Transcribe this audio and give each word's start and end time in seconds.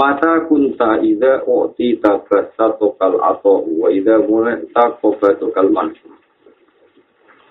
Mata 0.00 0.48
kunta 0.48 0.96
ida 1.04 1.44
u'ti 1.44 2.00
tabasatokal 2.00 3.20
atau 3.20 3.68
wa 3.68 3.92
ida 3.92 4.16
mula'ta 4.16 4.96
kobatokal 4.96 5.68
mansu. 5.68 6.08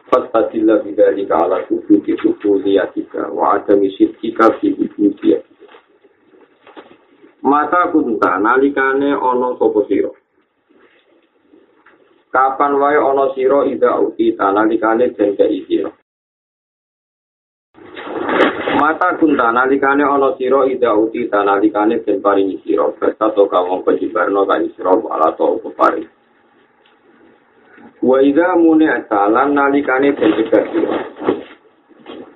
Fastadilla 0.10 0.82
bidalika 0.82 1.38
ala 1.46 1.62
tubuti 1.70 2.18
tubuliyatika 2.18 3.30
wa 3.30 3.54
adami 3.54 3.94
syidkika 3.94 4.58
fi 4.58 4.74
tubuliyatika. 4.74 5.78
Mata 7.46 7.94
kunta 7.94 8.42
nalikane 8.42 9.14
ono 9.14 9.54
sopo 9.62 9.86
siro. 9.86 10.18
Kapan 12.34 12.82
wae 12.82 12.98
ono 12.98 13.30
siro 13.38 13.70
ida 13.70 13.94
u'ti 14.02 14.34
nalikane 14.34 15.14
jengkei 15.14 15.70
siro. 15.70 15.99
Mata 18.80 19.12
kunta 19.20 19.52
nalikane 19.52 20.08
ana 20.08 20.32
sira 20.40 20.64
ida 20.64 20.96
uti 20.96 21.28
nalikane 21.28 22.00
den 22.00 22.24
paringi 22.24 22.64
sira 22.64 22.88
basta 22.96 23.28
to 23.36 23.44
kawong 23.52 23.84
pejibarno 23.84 24.48
kani 24.48 24.72
sira 24.72 24.96
ala 24.96 25.36
to 25.36 25.60
pepari. 25.60 26.08
Wa 28.00 28.24
ida 28.24 28.56
mune 28.56 28.88
asalan 28.88 29.52
nalikane 29.52 30.16
den 30.16 30.32
sira. 30.48 30.96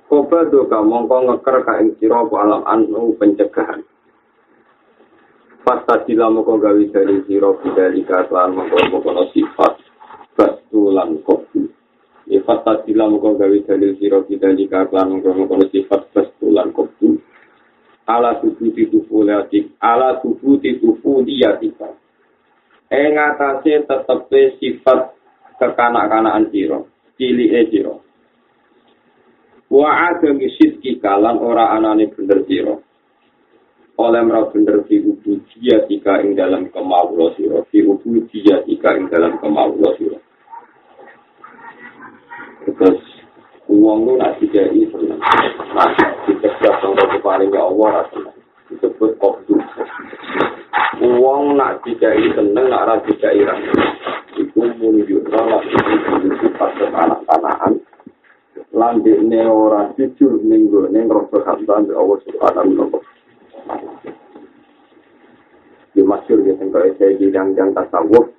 Koba 0.04 0.44
do 0.52 0.68
mongko 0.68 1.16
ngeker 1.32 1.64
ka 1.64 1.80
ing 1.80 1.96
sira 1.96 2.20
alam 2.20 2.60
anu 2.68 3.16
pencegahan. 3.16 3.80
Pasta 5.64 6.04
sila 6.04 6.28
moko 6.28 6.60
gawi 6.60 6.92
dari 6.92 7.24
sira 7.24 7.56
bidalika 7.56 8.28
kelan 8.28 8.52
mongko 8.52 9.32
sifat 9.32 9.80
bastulan 10.36 11.24
kopi. 11.24 11.43
Ifat 12.24 12.64
tadila 12.64 13.04
muka 13.12 13.36
gawe 13.36 13.58
dalil 13.68 14.00
siro 14.00 14.24
kita 14.24 14.56
jika 14.56 14.88
klan 14.88 15.20
mengkono 15.20 15.68
sifat 15.68 16.08
kestulan 16.08 16.72
kopi. 16.72 17.20
Ala 18.04 18.40
tubuh 18.40 18.68
titufu 18.72 19.24
liatik, 19.24 19.76
ala 19.80 20.20
tubuh 20.20 20.60
titufu 20.60 21.24
liatika. 21.24 21.92
Eng 22.92 23.16
atase 23.16 23.84
tetepe 23.84 24.56
sifat 24.60 25.16
kekanak-kanakan 25.60 26.48
siro, 26.48 26.88
cili 27.20 27.52
e 27.52 27.60
siro. 27.68 28.00
Wa 29.68 30.12
ada 30.12 30.32
misit 30.32 30.80
kalan 31.00 31.40
ora 31.40 31.76
anane 31.76 32.08
bener 32.12 32.44
siro. 32.48 32.84
Oleh 34.00 34.26
merah 34.26 34.48
bener 34.48 34.82
di 34.88 34.98
ubu 35.00 35.44
tika 35.52 36.24
ing 36.24 36.34
dalam 36.34 36.72
kemaulo 36.72 37.36
siro, 37.36 37.68
di 37.68 37.84
ubu 37.84 38.26
tika 38.32 38.90
ing 38.96 39.12
dalam 39.12 39.36
kemaulo 39.38 39.92
siro. 40.00 40.23
Terus 42.64 43.00
uang 43.68 43.98
lu 44.08 44.12
nak 44.16 44.40
dikai 44.40 44.72
senang. 44.88 45.20
Nah, 45.76 45.88
dicegah 46.24 46.74
sama 46.80 47.04
kepaling 47.12 47.52
ya 47.52 47.60
Allah 47.60 47.88
rasanya. 48.00 48.32
Disebut 48.72 49.20
kopdu. 49.20 49.60
Uang 51.04 51.60
nak 51.60 51.84
dikai 51.84 52.24
senang, 52.32 52.72
nak 52.72 52.84
rasa 52.88 53.04
dikai 53.04 53.44
rasanya. 53.44 53.88
Itu 54.40 54.64
menunjukkan 54.64 55.44
lah 55.44 55.62
sifat 56.40 56.70
kekanak-kanakan. 56.80 57.72
Landik 58.74 59.22
ne 59.22 59.46
ora 59.46 59.86
jujur 59.94 60.42
minggu 60.42 60.90
ne 60.90 61.06
ngerasa 61.06 61.46
hamdan 61.46 61.86
di 61.86 61.94
Allah 61.94 62.18
subhanahu 62.26 62.74
wa 62.74 62.86
ta'ala. 62.90 63.92
Di 65.94 66.02
masyur 66.02 66.42
ya, 66.42 66.58
tengok 66.58 66.98
saya 66.98 67.14
bilang 67.14 67.54
yang 67.54 67.70
tasawuf, 67.70 68.34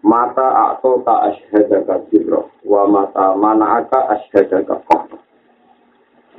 mata 0.00 0.76
atau 0.76 1.04
tak 1.04 1.34
ashadaka 1.34 2.00
sirro 2.08 2.48
wa 2.64 2.88
mata 2.88 3.36
mana 3.36 3.84
aka 3.84 4.16
ashadaka 4.16 4.80
koh 4.88 5.04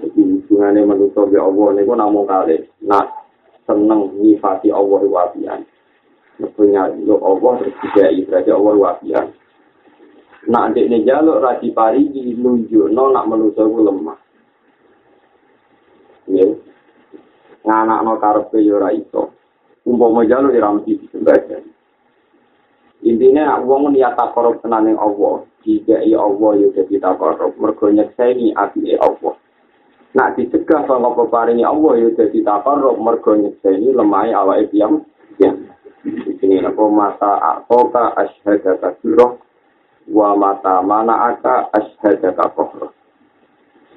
jadi 0.01 0.17
hubungannya 0.17 0.81
manusia 0.81 1.21
ya 1.29 1.45
Allah 1.45 1.67
ini 1.77 1.85
pun 1.85 1.97
namun 2.01 2.25
kali 2.25 2.57
nak 2.81 3.05
seneng 3.69 4.17
nifati 4.17 4.73
Allah 4.73 5.01
wabian 5.05 5.61
punya 6.57 6.89
lo 7.05 7.21
Allah 7.21 7.61
terus 7.61 7.77
juga 7.85 8.09
ibadah 8.09 8.53
Allah 8.57 8.75
wabian 8.81 9.27
nak 10.49 10.73
adik 10.73 10.89
ini 10.89 11.05
jaluk 11.05 11.37
raji 11.37 11.69
pari 11.69 12.01
nunjuk 12.33 12.89
no 12.89 13.13
nak 13.13 13.29
manusia 13.29 13.61
itu 13.61 13.77
lemah. 13.77 14.17
Ya. 16.25 16.49
Nganak 17.61 18.01
no 18.01 18.17
karpe 18.17 18.57
yora 18.57 18.89
itu 18.89 19.29
umpama 19.85 20.25
jaluk 20.25 20.57
iramti 20.57 20.97
sebagian 21.13 21.70
Intinya 23.01 23.57
wong 23.65 23.97
niat 23.97 24.13
tenan 24.61 24.85
ning 24.85 24.97
Allah, 25.01 25.41
jika 25.65 26.05
iya 26.05 26.21
Allah 26.21 26.51
yo 26.61 26.69
dadi 26.69 27.01
takorup, 27.01 27.57
mergo 27.57 27.89
nyekseni 27.89 28.53
ati 28.53 28.93
Allah. 28.93 29.33
Nak 30.13 30.37
dicegah 30.37 30.85
saka 30.85 31.09
peparingi 31.17 31.65
Allah 31.65 31.97
yo 31.97 32.13
dadi 32.13 32.45
takorup, 32.45 33.01
mergo 33.01 33.33
nyekseni 33.33 33.89
lemah 33.89 34.29
awake 34.37 34.69
piyam. 34.69 35.01
Ya. 35.41 35.49
Ini 36.41 36.61
napa 36.61 36.81
mata 36.89 37.31
atoka 37.41 38.17
asyhadaka 38.17 38.97
sirah 39.01 39.37
wa 40.09 40.33
mata 40.37 40.81
mana 40.81 41.33
aka 41.33 41.73
asyhadaka 41.73 42.53
kohro. 42.53 42.93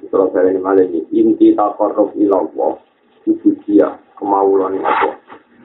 Terus 0.05 0.29
dari 0.33 0.57
malah 0.57 0.85
ini 0.85 1.05
inti 1.13 1.53
takorup 1.53 2.13
ila 2.17 2.41
Allah. 2.41 2.73
Itu 3.25 3.53
dia 3.65 4.01
kemauan 4.17 4.81
Allah. 4.81 5.17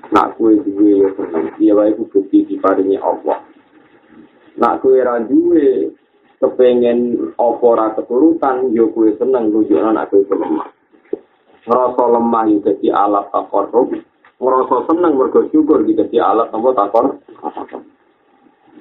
Nak 0.08 0.40
kue 0.40 0.56
duwe 0.64 1.12
seneng 1.12 1.52
dia 1.60 1.76
wae 1.76 1.92
kudu 1.92 2.24
diparingi 2.32 2.96
Allah 2.96 3.44
nak 4.56 4.80
kue 4.80 4.96
ra 5.04 5.20
kepengen 6.40 7.30
apa 7.36 7.60
ora 7.60 7.92
keturutan 7.92 8.72
yo 8.72 8.88
kue 8.96 9.12
seneng 9.20 9.52
nunjukno 9.52 9.92
nak 9.92 10.08
kue 10.08 10.24
lemah 10.24 10.68
ngerasa 11.68 12.04
lemah 12.08 12.44
yo 12.48 12.58
dadi 12.64 12.88
alat 12.88 13.28
takorup 13.28 13.92
ngerasa 14.40 14.76
seneng 14.88 15.12
mergo 15.20 15.44
syukur 15.52 15.84
gitu 15.84 16.00
dadi 16.00 16.16
alat 16.16 16.48
apa 16.48 16.68
takor 16.72 17.06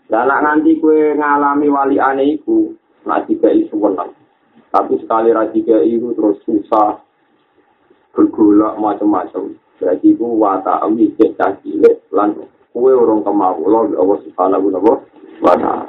Dan 0.10 0.26
nak 0.26 0.42
nanti 0.42 0.74
kue 0.82 1.14
ngalami 1.14 1.70
wali 1.70 2.02
aneh 2.02 2.34
iku, 2.34 2.74
nak 3.06 3.30
tiga 3.30 3.54
isu 3.54 3.78
menang. 3.78 4.10
Tapi 4.74 4.98
sekali 5.06 5.30
rajika 5.30 5.86
itu 5.86 6.18
terus 6.18 6.42
susah, 6.50 6.98
bergolak 8.18 8.74
macam-macam. 8.82 9.54
Berarti 9.80 10.12
ku 10.20 10.36
wata 10.36 10.84
ami 10.84 11.08
cek 11.16 11.40
cilik 11.64 12.12
lan 12.12 12.36
kue 12.76 12.92
urung 12.92 13.24
kemawulo 13.24 13.96
Allah 13.96 14.20
subhanahu 14.28 14.68
wa 14.76 15.56
ta'ala. 15.56 15.88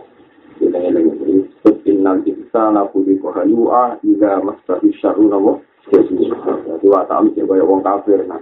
Kita 0.62 0.78
ngeleng 0.78 1.18
ini 1.26 1.42
setin 1.66 2.06
nanti 2.06 2.30
kita 2.30 2.70
laku 2.70 3.02
di 3.02 3.18
kohanua 3.18 3.98
ida 4.06 4.38
masahi 4.46 4.94
syaru 5.02 5.26
nabo. 5.26 5.58
Jadi 5.90 6.86
wata 6.86 7.18
ami 7.18 7.34
cek 7.34 7.50
kaya 7.50 7.66
wong 7.66 7.82
kafir 7.82 8.22
nah. 8.30 8.38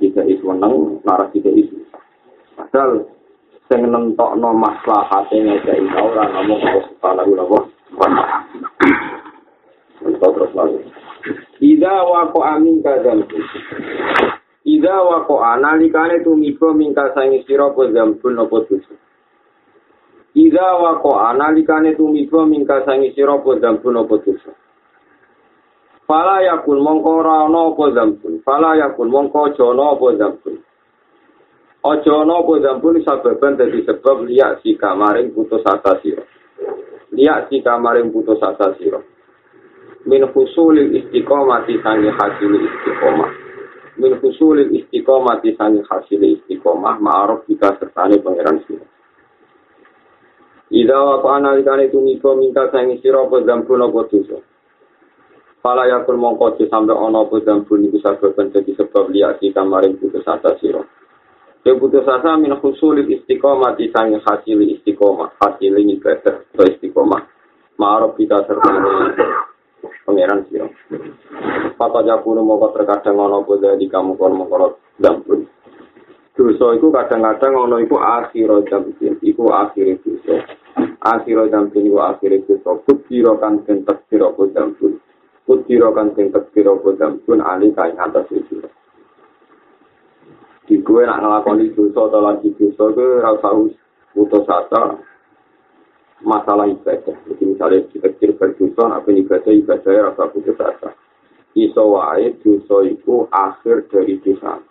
Kita 0.00 0.24
isu 0.24 0.56
menang, 0.56 1.04
naras 1.04 1.28
kita 1.36 1.52
isu. 1.52 1.76
Padahal 2.56 3.04
sing 3.68 3.92
nentokno 3.92 4.56
maslahate 4.56 5.36
ngejai 5.36 5.84
ora 6.00 6.32
namung 6.32 6.64
Allah 6.64 6.84
subhanahu 6.88 7.30
wa 7.36 7.44
ta'ala. 8.00 8.24
Terus 10.00 10.52
lagi. 10.56 10.80
Ida 11.60 11.94
wako 12.08 12.40
amin 12.40 12.80
kadal 12.82 13.22
Ida 14.64 15.02
wako 15.02 15.42
analikane 15.44 16.20
tumiba 16.20 16.74
mingkal 16.74 17.14
sangi 17.14 17.42
sira 17.42 17.66
apa 17.66 17.90
zambun 17.90 18.38
apa 18.38 18.56
dosa. 18.62 18.94
Ida 20.34 20.74
wako 20.78 21.18
analikane 21.18 21.98
tumiba 21.98 22.46
mingkal 22.46 22.86
sangi 22.86 23.10
sira 23.10 23.34
apa 23.34 23.58
zambun 23.58 23.98
apa 23.98 24.16
dosa. 24.22 24.54
Fala 26.06 26.46
yakun 26.46 26.78
mongko 26.78 27.10
ora 27.10 27.50
ana 27.50 27.74
apa 27.74 27.84
zambun. 27.90 28.38
Fala 28.46 28.78
yakun 28.78 29.10
mongko 29.10 29.50
jono 29.58 29.98
apa 29.98 30.06
zambun. 30.14 30.54
Aja 31.82 32.12
ana 32.22 32.34
apa 32.38 32.54
zambun 32.62 33.02
sababan 33.02 33.58
dadi 33.58 33.82
sebab 33.82 34.30
liya 34.30 34.62
si 34.62 34.78
kamaring 34.78 35.34
putus 35.34 35.66
asa 35.66 35.98
sira. 36.06 36.22
Liya 37.10 37.50
si 37.50 37.58
kamaring 37.58 38.14
putus 38.14 38.38
asa 38.38 38.78
sira. 38.78 39.02
Min 40.06 40.22
husulil 40.30 40.94
istiqomati 40.94 41.82
sangi 41.82 42.14
hasil 42.14 42.52
istiqomah. 42.62 43.41
Min 44.00 44.16
husulil 44.16 44.72
istiqomah 44.72 45.44
di 45.44 45.52
sangi 45.52 45.84
hasil 45.84 46.20
istiqomah 46.20 46.96
ma'aruf 46.96 47.44
jika 47.44 47.76
sertane 47.76 48.16
pangeran 48.24 48.64
sira. 48.64 48.86
Ida 50.72 50.96
wa 50.96 51.20
apa 51.20 51.28
analikane 51.36 51.92
tumiko 51.92 52.32
minta 52.32 52.72
sangi 52.72 52.96
sira 53.04 53.20
apa 53.20 53.44
zambun 53.44 53.84
apa 53.84 54.00
dosa. 54.08 54.40
Fala 55.60 55.84
yakul 55.84 56.16
mongko 56.16 56.56
aja 56.56 56.64
sampe 56.72 56.96
ana 56.96 57.28
apa 57.28 57.36
dambun 57.44 57.84
iku 57.84 58.00
sababan 58.00 58.48
dadi 58.48 58.72
sebab 58.72 59.12
liati 59.12 59.52
kamaring 59.52 60.00
putus 60.00 60.24
asa 60.24 60.56
sira. 60.56 60.80
Ya 61.62 61.76
putus 61.76 62.08
asa 62.08 62.40
min 62.40 62.56
husulil 62.56 63.04
istiqomah 63.04 63.76
di 63.76 63.92
sang 63.92 64.16
hasil 64.16 64.58
istiqomah, 64.64 65.36
hasil 65.36 65.76
ibadah 65.76 66.48
atau 66.56 66.64
istiqomah. 66.64 67.22
Ma'aruf 67.76 68.16
kita 68.16 68.42
serta 68.48 68.68
pangeran 70.06 70.46
sira. 70.48 70.66
Pata 71.78 72.00
jakunu 72.06 72.46
mongko 72.46 72.78
terkadang 72.78 73.18
ana 73.18 73.42
apa 73.42 73.52
dari 73.58 73.86
kamu 73.90 74.14
kono 74.14 74.34
mongko 74.42 74.78
dambun. 75.02 75.46
Dosa 76.32 76.66
iku 76.78 76.88
kadang-kadang 76.88 77.52
ana 77.58 77.76
iku 77.82 77.96
akhir 77.98 78.48
dambun, 78.70 79.14
iku 79.20 79.44
akhir 79.50 79.98
dosa. 80.02 80.36
Akhir 81.02 81.50
dambun 81.50 81.84
iku 81.86 81.98
akhir 81.98 82.30
dosa. 82.46 82.70
Kutiro 82.86 83.38
kan 83.42 83.62
den 83.66 83.82
tektir 83.82 84.22
apa 84.22 84.42
dambun. 84.50 85.02
Kutiro 85.42 85.90
kan 85.90 86.14
sing 86.14 86.30
tekiro 86.30 86.78
kodam 86.78 87.18
pun 87.26 87.42
ali 87.42 87.74
kain 87.74 87.98
atas 87.98 88.30
itu. 88.30 88.62
Di 90.62 90.78
gue 90.78 91.02
nak 91.02 91.18
ngelakoni 91.18 91.74
dosa 91.74 92.06
atau 92.06 92.22
lagi 92.22 92.54
dosa 92.54 92.94
gue 92.94 93.18
rasa 93.18 93.50
putus 94.14 94.46
asa 94.46 95.02
masalah 96.22 96.70
ibadah. 96.70 97.14
Jadi 97.28 97.42
misalnya 97.42 97.84
kita 97.90 98.08
kecil 98.14 98.38
berdosa, 98.38 98.98
apa 98.98 99.08
ibadah 99.10 99.52
ibadah 99.52 99.92
rasa 100.10 100.22
putus 100.30 100.58
asa. 100.58 100.90
Iso 101.52 101.82
wae 101.92 102.32
dosa 102.40 102.76
itu 102.88 103.28
akhir 103.28 103.92
dari 103.92 104.16
dosa. 104.22 104.62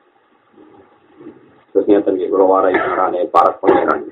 Terus 1.72 1.88
nyata 1.88 2.12
nih, 2.12 2.28
kalau 2.28 2.52
warai 2.52 2.76
carane 2.76 3.30
para 3.32 3.56
pangeran. 3.60 4.12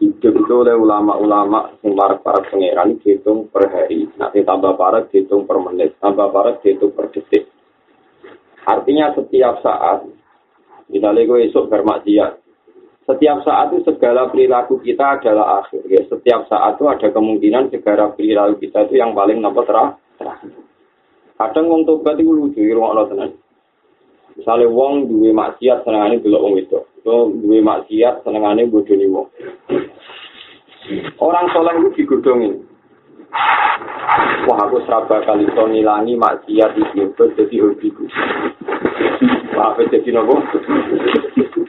hidup 0.00 0.32
itu 0.32 0.54
oleh 0.64 0.72
ulama-ulama 0.72 1.76
yang 1.84 1.92
para 2.24 2.40
pangeran 2.40 2.96
dihitung 3.04 3.52
per 3.52 3.68
hari. 3.68 4.08
Nanti 4.16 4.40
tambah 4.40 4.80
para 4.80 5.04
dihitung 5.12 5.44
per 5.44 5.60
menit, 5.60 6.00
tambah 6.00 6.32
para 6.32 6.56
dihitung 6.64 6.96
per 6.96 7.12
detik. 7.12 7.52
Artinya 8.64 9.12
setiap 9.12 9.60
saat, 9.60 10.08
misalnya 10.88 11.28
gue 11.28 11.52
esok 11.52 11.68
bermaksiat, 11.68 12.43
setiap 13.04 13.44
saat 13.44 13.68
itu 13.72 13.84
segala 13.84 14.32
perilaku 14.32 14.80
kita 14.80 15.20
adalah 15.20 15.60
akhir. 15.60 15.84
Ya. 15.92 16.00
Setiap 16.08 16.48
saat 16.48 16.80
itu 16.80 16.88
ada 16.88 17.08
kemungkinan 17.12 17.68
segala 17.68 18.12
perilaku 18.16 18.64
kita 18.64 18.88
itu 18.88 18.96
yang 18.96 19.12
paling 19.12 19.44
nampak 19.44 19.68
terakhir. 19.68 20.52
Kadang 21.34 21.66
untuk 21.68 22.00
berarti 22.00 22.22
lucu, 22.24 22.62
ruang 22.72 23.10
tenang. 23.10 23.34
Misalnya 24.34 24.66
wong 24.66 25.06
duwe 25.06 25.30
maksiat 25.30 25.86
senengane 25.86 26.18
delok 26.18 26.42
wong 26.42 26.54
itu. 26.58 26.80
So, 27.06 27.30
duwe 27.30 27.62
maksiat 27.62 28.26
senengane 28.26 28.66
bodoni 28.66 29.06
wong. 29.06 29.30
Orang 31.22 31.46
soleh 31.54 31.74
itu 31.80 32.02
digodongin. 32.02 32.66
Wah 34.44 34.58
aku 34.68 34.84
seraba 34.86 35.24
kali 35.26 35.48
so 35.54 35.66
ngilangi 35.66 36.14
maksiat 36.14 36.70
itu 36.76 37.24
jadi 37.34 37.56
hobiku. 37.62 38.04
Apa 39.54 39.86
jadi 39.86 40.10
nopo? 40.10 40.42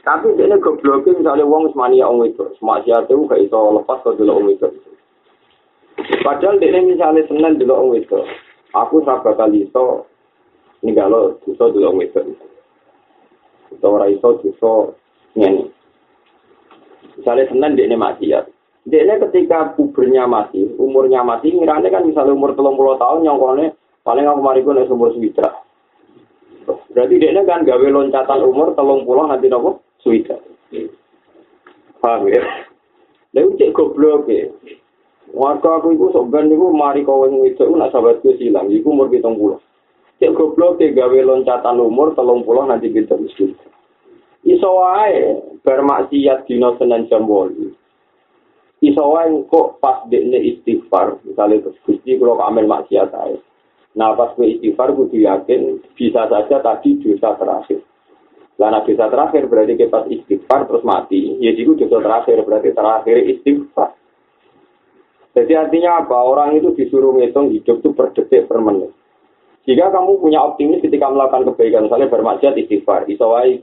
Tapi 0.05 0.27
ini 0.37 0.55
gobloknya 0.61 1.17
misalnya 1.17 1.45
wong 1.45 1.69
semania 1.73 2.09
wong 2.09 2.29
itu. 2.29 2.45
Maksiat 2.61 3.09
itu 3.09 3.25
gak 3.25 3.41
iso 3.41 3.57
lepas 3.81 4.01
ke 4.05 4.17
delok 4.17 4.37
wong 4.41 4.49
itu. 4.53 4.67
Padahal 6.21 6.61
dia 6.61 6.81
misalnya 6.81 7.25
seneng 7.25 7.57
delok 7.57 7.81
wong 7.81 7.93
itu. 7.97 8.19
Aku 8.73 9.01
seraba 9.01 9.33
kali 9.37 9.65
so 9.73 10.05
ini 10.85 10.93
kalau 10.93 11.37
dosa 11.45 11.73
delok 11.73 11.93
wong 11.93 12.01
itu. 12.05 12.21
Atau 13.77 13.97
ora 13.97 14.09
iso 14.09 14.41
dosa 14.41 14.93
ngene. 15.33 15.73
Misalnya 17.17 17.49
Senin 17.49 17.75
dia 17.77 17.85
ini 17.89 17.97
maksiat. 17.97 18.45
Dia 18.85 19.01
ini 19.01 19.17
ketika 19.17 19.73
pubernya 19.73 20.29
masih, 20.29 20.77
umurnya 20.77 21.25
masih, 21.25 21.57
ngirane 21.57 21.89
kan 21.89 22.05
misalnya 22.05 22.37
umur 22.37 22.53
telung 22.53 22.77
puluh 22.77 22.93
tahun, 23.01 23.25
nyongkone 23.25 23.73
paling 24.05 24.29
aku 24.29 24.41
mariku 24.45 24.69
nek 24.77 24.93
umur 24.93 25.09
swida. 25.17 25.64
Berarti 26.93 27.15
dia 27.17 27.41
kan 27.45 27.65
gawe 27.65 27.87
loncatan 27.89 28.45
umur 28.45 28.77
telung 28.77 29.07
puluh 29.07 29.25
nanti 29.25 29.49
nopo 29.49 29.81
swida. 30.03 30.37
Paham 31.97 32.29
ya? 32.29 32.43
Lalu 33.33 33.57
cek 33.57 33.73
goblok 33.73 34.29
ya. 34.29 34.47
Warga 35.33 35.81
aku 35.81 35.97
itu 35.97 36.13
sebenarnya 36.13 36.53
itu 36.53 36.67
mari 36.69 37.01
kau 37.01 37.25
yang 37.25 37.41
itu 37.43 37.65
nak 37.73 37.89
sahabatku 37.89 38.37
silang, 38.37 38.69
itu 38.69 38.85
umur 38.85 39.09
hitung 39.09 39.35
puluh. 39.35 39.57
Cek 40.21 40.37
goblok 40.37 40.79
ya 40.79 40.93
gawe 40.93 41.17
loncatan 41.25 41.81
umur 41.81 42.13
telung 42.13 42.45
puluh 42.45 42.63
nanti 42.69 42.93
kita 42.93 43.17
miskin. 43.17 43.57
Iso 44.45 44.69
wae 44.77 45.41
bermaksiat 45.65 46.45
dina 46.45 46.77
Senin 46.77 47.09
jam 47.09 47.25
8. 47.25 48.85
Iso 48.85 49.03
wae 49.09 49.33
kok 49.49 49.81
pas 49.81 50.05
dekne 50.05 50.37
istighfar, 50.37 51.17
misalnya 51.25 51.65
terus 51.65 51.81
Gusti 51.81 52.13
kula 52.21 52.37
amel 52.45 52.69
maksiat 52.69 53.09
ae. 53.09 53.41
Nah 53.95 54.11
pas 54.13 54.35
gue 54.35 54.59
istighfar 54.59 54.91
gue 54.91 55.23
yakin 55.23 55.79
bisa 55.95 56.27
saja 56.27 56.59
tadi 56.59 56.99
dosa 56.99 57.39
terakhir. 57.39 57.79
Karena 58.55 58.79
dosa 58.83 59.05
terakhir 59.11 59.43
berarti 59.47 59.73
kita 59.75 59.91
pas 59.91 60.05
istighfar 60.07 60.67
terus 60.67 60.83
mati. 60.83 61.39
Ya 61.39 61.55
itu 61.55 61.75
dosa 61.79 62.03
terakhir 62.03 62.43
berarti 62.43 62.69
terakhir 62.75 63.17
istighfar. 63.23 63.95
Jadi 65.35 65.51
artinya 65.51 66.03
apa? 66.03 66.15
Orang 66.15 66.55
itu 66.55 66.71
disuruh 66.75 67.11
ngitung 67.15 67.51
hidup 67.51 67.83
itu 67.83 67.89
per 67.91 68.15
detik 68.15 68.47
per 68.47 68.63
menit. 68.63 68.91
Jika 69.67 69.91
kamu 69.91 70.21
punya 70.21 70.39
optimis 70.45 70.79
ketika 70.79 71.09
melakukan 71.09 71.51
kebaikan, 71.51 71.89
misalnya 71.89 72.07
bermaksiat 72.07 72.53
istighfar, 72.55 73.09
isowai 73.09 73.59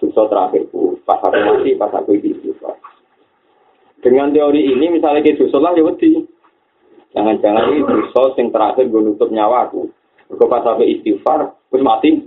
dosa 0.00 0.28
terakhirku 0.28 1.00
pas 1.08 1.20
aku 1.24 1.38
mati 1.40 1.70
pas 1.76 1.92
aku 1.92 2.16
istighfar 2.20 2.76
dengan 4.04 4.30
teori 4.30 4.76
ini 4.76 4.92
misalnya 4.92 5.24
ke 5.24 5.40
dosa 5.40 5.56
lah 5.58 5.72
ya 5.72 5.82
wedi 5.82 6.20
jangan-jangan 7.16 7.72
ini 7.72 7.80
dosa 7.88 8.36
yang 8.36 8.52
terakhir 8.52 8.84
gue 8.92 9.00
nutup 9.00 9.32
nyawa 9.32 9.72
aku 9.72 9.88
gue 10.28 10.46
pas 10.46 10.60
aku 10.60 10.84
istighfar 10.84 11.56
terus 11.72 11.82
mati 11.82 12.20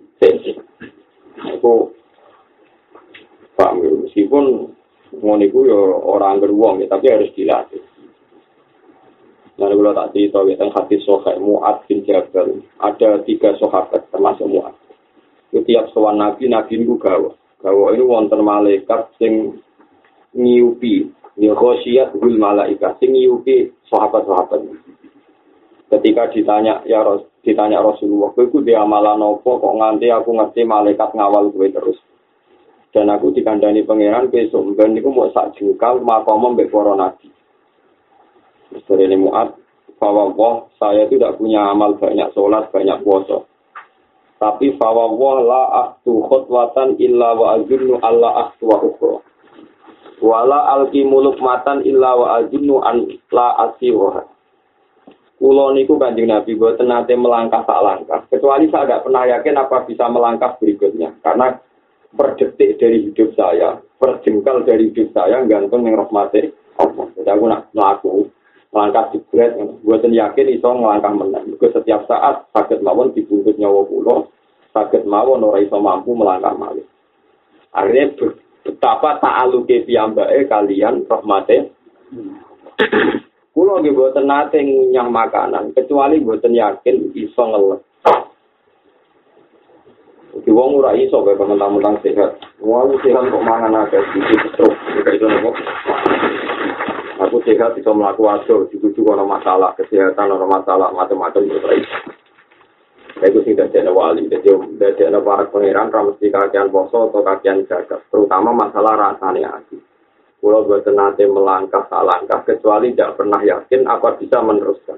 aku 1.45 1.93
pak 3.53 3.71
meskipun 3.77 4.73
ngoniku 5.13 5.59
ya 5.69 5.79
orang 6.09 6.41
beruang 6.41 6.81
ya 6.81 6.89
tapi 6.89 7.05
harus 7.13 7.29
dilatih 7.37 7.85
Nah, 9.59 9.67
kalau 9.67 9.91
tak 9.91 10.15
cerita, 10.15 10.39
tentang 10.47 10.71
hati 10.71 11.03
sohek 11.03 11.35
Mu'ad 11.35 11.83
bin 11.83 11.99
Jabal. 12.07 12.63
Ada 12.79 13.27
tiga 13.27 13.59
sohabat, 13.59 14.07
termasuk 14.07 14.47
Mu'ad. 14.47 14.71
Setiap 15.51 15.91
soal 15.91 16.15
Nabi, 16.15 16.47
Nabi 16.47 16.79
itu 16.79 16.95
gawa. 16.95 17.35
bahwa 17.59 17.91
ini 17.91 18.03
wonten 18.07 18.39
malaikat 18.39 19.11
sing 19.19 19.59
ngiupi 20.31 21.11
ya 21.39 21.55
khosyat 21.55 22.11
bil 22.19 22.35
malaikat 22.35 22.99
sing 22.99 23.15
ngiupi 23.15 23.71
sahabat-sahabat. 23.87 24.59
Ketika 25.89 26.29
ditanya 26.29 26.85
ya 26.85 27.01
Ros 27.01 27.25
ditanya 27.41 27.81
Rasulullah 27.81 28.29
kowe 28.35 28.45
ku 28.51 28.61
dia 28.61 28.83
amalan 28.83 29.23
apa? 29.23 29.49
Kok 29.49 29.75
nganti 29.79 30.11
aku 30.13 30.37
ngerti 30.37 30.61
malaikat 30.67 31.15
ngawal 31.15 31.49
kowe 31.49 31.65
terus? 31.65 31.97
Dan 32.93 33.09
aku 33.09 33.33
dikandani 33.33 33.87
pangeran 33.87 34.29
besok 34.29 34.75
ben 34.77 34.93
niku 34.93 35.09
mau 35.09 35.31
sak 35.33 35.57
jengkal 35.57 36.03
makom 36.03 36.53
mbek 36.53 36.69
para 36.69 36.93
nabi. 36.93 37.31
Misteri 38.69 39.09
ini 39.09 39.17
muat 39.17 39.57
bahwa 39.97 40.69
saya 40.77 41.09
tidak 41.09 41.41
punya 41.41 41.73
amal 41.73 41.97
banyak 41.97 42.29
sholat, 42.37 42.69
banyak 42.69 43.01
puasa. 43.01 43.43
Tapi 44.39 44.79
fawawah 44.79 45.37
la 45.43 45.63
ahtu 45.83 46.23
khutwatan 46.23 46.95
illa 46.95 47.35
wa 47.35 47.59
azunnu 47.59 47.99
alla 47.99 48.47
ahtu 48.47 48.71
wa 48.71 48.77
ukhra. 48.79 49.19
Wala 50.19 50.75
alki 50.75 51.07
muluk 51.07 51.39
matan 51.39 51.79
illa 51.87 52.11
wa 52.15 52.27
azunnu 52.43 52.83
an 52.83 53.07
la 53.31 53.55
asiwaha. 53.67 54.23
Kulo 55.39 55.71
niku 55.71 55.95
kanjeng 55.95 56.27
Nabi 56.27 56.59
buat 56.59 56.75
nate 56.83 57.15
melangkah 57.15 57.63
tak 57.63 57.79
langkah. 57.79 58.27
Kecuali 58.27 58.67
saya 58.67 58.83
tidak 58.83 59.07
pernah 59.07 59.23
yakin 59.23 59.55
apa 59.55 59.87
bisa 59.87 60.11
melangkah 60.11 60.59
berikutnya. 60.59 61.15
Karena 61.23 61.55
per 62.11 62.35
detik 62.35 62.75
dari 62.75 63.07
hidup 63.07 63.31
saya, 63.39 63.79
per 63.79 64.19
jengkal 64.27 64.67
dari 64.67 64.91
hidup 64.91 65.15
saya, 65.15 65.39
gantung 65.47 65.87
yang 65.87 65.95
rahmati 65.95 66.51
Allah. 66.75 67.07
Jadi 67.15 67.29
aku 67.31 67.45
nak 67.47 67.71
melaku, 67.71 68.27
melangkah 68.75 69.15
jebret, 69.15 69.55
buatan 69.79 70.11
yakin 70.11 70.47
iso 70.51 70.67
ngelangkah 70.75 71.13
menang. 71.15 71.47
Juga 71.55 71.71
setiap 71.71 72.03
saat 72.11 72.43
sakit 72.51 72.83
mawon 72.83 73.15
dibungkus 73.15 73.55
nyawa 73.55 73.87
pulau, 73.87 74.27
sakit 74.75 75.07
mawon 75.07 75.47
ora 75.47 75.63
iso 75.63 75.79
mampu 75.79 76.19
melangkah 76.19 76.51
malih. 76.51 76.83
Akhirnya 77.71 78.11
betapa 78.63 79.19
ta'aluke 79.23 79.87
piyambake 79.87 80.47
kalian 80.47 81.05
rahmate. 81.07 81.71
Kulo 83.49 83.83
nggih 83.83 83.91
boten 83.91 84.23
nate 84.29 84.63
nyang 84.63 85.11
makanan, 85.11 85.75
kecuali 85.75 86.23
boten 86.23 86.55
yakin 86.55 87.11
iso 87.11 87.43
ngeles. 87.43 87.81
Di 90.39 90.51
wong 90.55 90.79
ora 90.79 90.95
iso 90.95 91.19
kaya 91.25 91.35
mentang-mentang 91.35 91.99
sehat. 91.99 92.39
Wong 92.63 92.95
sehat 93.03 93.27
kok 93.27 93.43
mangan 93.43 93.83
akeh 93.83 93.99
iki 93.99 94.35
terus 94.55 94.77
itu 95.11 95.25
nopo. 95.27 95.51
Aku 97.19 97.43
sehat 97.43 97.75
iso 97.75 97.91
mlaku 97.91 98.23
ado, 98.31 98.63
dituju 98.71 99.03
ana 99.11 99.27
masalah 99.27 99.75
kesehatan, 99.75 100.31
ana 100.31 100.47
masalah 100.47 100.95
macam-macam 100.95 101.43
terus. 101.43 101.83
Itu 103.19 103.43
sing 103.43 103.59
dadi 103.59 103.83
wali, 103.91 104.31
jadi 104.31 104.55
dadi 104.79 105.03
para 105.19 105.43
pangeran 105.51 105.91
ra 105.91 106.07
mesti 106.07 106.31
kakean 106.31 106.71
poso 106.71 107.11
atau 107.11 107.19
kakean 107.19 107.67
jaga, 107.67 107.99
terutama 108.07 108.55
masalah 108.55 108.95
rasane 108.95 109.43
ati. 109.43 109.75
Kulo 110.39 110.63
boten 110.63 110.95
nate 110.95 111.27
melangkah 111.27 111.83
langkah 111.91 112.47
kecuali 112.47 112.95
tidak 112.95 113.19
pernah 113.19 113.43
yakin 113.43 113.83
apa 113.91 114.15
bisa 114.15 114.39
meneruskan. 114.39 114.95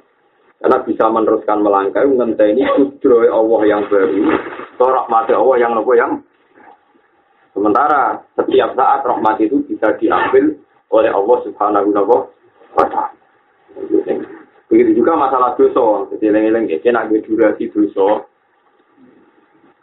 Karena 0.62 0.78
bisa 0.86 1.10
meneruskan 1.10 1.66
melangkah, 1.66 2.06
ngenteni 2.06 2.62
kudroy 2.70 3.26
Allah 3.26 3.62
yang 3.66 3.82
baru, 3.90 4.38
atau 4.78 4.88
rahmati 4.94 5.34
Allah 5.34 5.56
yang 5.58 5.72
nopo 5.74 5.98
yang 5.98 6.22
Sementara 7.52 8.16
setiap 8.40 8.80
saat 8.80 9.04
rahmat 9.04 9.36
itu 9.44 9.60
bisa 9.68 9.92
diambil 10.00 10.56
oleh 10.88 11.12
Allah 11.12 11.38
Subhanahu 11.44 11.90
wa 11.92 12.86
taala. 12.88 13.12
Begitu 14.72 15.04
juga 15.04 15.20
masalah 15.20 15.60
dosa, 15.60 16.08
jadi 16.16 16.32
eleng-eleng 16.32 16.72
ya, 16.72 16.80
kena 16.80 17.04
durasi 17.12 17.68
dosa. 17.76 18.24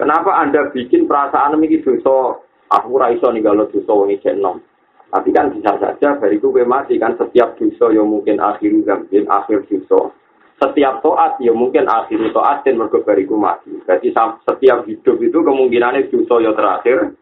Kenapa 0.00 0.40
Anda 0.40 0.72
bikin 0.72 1.04
perasaan 1.04 1.60
ini 1.60 1.84
dosa? 1.84 2.40
Aku 2.72 2.96
raiso 2.96 3.28
nih 3.28 3.44
kalau 3.44 3.68
dosa 3.68 3.92
wong 3.92 4.16
nom. 4.40 4.64
Tapi 5.12 5.28
kan 5.32 5.52
bisa 5.52 5.76
saja 5.76 6.16
bariku 6.16 6.52
gue 6.52 6.64
mati 6.64 6.96
kan 6.96 7.16
setiap 7.20 7.60
dosa 7.60 7.92
yang 7.92 8.08
mungkin 8.08 8.40
akhir 8.40 8.72
zambin, 8.88 9.28
akhir 9.28 9.68
dosa. 9.68 10.08
Setiap 10.56 11.04
toat 11.04 11.36
ya 11.40 11.52
mungkin 11.52 11.84
akhir 11.84 12.32
toat 12.32 12.64
dan 12.64 12.80
mergo 12.80 13.04
bariku 13.04 13.36
mati. 13.36 13.72
Jadi 13.84 14.12
setiap 14.48 14.88
hidup 14.88 15.16
itu 15.20 15.38
kemungkinannya 15.44 16.08
dosa 16.08 16.34
yang 16.40 16.56
terakhir, 16.56 17.12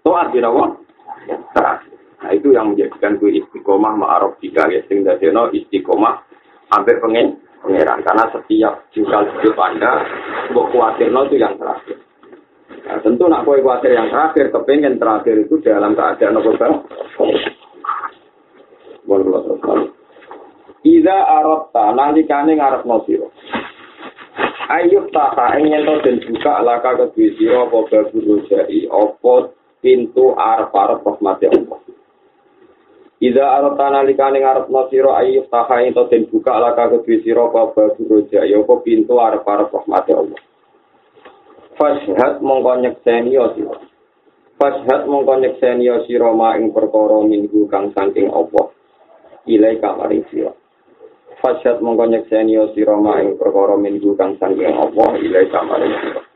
toat 0.00 0.32
ya 0.32 0.48
terakhir. 1.52 1.92
Nah 2.24 2.30
itu 2.32 2.56
yang 2.56 2.72
menjadikan 2.72 3.20
gue 3.20 3.36
istiqomah 3.36 3.98
ma'arof 4.00 4.40
jika 4.40 4.70
ya 4.72 4.80
sing 4.86 5.04
dadeno 5.04 5.52
istiqomah 5.52 6.31
hampir 6.72 6.96
pengen 6.98 7.38
pengeran 7.60 8.00
karena 8.02 8.24
setiap 8.32 8.74
jengkal 8.96 9.28
hidup 9.38 9.56
anda 9.60 10.02
gue 10.50 10.64
khawatir 10.72 11.12
itu 11.12 11.36
yang 11.38 11.54
terakhir. 11.60 11.96
Nah, 12.82 12.98
tentu 13.04 13.24
nak 13.30 13.44
kue 13.46 13.62
khawatir 13.62 13.94
yang 13.94 14.10
terakhir, 14.10 14.50
kepengen 14.50 14.98
terakhir 14.98 15.36
itu 15.46 15.60
dalam 15.62 15.94
keadaan 15.94 16.40
apa 16.40 16.50
bang? 16.58 16.74
Ida 20.82 21.18
arota 21.30 21.94
kane 22.26 22.52
ngarep 22.58 22.82
nosiro. 22.82 23.30
Ayub 24.72 25.12
taka 25.12 25.60
ingin 25.60 25.84
to 25.84 25.94
dan 26.00 26.16
buka 26.24 26.64
laka 26.64 26.96
kedua 26.96 27.28
siro 27.36 27.68
apa 27.68 27.78
babu 27.92 28.18
rojai 28.24 28.88
apa 28.88 29.34
pintu 29.84 30.32
arep 30.32 30.72
arep 30.72 31.04
rahmati 31.04 31.44
Allah. 31.44 31.81
Ida 33.22 33.54
arata 33.54 34.02
likane 34.02 34.42
ngarep 34.42 34.66
sira 34.90 35.22
ayu 35.22 35.46
taha 35.46 35.86
ento 35.86 36.10
den 36.10 36.26
buka 36.26 36.58
laka 36.58 36.90
kedue 36.90 37.22
sira 37.22 37.46
apa 37.46 37.94
roja 37.94 38.42
ya 38.42 38.58
apa 38.58 38.74
pintu 38.82 39.14
arep-arep 39.14 39.70
rahmat 39.70 40.10
Allah. 40.10 40.42
Fashhad 41.78 42.42
mongko 42.42 42.82
nyekseni 42.82 43.38
ya 43.38 43.46
sira. 43.54 43.78
Fashhad 44.58 45.06
mongko 45.06 45.38
nyekseni 45.38 45.86
ya 45.86 46.02
sira 46.02 46.34
ma 46.34 46.58
ing 46.58 46.74
perkara 46.74 47.22
minggu 47.22 47.70
kang 47.70 47.94
saking 47.94 48.26
apa. 48.26 48.74
Ilai 49.46 49.78
kamari 49.78 50.26
sira. 50.26 50.50
Fashhad 51.38 51.78
mongko 51.78 52.10
nyekseni 52.10 52.58
ya 52.58 52.74
sira 52.74 52.98
ma 52.98 53.22
ing 53.22 53.38
perkara 53.38 53.78
minggu 53.78 54.18
kang 54.18 54.34
saking 54.42 54.74
apa. 54.74 55.14
Ilai 55.22 55.46
kamari 55.46 55.94
sira. 55.94 56.31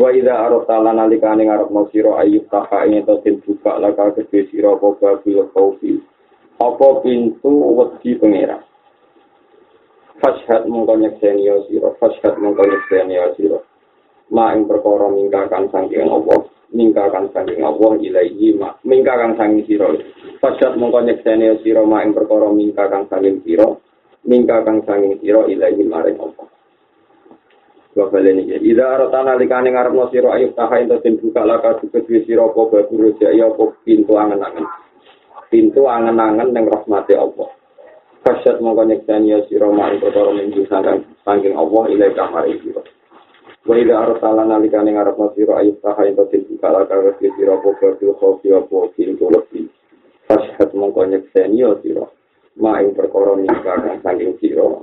Wa 0.00 0.08
ida 0.16 0.48
arota 0.48 0.80
lan 0.80 0.96
alikane 0.96 1.44
ngarepno 1.44 1.92
sira 1.92 2.24
ayub 2.24 2.48
taka 2.48 2.88
ing 2.88 3.04
to 3.04 3.20
buka 3.44 3.76
laka 3.76 4.16
kedhe 4.16 4.48
sira 4.48 4.72
apa 4.72 4.96
babil 4.96 5.44
khaufi. 5.52 6.00
Apa 6.56 7.04
pintu 7.04 7.52
wedi 7.76 8.16
pengera. 8.16 8.64
Fashhad 10.20 10.64
mongko 10.72 10.96
nyekseni 10.96 11.48
ya 11.48 11.60
sira, 11.68 11.92
fashhad 12.00 12.40
mongko 12.40 12.64
nyekseni 12.64 13.12
ya 13.16 13.28
sira. 13.36 13.60
Ma 14.32 14.56
ing 14.56 14.64
perkara 14.64 15.12
ningkakan 15.12 15.68
saking 15.68 16.08
Allah, 16.08 16.48
ningkakan 16.72 17.28
saking 17.36 17.60
Allah 17.60 17.92
ilaihi 18.00 18.56
ma, 18.56 18.72
ningkakan 18.84 19.36
saking 19.36 19.68
sira. 19.68 19.88
Fashhad 20.40 20.80
mongko 20.80 21.04
nyekseni 21.04 21.44
ya 21.44 21.54
sira 21.60 21.84
ma 21.84 22.04
ing 22.04 22.16
perkara 22.16 22.48
ningkakan 22.52 23.04
saking 23.08 23.44
sira, 23.44 23.68
ningkakan 24.24 24.80
saking 24.84 25.20
sira 25.20 25.44
ilaihi 25.44 25.84
maring 25.84 26.16
Allah. 26.20 26.48
Wa 27.90 28.06
balen 28.06 28.46
iki. 28.46 28.54
Ida 28.70 28.86
aratana 28.86 29.34
likane 29.34 29.74
ngarepno 29.74 30.14
sira 30.14 30.38
ayub 30.38 30.54
taha 30.54 30.78
ento 30.78 31.02
den 31.02 31.18
buka 31.18 31.42
laka 31.42 31.82
kedue 31.82 32.22
sira 32.22 32.46
apa 32.46 32.62
baburu 32.70 33.10
jaya 33.18 33.50
apa 33.50 33.74
pintu 33.82 34.14
angen-angen. 34.14 34.62
Pintu 35.50 35.90
angen-angen 35.90 36.54
ning 36.54 36.70
rahmate 36.70 37.18
Allah. 37.18 37.50
Kasyat 38.22 38.62
mongko 38.62 38.86
nyekseni 38.86 39.34
ya 39.34 39.42
sira 39.50 39.66
mari 39.74 39.98
perkara 39.98 40.30
minggu 40.30 40.70
sangkan 40.70 41.02
saking 41.26 41.58
Allah 41.58 41.82
ilai 41.90 42.14
kamar 42.14 42.46
iki. 42.46 42.70
Wa 43.66 43.74
ida 43.74 43.94
aratana 44.06 44.46
nalikane 44.46 44.94
ngarepno 44.94 45.34
sira 45.34 45.58
ayub 45.58 45.82
taha 45.82 46.06
ento 46.06 46.30
den 46.30 46.46
buka 46.46 46.70
laka 46.70 46.94
kedue 46.94 47.34
sira 47.34 47.58
apa 47.58 47.74
baburu 47.74 48.14
khofi 48.22 48.54
apa 48.54 48.76
pintu 48.94 49.26
lebih. 49.34 49.66
Kasyat 50.30 50.70
mongko 50.78 51.10
nyekseni 51.10 51.58
ya 51.58 51.74
sira. 51.82 52.06
Ma 52.54 52.78
ing 52.78 52.94
perkara 52.94 53.34
minggu 53.34 53.66
saking 54.06 54.38
sira 54.38 54.78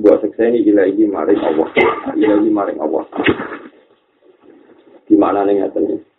buat 0.00 0.24
sekseni 0.24 0.64
ilahi 0.64 1.04
maring 1.04 1.40
Allah 1.44 1.68
ilahi 2.16 2.48
maring 2.48 2.78
Allah 2.80 3.04
di 5.04 5.14
mana 5.14 5.44
nih 5.44 5.60
ngerti 5.60 6.10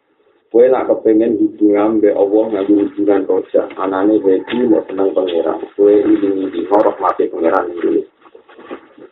Kue 0.52 0.68
nak 0.68 0.92
kepengen 0.92 1.40
hubungan 1.40 2.04
be 2.04 2.12
Allah 2.12 2.52
ngadu 2.52 2.84
hubungan 2.84 3.24
roja, 3.24 3.72
anane 3.80 4.20
wedi 4.20 4.68
mau 4.68 4.84
seneng 4.84 5.16
pangeran. 5.16 5.64
Kue 5.80 6.04
ini 6.04 6.44
ini 6.44 6.68
horok 6.68 7.00
mati 7.00 7.32
pangeran 7.32 7.72
ini. 7.72 8.04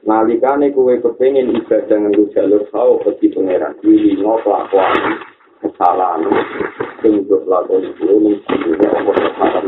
Nalikane 0.04 0.68
kue 0.76 1.00
kepengen 1.00 1.56
ibadah 1.56 1.96
ngadu 1.96 2.28
jalur 2.36 2.68
kau 2.76 3.00
bagi 3.08 3.32
pangeran. 3.32 3.72
Ini 3.88 4.20
ngopo 4.20 4.52
kelakuan 4.52 5.00
kesalahan. 5.64 6.28
Tunggu 7.00 7.40
lakon 7.48 7.88
kue 7.96 8.16
nih 8.20 8.36
Allah 8.84 9.16
wa 9.16 9.32
taala. 9.40 9.60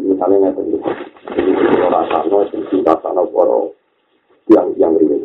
Misalnya 0.00 0.56
ngerti 0.56 1.09
rasakno 1.90 2.38
sing 2.50 2.62
dirasakno 2.70 3.22
para 3.30 3.58
yang 4.50 4.68
yang 4.74 4.94
ini, 4.98 5.22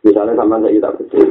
Misalnya 0.00 0.32
sama 0.32 0.56
saya 0.64 0.80
tak 0.80 0.96
betul. 0.96 1.28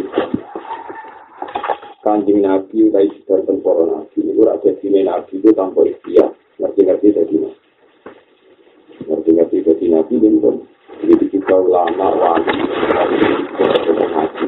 Kanjeng 2.00 2.46
Nabi 2.46 2.88
dari 2.94 3.10
sedar 3.18 3.42
para 3.44 3.84
Nabi. 3.84 4.20
Itu 4.24 4.46
rakyat 4.46 4.76
sini 4.80 5.04
Nabi 5.04 5.42
itu 5.42 5.50
tanpa 5.58 5.84
ikhtiar. 5.84 6.32
Ngerti-ngerti 6.62 7.18
jadi 7.18 7.36
Nabi. 7.44 7.60
Ngerti-ngerti 9.10 9.58
jadi 9.66 9.86
Nabi. 9.90 10.16
Jadi 11.00 11.26
kita 11.34 11.56
ulama, 11.58 12.08
wali, 12.14 12.56
haji. 13.58 14.46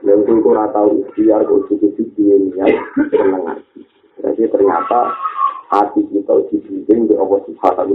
Dan 0.00 0.16
itu 0.24 0.32
kurang 0.42 0.72
tahu 0.74 0.88
ikhtiar, 1.06 1.46
kurang 1.46 1.64
suku-suku, 1.70 2.50
senang 3.14 3.62
Jadi 4.20 4.42
ternyata 4.52 5.00
hati 5.70 6.02
kita 6.10 6.34
dibimbing 6.50 7.06
di 7.06 7.14
Allah 7.14 7.38
Subhanahu 7.46 7.94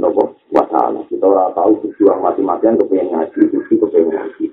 wa 0.56 0.66
taala. 0.72 1.04
Kita 1.12 1.28
ora 1.28 1.52
tahu 1.52 1.84
berjuang 1.84 2.24
mati-matian 2.24 2.80
kepengen 2.80 3.12
ngaji, 3.12 3.40
itu 3.52 3.76
kepengen 3.76 4.16
ngaji. 4.16 4.46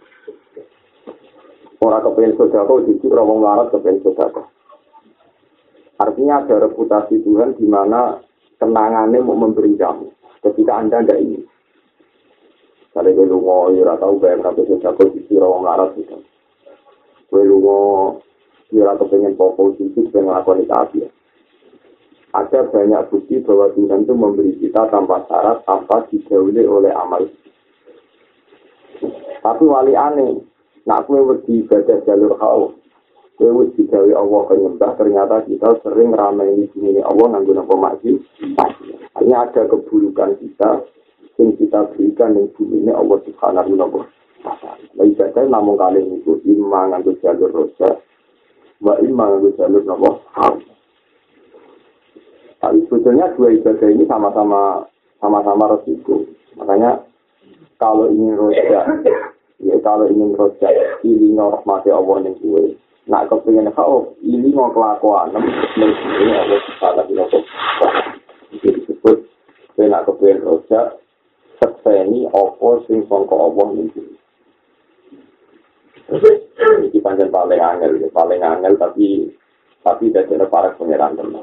Orang 1.79 2.03
kepengen 2.03 2.35
sodako, 2.35 2.83
itu 2.91 3.07
orang 3.15 3.27
mau 3.31 3.39
larat 3.47 3.67
kepengen 3.71 4.03
sodako. 4.03 4.43
Artinya 6.03 6.43
ada 6.43 6.67
reputasi 6.67 7.23
Tuhan 7.23 7.55
di 7.55 7.67
mana 7.71 8.19
kenangannya 8.59 9.23
mau 9.23 9.39
memberi 9.39 9.79
kamu 9.79 10.11
ketika 10.43 10.83
anda 10.83 10.99
tidak 11.07 11.23
ini. 11.23 11.41
Kalau 12.93 13.09
gue 13.09 13.25
lungo, 13.25 13.73
ya 13.73 13.95
tahu 14.03 14.19
bayar 14.19 14.43
sodako 14.51 15.15
di 15.15 15.23
orang 15.39 15.63
larat 15.63 15.91
gitu. 15.95 16.19
Gue 17.31 17.43
lungo, 17.47 18.19
ya 18.75 18.99
kepengen 18.99 19.39
pokok 19.39 19.79
itu 19.79 20.11
pengen 20.11 20.27
ngelakuin 20.27 20.67
itu 20.67 21.07
ada 22.33 22.65
banyak 22.65 23.13
bukti 23.13 23.45
bahwa 23.45 23.69
Tuhan 23.77 24.09
itu 24.09 24.15
memberi 24.17 24.57
kita 24.57 24.89
tanpa 24.89 25.21
syarat, 25.29 25.61
tanpa 25.69 26.09
dijauhi 26.09 26.65
oleh 26.65 26.89
amal. 26.97 27.29
Tapi 29.43 29.65
wali 29.69 29.93
aneh, 29.93 30.41
nak 30.89 31.05
kue 31.05 31.21
wedi 31.21 31.61
ibadah 31.61 32.01
jalur 32.09 32.33
kau, 32.41 32.73
kue 33.37 33.51
wedi 33.53 33.85
gawe 33.85 34.13
Allah 34.17 34.41
penyembah, 34.49 34.93
ternyata 34.97 35.45
kita 35.45 35.77
sering 35.85 36.17
ramai 36.17 36.57
di 36.57 36.67
sini 36.73 37.05
Allah 37.05 37.37
nganggo 37.37 37.53
nopo 37.53 37.75
maju. 37.77 38.13
Hanya 39.21 39.37
ada 39.45 39.69
keburukan 39.69 40.41
kita, 40.41 40.89
yang 41.37 41.53
kita 41.61 41.85
berikan 41.93 42.33
yang 42.33 42.49
bumi 42.57 42.81
ini 42.81 42.93
Allah 42.97 43.19
subhanahu 43.29 43.77
wa 43.77 43.89
ta'ala. 43.93 45.05
Ibadah 45.05 45.45
namun 45.53 45.77
kali 45.77 46.01
itu 46.01 46.41
imang 46.49 46.97
nganggo 46.97 47.13
jalur 47.21 47.53
rosa, 47.53 48.01
wa 48.81 48.97
imang 49.05 49.37
nganggo 49.37 49.51
jalur 49.61 49.85
nopo 49.85 50.23
Tapi 52.63 52.79
sebetulnya 52.87 53.27
dua 53.35 53.51
ibadah 53.59 53.89
ini 53.91 54.07
sama-sama 54.07 54.87
sama-sama 55.19 55.75
resiko. 55.75 56.23
Makanya 56.55 57.03
kalau 57.83 58.07
ingin 58.07 58.39
rojak, 58.39 58.87
ya 59.59 59.75
kalau 59.83 60.07
ingin 60.07 60.39
rojak, 60.39 60.71
ini 61.03 61.35
rahmati 61.35 61.91
Allah 61.91 62.23
yang 62.23 62.39
gue. 62.39 62.79
Nak 63.11 63.27
kepengen 63.35 63.67
kau, 63.75 64.15
ini 64.23 64.55
mau 64.55 64.71
kelakuan, 64.71 65.35
ini 65.35 66.31
Allah 66.39 66.59
subhanahu 66.71 67.19
wa 67.19 67.27
ta'ala. 67.27 68.15
Jadi 68.55 68.79
disebut, 68.79 69.27
saya 69.75 69.91
nak 69.91 70.07
kepengen 70.07 70.47
rojak, 70.47 71.03
sekseni 71.59 72.31
apa 72.31 72.69
sing 72.87 73.03
sangka 73.11 73.35
Allah 73.35 73.67
yang 73.75 73.91
gue. 73.91 74.15
Ini 76.63 76.99
panjang 77.03 77.35
paling 77.35 77.59
angel, 77.59 78.07
paling 78.15 78.39
angel 78.39 78.79
tapi 78.79 79.35
tapi 79.83 80.15
ada 80.15 80.47
para 80.47 80.71
pengeran 80.79 81.19
teman. 81.19 81.43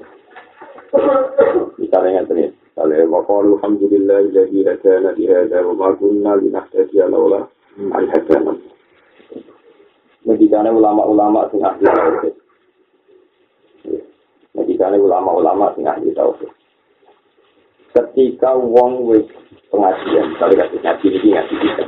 Misalnya 1.80 2.22
yang 2.22 2.28
tadi, 2.28 2.50
Kale 2.80 2.96
wa 3.12 3.20
qalu 3.28 3.60
alhamdulillah 3.60 4.24
alladzi 4.24 4.64
hadana 4.64 5.12
li 5.12 5.28
hadza 5.28 5.60
wa 5.68 5.76
ma 5.76 5.88
kunna 6.00 6.40
linahtadiya 6.40 7.12
laula 7.12 7.44
an 7.76 8.08
hadana. 8.08 8.56
Ngedikane 10.24 10.72
ulama-ulama 10.72 11.52
sing 11.52 11.60
ahli 11.60 11.84
tauhid. 11.84 12.36
Ngedikane 14.56 14.96
ulama-ulama 14.96 15.76
sing 15.76 15.92
ahli 15.92 16.16
tauhid. 16.16 16.48
Ketika 17.92 18.56
wong 18.56 19.12
wis 19.12 19.28
pengajian, 19.68 20.40
kalau 20.40 20.56
kasih 20.56 20.80
ngaji 20.80 21.08
ini 21.20 21.30
ngaji 21.36 21.56
kita. 21.60 21.86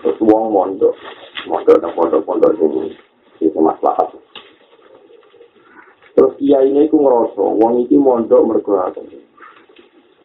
Terus 0.00 0.18
wong 0.24 0.48
mondok, 0.48 0.96
mondok 1.44 1.76
dan 1.76 1.92
pondok-pondok 1.92 2.56
ini, 2.56 2.96
itu 3.36 3.58
masalah. 3.60 4.08
Terus 6.12 6.36
kiai 6.36 6.68
ini 6.68 6.92
ku 6.92 7.00
ngerasa, 7.00 7.40
wong 7.40 7.88
ini 7.88 7.96
mondok 7.96 8.44
mergo 8.44 8.76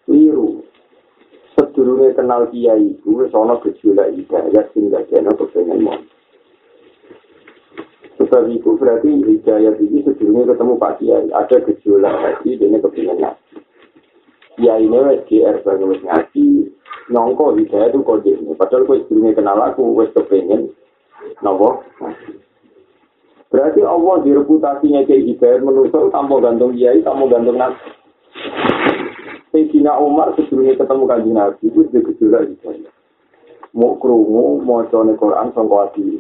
Liru. 0.08 0.63
Sedurunge 1.58 2.13
kenal 2.13 2.48
kiai 2.53 2.96
iku 2.96 3.24
wis 3.24 3.34
ana 3.34 3.58
gejolak 3.60 4.13
hidayah 4.13 4.65
sing 4.72 4.94
dadekno 4.94 5.34
kepengen 5.36 5.84
mon. 5.84 6.00
Sebab 8.22 8.46
itu 8.53 8.77
berarti 8.77 9.10
hidayah 9.25 9.74
ini 9.82 10.06
sedurunge 10.06 10.53
ketemu 10.53 10.74
Pak 10.77 10.94
Kiai, 11.01 11.27
ada 11.34 11.58
gejolak 11.65 12.13
hati 12.13 12.62
dene 12.62 12.77
kepengen 12.77 13.20
ngaji. 13.20 13.56
Kiai 14.60 14.86
ini 14.86 14.98
wis 15.01 15.22
GR 15.25 15.58
banget 15.65 16.01
ngaji, 16.06 16.48
nyongko 17.10 17.46
hidayah 17.58 17.89
itu 17.89 18.00
kode 18.06 18.32
ini. 18.32 18.53
Padahal 18.53 18.86
gue 18.86 19.01
sedurunge 19.08 19.34
kenal 19.34 19.60
aku 19.60 19.98
wis 19.98 20.13
kepengen 20.13 20.72
nopo 21.41 21.84
Berarti 23.48 23.80
Allah 23.80 24.16
di 24.27 24.36
reputasinya 24.36 25.08
kayak 25.08 25.24
hidayah 25.24 25.63
menusuk 25.63 26.12
tanpa 26.12 26.36
gantung 26.44 26.75
kiai, 26.75 27.00
tanpa 27.00 27.32
gantung 27.32 27.56
nabi. 27.56 27.80
Sayyidina 29.56 29.96
Umar 30.04 30.36
sebelumnya 30.36 30.75
ketemu 30.75 31.04
kanji 31.08 31.32
Nabi 31.32 31.63
itu 31.63 31.80
juga 31.88 32.00
gejolak 32.12 32.44
hidayah. 32.51 32.94
Mau 33.72 33.96
kerungu, 33.98 34.60
mau 34.62 34.84
cone 34.92 35.16
Quran, 35.16 35.56
sangka 35.56 35.88
hati. 35.88 36.20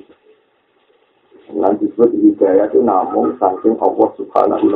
Nanti 1.51 1.87
disebut 1.87 2.15
hidayah 2.15 2.71
itu 2.71 2.79
namun 2.79 3.35
saking 3.39 3.75
Allah 3.79 4.09
subhanahu 4.15 4.67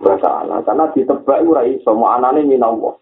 wa 0.00 0.16
ta'ala. 0.20 0.60
Karena 0.68 0.84
ditebak 0.92 1.38
itu 1.44 1.50
rai 1.52 1.76
semua 1.80 2.20
anaknya 2.20 2.44
min 2.44 2.60
Allah. 2.60 2.94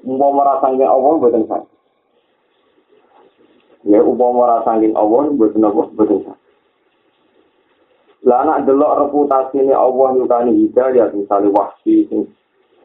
Mau 0.00 0.32
merasangin 0.32 0.88
Allah, 0.88 1.12
buatan 1.20 1.44
saya. 1.44 1.68
Ya, 3.84 4.00
upah 4.00 4.28
merasangin 4.32 4.96
Allah, 4.96 5.28
buatan 5.28 5.64
Allah, 5.64 5.86
buatan 5.92 6.20
saya. 6.24 6.39
Lah 8.28 8.44
anak 8.44 8.68
delok 8.68 9.08
reputasi 9.08 9.64
ini 9.64 9.72
Allah 9.72 10.12
nyukani 10.12 10.52
hidayah, 10.52 11.08
misalnya 11.16 11.48
wahsi, 11.56 12.04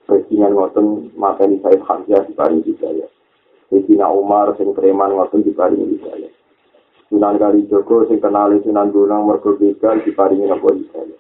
Presiden 0.06 0.54
ngoten 0.54 1.10
materi 1.18 1.58
Said 1.66 1.82
Hamzah 1.82 2.30
di 2.30 2.34
Paring 2.38 2.62
Hidayah. 2.62 3.10
Presiden 3.74 4.06
Umar 4.06 4.54
sing 4.54 4.70
preman 4.78 5.18
ngoten 5.18 5.42
di 5.42 5.50
Paring 5.50 5.82
Hidayah. 5.82 6.30
Sunan 7.10 7.42
Kali 7.42 7.66
Joko 7.66 8.06
sing 8.06 8.22
kenali 8.22 8.62
Sunan 8.62 8.94
Gunung 8.94 9.26
mergo 9.26 9.58
begal 9.58 10.06
di 10.06 10.14
Paring 10.14 10.46
Hidayah. 10.46 11.20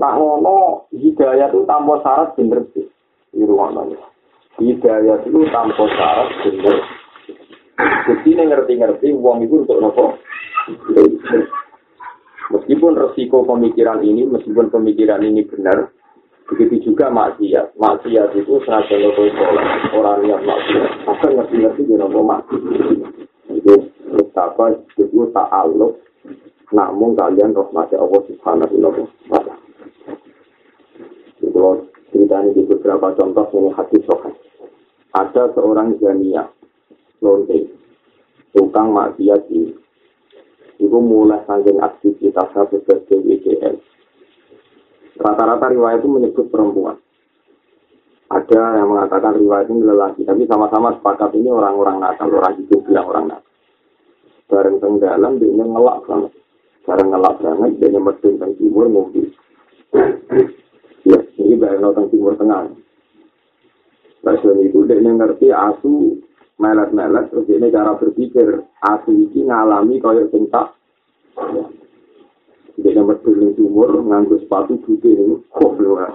Nah 0.00 0.12
ngono 0.16 0.88
hidayah 0.92 1.52
itu 1.52 1.64
tanpa 1.68 2.00
syarat 2.00 2.32
bener 2.40 2.64
sih. 2.72 2.88
Di 3.36 3.44
ruang 3.44 3.76
Hidayah 4.56 5.20
itu 5.28 5.40
tanpa 5.52 5.84
syarat 5.84 6.28
bener. 6.40 6.76
Jadi 8.08 8.30
ngerti-ngerti 8.32 9.12
uang 9.12 9.44
itu 9.44 9.60
untuk 9.60 9.76
nopo. 9.76 10.16
Meskipun 12.46 12.94
resiko 12.94 13.42
pemikiran 13.42 14.06
ini, 14.06 14.22
meskipun 14.30 14.70
pemikiran 14.70 15.18
ini 15.22 15.42
benar, 15.46 15.90
Begitu 16.46 16.90
juga 16.90 17.10
maksiat. 17.10 17.74
Maksiat 17.74 18.38
itu 18.38 18.62
senajan 18.62 19.02
lo 19.02 19.10
orang 19.98 20.22
yang 20.30 20.42
maksiat. 20.46 20.90
Akan 21.10 21.30
ngerti-ngerti 21.34 21.82
di 21.90 21.94
nopo 21.98 22.22
maksiat. 22.22 22.62
Itu 23.50 23.90
betapa 24.14 24.78
itu 24.94 25.26
ta'aluk. 25.34 25.98
Namun 26.70 27.18
kalian 27.18 27.50
rahmati 27.50 27.98
Allah 27.98 28.22
subhanahu 28.30 28.74
wa 28.78 28.90
ta'ala. 29.42 29.54
Itu 31.42 31.90
ceritanya 32.14 32.50
di 32.54 32.62
beberapa 32.62 33.10
contoh 33.18 33.46
ini 33.54 33.70
hadis 33.74 34.02
sokan. 34.06 34.34
Ada 35.18 35.50
seorang 35.50 35.98
jania, 35.98 36.46
lonte, 37.22 37.74
tukang 38.54 38.94
maksiat 38.94 39.50
ini. 39.50 39.74
Itu 40.76 40.98
mulai 41.00 41.40
saking 41.48 41.80
aktivitasnya 41.80 42.62
sebagai 42.68 43.16
WGL. 43.24 43.76
Rata-rata 45.16 45.66
riwayat 45.72 46.04
itu 46.04 46.08
menyebut 46.12 46.46
perempuan. 46.52 47.00
Ada 48.26 48.82
yang 48.82 48.90
mengatakan 48.92 49.38
riwayat 49.38 49.70
ini 49.72 49.86
lelaki, 49.86 50.26
tapi 50.26 50.44
sama-sama 50.50 50.92
sepakat 50.98 51.32
ini 51.38 51.48
orang-orang 51.48 52.02
nakal, 52.02 52.28
orang 52.28 52.58
itu 52.60 52.82
bilang 52.84 53.06
orang 53.08 53.24
nakal. 53.32 53.52
Bareng 54.46 54.76
tenggalan, 54.82 55.38
dia 55.40 55.64
ngelak 55.64 55.98
banget. 56.04 56.32
Bareng 56.84 57.08
ngelak 57.10 57.34
banget, 57.38 57.70
dia 57.80 57.88
nyemedin 57.94 58.34
teng 58.36 58.52
timur 58.58 58.86
mobil. 58.90 59.26
Ya, 61.06 61.18
ini 61.38 61.54
bareng 61.54 61.82
teng 61.94 62.06
timur 62.10 62.34
tengah. 62.34 62.66
Bahasa 64.26 64.50
itu 64.58 64.82
dia 64.84 64.98
ngerti 64.98 65.48
asu 65.54 66.18
melet-melet, 66.56 67.28
terus 67.28 67.48
ini 67.52 67.68
cara 67.68 67.92
berpikir, 68.00 68.64
asu 68.80 69.12
ini 69.12 69.44
ngalami 69.44 70.00
kaya 70.00 70.24
tak 70.48 70.72
Dia 72.76 72.92
nomor 72.92 73.16
turun 73.24 73.56
sumur, 73.56 73.88
nganggur 74.04 74.36
sepatu 74.44 74.76
putih 74.84 75.16
ini, 75.16 75.36
kok 75.48 75.80
belum 75.80 76.12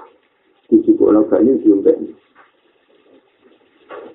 Dijubuk 0.69 1.12
orang 1.12 1.27
banyu, 1.27 1.60
diumpet. 1.60 1.99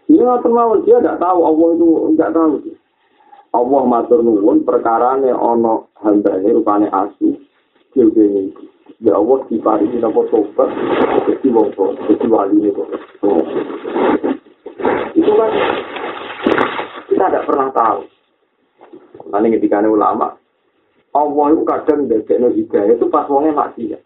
Dia 0.09 0.23
nggak 0.25 0.41
termau, 0.47 0.79
dia 0.87 1.03
tidak 1.03 1.21
tahu, 1.21 1.39
Allah 1.43 1.69
itu 1.77 1.89
tidak 2.17 2.33
tahu. 2.33 2.55
Allah 3.53 3.83
matur 3.85 4.21
nuwun, 4.25 4.65
perkara 4.65 5.21
ini 5.21 5.35
ono 5.35 5.91
hamba 6.01 6.39
ini 6.41 6.57
rupanya 6.57 6.89
asu. 6.95 7.37
Dia 7.93 8.09
ini, 8.09 8.55
ya 9.05 9.21
Allah 9.21 9.45
diparingi 9.53 10.01
nopo 10.01 10.25
sobat, 10.33 10.71
jadi 11.29 11.49
wongso, 11.53 11.93
jadi 12.09 12.27
wali 12.31 12.57
ini 12.57 12.71
kok. 12.73 12.89
Itu 15.13 15.33
kan, 15.37 15.51
kita 17.17 17.33
tidak 17.33 17.49
pernah 17.49 17.73
tahu. 17.73 18.05
Nanti 19.33 19.57
ketika 19.57 19.81
ulama, 19.89 20.37
Allah 21.17 21.47
itu 21.49 21.65
kadang 21.65 22.05
no 22.13 22.49
hidayah 22.53 22.93
itu 22.93 23.09
pas 23.09 23.25
wongnya 23.25 23.57
maksiat. 23.57 24.05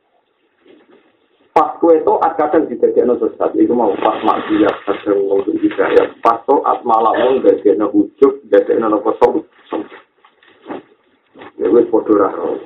Pas 1.51 1.75
kue 1.83 1.99
itu 1.99 2.15
kadang 2.23 2.71
no 2.71 3.19
sesat. 3.19 3.51
Itu 3.59 3.75
mau 3.75 3.91
pas 3.99 4.15
maksiat 4.23 4.75
kadang 4.87 5.27
untuk 5.27 5.59
hidayah. 5.59 6.07
Pas 6.23 6.39
toat 6.47 6.87
malah 6.87 7.19
wong 7.19 7.43
no 7.43 7.87
ujuk, 7.91 8.47
no 8.79 8.87
nopo 8.87 9.11
som. 9.19 9.43
Ya 11.59 11.67
wis 11.67 11.91
podo 11.91 12.15
raro. 12.15 12.63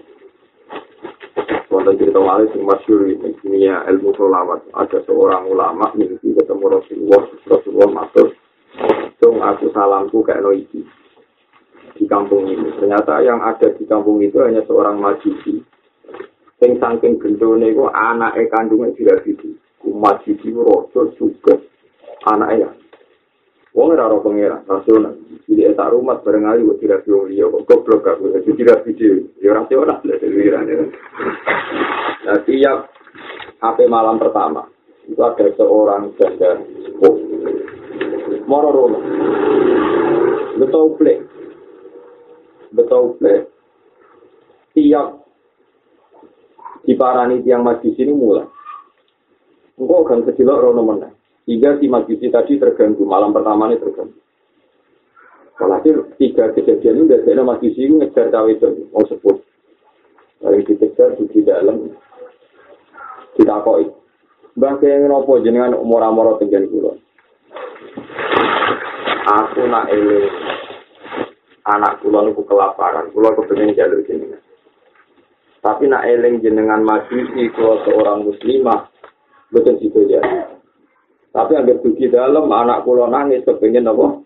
Wonten 1.72 1.98
cerita 1.98 2.20
malih 2.20 2.46
sing 2.52 2.62
masyhur 2.62 3.08
ini 3.08 3.32
dunia 3.40 3.82
ilmu 3.90 4.12
solawat. 4.14 4.60
Ada 4.76 5.02
seorang 5.08 5.48
ulama 5.48 5.90
mimpi 5.96 6.36
ketemu 6.36 6.78
Rasulullah. 6.78 7.22
Rasulullah 7.50 7.90
matur, 7.90 8.30
"Tung 9.24 9.40
aku 9.40 9.72
salamku 9.72 10.20
kayak 10.20 10.44
no 10.44 10.52
iki." 10.52 10.84
di 11.94 12.04
kampung 12.10 12.50
ini. 12.50 12.74
Ternyata 12.76 13.22
yang 13.22 13.40
ada 13.40 13.70
di 13.70 13.84
kampung 13.86 14.18
itu 14.20 14.42
hanya 14.42 14.62
seorang 14.66 14.98
majusi. 14.98 15.62
Sing 16.58 16.78
saking 16.78 17.18
gendone 17.18 17.70
iku 17.70 17.90
anake 17.90 18.50
kandungan 18.50 18.94
tidak 18.94 19.22
gitu. 19.26 19.54
Majusi 19.84 20.48
rojo 20.50 21.12
juga 21.14 21.60
anaknya. 22.24 22.72
Wong 23.74 23.90
ora 23.90 24.06
ora 24.06 24.22
pengira, 24.22 24.58
rasional. 24.70 25.18
Jadi 25.44 25.66
eta 25.66 25.90
rumah 25.90 26.22
bareng 26.22 26.46
ayu 26.46 26.78
tidak 26.78 27.04
yo 27.10 27.26
liya 27.26 27.50
kok 27.50 27.66
goblok 27.66 28.06
aku. 28.06 28.30
Jadi 28.38 28.50
tidak 28.54 28.86
video. 28.86 29.18
Ya 29.42 29.50
lah 29.52 29.98
delirane. 29.98 30.94
Nah, 32.24 32.38
tiap 32.48 32.78
HP 33.60 33.78
malam 33.90 34.16
pertama 34.16 34.64
itu 35.04 35.20
ada 35.20 35.46
seorang 35.58 36.16
janda 36.16 36.64
sepuh. 36.86 37.14
Moro 38.44 38.68
rumah. 38.70 39.02
Betul 40.54 40.94
plek 41.00 41.18
betul 42.74 43.16
betul 43.22 43.54
tiap 44.74 45.22
diparani 46.82 47.40
tiang 47.46 47.62
majlis 47.62 47.96
ini 47.96 48.12
mulai. 48.12 48.44
Engkau 49.78 50.06
akan 50.06 50.26
kecilok 50.26 50.60
rono 50.60 50.82
mana. 50.82 51.08
Tiga 51.44 51.78
si 51.78 51.86
majlis 51.90 52.20
tadi 52.30 52.58
terganggu, 52.58 53.02
malam 53.06 53.30
pertama 53.30 53.70
ini 53.70 53.78
terganggu. 53.78 54.18
Walhasil 55.54 56.18
tiga 56.18 56.50
kejadian 56.50 57.06
ini 57.06 57.10
biasanya 57.10 57.42
majlis 57.46 57.78
ini 57.78 58.02
ngejar 58.02 58.30
cawe 58.30 58.50
itu, 58.50 58.90
mau 58.90 59.06
sebut. 59.06 59.38
Dari 60.42 60.60
dikejar 60.66 61.16
di 61.16 61.40
dalam, 61.40 61.88
ditakoi. 63.38 63.86
Bangke 64.54 64.86
yang 64.86 65.10
jenengan 65.42 65.74
umur-umur 65.74 66.38
tinggal. 66.38 66.68
Aku 69.24 69.64
nak 69.64 69.88
eling 69.88 70.28
anak 71.64 71.96
kula 72.04 72.28
niku 72.28 72.44
kelaparan, 72.44 73.08
kula 73.16 73.32
kepengin 73.32 73.72
jalur 73.72 74.04
jenengan. 74.04 74.36
Tapi 75.64 75.88
nak 75.88 76.04
eling 76.04 76.44
jenengan 76.44 76.84
majusi 76.84 77.48
kula 77.56 77.80
seorang 77.88 78.28
muslimah, 78.28 78.84
betul 79.48 79.80
situ 79.80 80.12
ya. 80.12 80.20
Tapi 81.32 81.56
agar 81.56 81.80
dugi 81.80 82.12
dalam 82.12 82.52
anak 82.52 82.84
kula 82.84 83.08
nangis 83.08 83.40
kepengen 83.48 83.88
apa? 83.88 84.20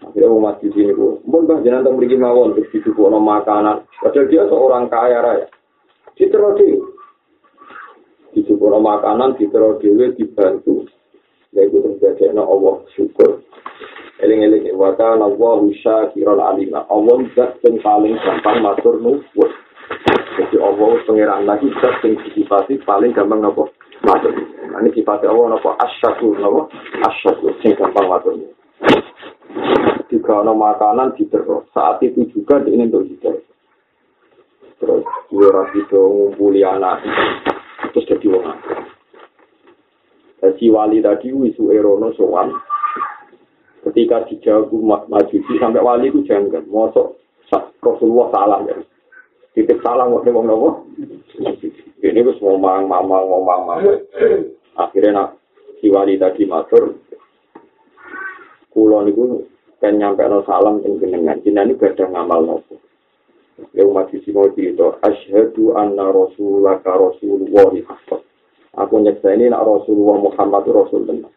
Akhirnya 0.00 0.32
umat 0.32 0.64
di 0.64 0.72
sini 0.72 0.96
pun 0.96 1.44
bah 1.44 1.60
jangan 1.60 1.84
tak 1.84 1.92
beri 2.00 2.16
mawon 2.16 2.56
terus 2.56 2.72
disuguh 2.72 3.12
makanan. 3.12 3.84
Padahal 4.00 4.26
dia 4.32 4.48
seorang 4.48 4.88
kaya 4.88 5.20
raya. 5.20 5.46
Citra 6.16 6.56
dewi, 6.56 6.80
disuguh 8.32 8.80
makanan, 8.80 9.36
dewi 9.36 10.08
dibantu. 10.16 10.88
Ya 11.50 11.66
itu 11.66 11.82
terjadi 11.82 12.30
na 12.30 12.46
Allah 12.46 12.78
syukur. 12.94 13.42
Eling-eling 14.22 14.70
wata 14.78 15.18
Allah 15.18 15.60
syakiran 15.82 16.38
alima. 16.38 16.86
Allah 16.86 17.26
zat 17.34 17.58
yang 17.66 17.82
paling 17.82 18.14
gampang 18.22 18.62
matur 18.62 19.02
nuwun. 19.02 19.50
Jadi 20.38 20.56
Allah 20.62 20.90
pengiran 21.08 21.42
lagi 21.48 21.66
zat 21.82 21.98
yang 22.06 22.14
disifati 22.22 22.78
paling 22.86 23.10
gampang 23.10 23.42
nopo 23.42 23.74
matur. 24.06 24.30
Ini 24.30 24.88
sifatnya 24.94 25.34
Allah 25.34 25.58
nopo 25.58 25.74
asyakur 25.74 26.38
nopo 26.38 26.70
asyakur 27.02 27.50
sing 27.64 27.74
gampang 27.74 28.06
matur. 28.06 28.38
Jika 30.10 30.42
ada 30.42 30.54
makanan 30.54 31.14
diterus, 31.14 31.66
saat 31.70 32.02
itu 32.02 32.26
juga 32.34 32.58
dia 32.62 32.74
ingin 32.74 32.90
untuk 32.90 33.06
Terus 34.80 35.04
dia 35.28 35.48
rapi 35.52 35.80
dong 35.92 36.32
ngumpuli 36.32 36.64
anak, 36.64 37.04
terus 37.92 38.08
jadi 38.08 38.26
orang. 38.32 38.79
Si 40.40 40.72
wali 40.72 41.04
tadi 41.04 41.36
wisu 41.36 41.68
erono 41.68 42.16
sowan, 42.16 42.48
ketika 43.84 44.24
dijawab 44.24 44.72
majusi 45.08 45.60
sampai 45.60 45.84
wali 45.84 46.08
itu 46.08 46.24
jangan, 46.24 46.64
mosok 46.64 47.20
Rasulullah 47.80 48.28
salah 48.32 48.60
ya. 48.64 48.76
Titik 49.52 49.82
salah 49.82 50.06
mau 50.06 50.22
ngomong 50.22 50.44
nopo. 50.46 50.68
Ini 52.00 52.20
gue 52.22 52.38
ngomong 52.38 52.86
mamang 52.88 53.04
ngomong 53.08 53.42
mamang. 53.44 53.80
Akhirnya 54.78 55.10
nak 55.12 55.28
si 55.82 55.90
wali 55.90 56.16
tadi 56.16 56.46
matur, 56.46 56.96
kulon 58.70 59.10
itu 59.10 59.44
kan 59.82 59.98
nyampe 59.98 60.24
no 60.24 60.46
salam 60.46 60.80
yang 60.86 61.02
jenengan. 61.02 61.42
Jenengan 61.42 61.74
ini 61.74 61.80
gak 61.80 61.98
ngamal 61.98 62.40
nopo. 62.46 62.78
Ya 63.76 63.84
umat 63.84 64.08
isi 64.16 64.32
mau 64.32 64.48
cerita, 64.56 64.96
asyhadu 65.04 65.76
anna 65.76 66.08
rasulullah 66.08 66.80
ka 66.80 66.96
rasulullah. 66.96 67.76
Aku 68.78 69.02
nyeksa 69.02 69.34
ini 69.34 69.50
nak 69.50 69.66
rasulullah 69.66 70.30
Muhammad 70.30 70.62
rasul 70.70 71.02
benar. 71.02 71.32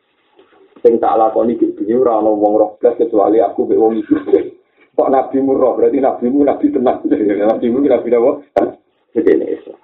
Sing 0.85 1.01
tak 1.01 1.17
lakoni 1.17 1.57
di 1.57 1.73
dunia 1.73 1.97
ora 2.03 2.21
ana 2.21 2.29
wong 2.29 2.53
roh 2.59 2.71
kecuali 2.77 3.41
aku 3.41 3.65
mbek 3.65 3.81
wong 3.81 3.93
iki. 3.97 4.15
Kok 4.97 5.09
nabi 5.09 5.41
mu 5.41 5.57
roh 5.57 5.73
berarti 5.73 5.97
nabi 5.97 6.29
mu 6.29 6.45
nabi 6.45 6.69
tenang. 6.69 7.01
nabi 7.49 7.65
mu 7.73 7.79
apa? 7.81 8.37
Jadi 9.13 9.29
ini 9.33 9.45
Islam. 9.49 9.79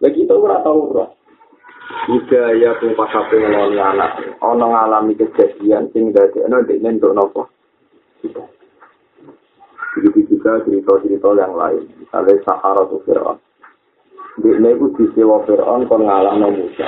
Lagi 0.00 0.20
itu 0.24 0.34
ora 0.38 0.64
tau 0.64 0.88
roh. 0.88 1.08
Hidayah 2.08 2.80
pun 2.80 2.96
pas 2.96 3.12
apa 3.12 3.32
ngeloni 3.36 3.76
anak. 3.76 4.10
Ono 4.40 4.66
ngalami 4.72 5.20
kejadian 5.20 5.92
sing 5.92 6.16
dadi 6.16 6.48
ana 6.48 6.64
ndek 6.64 6.80
nentuk 6.80 7.12
nopo. 7.12 7.52
Begitu 9.94 10.36
juga 10.36 10.64
cerita-cerita 10.64 11.28
yang 11.36 11.54
lain. 11.54 11.84
Misalnya 12.00 12.40
Sahara 12.42 12.88
itu 12.88 12.98
Dia 14.34 14.58
itu 14.58 14.86
disewa 14.98 15.46
Fir'aun 15.46 15.86
kon 15.86 16.02
ngalah 16.02 16.34
no 16.34 16.50
Musa. 16.50 16.86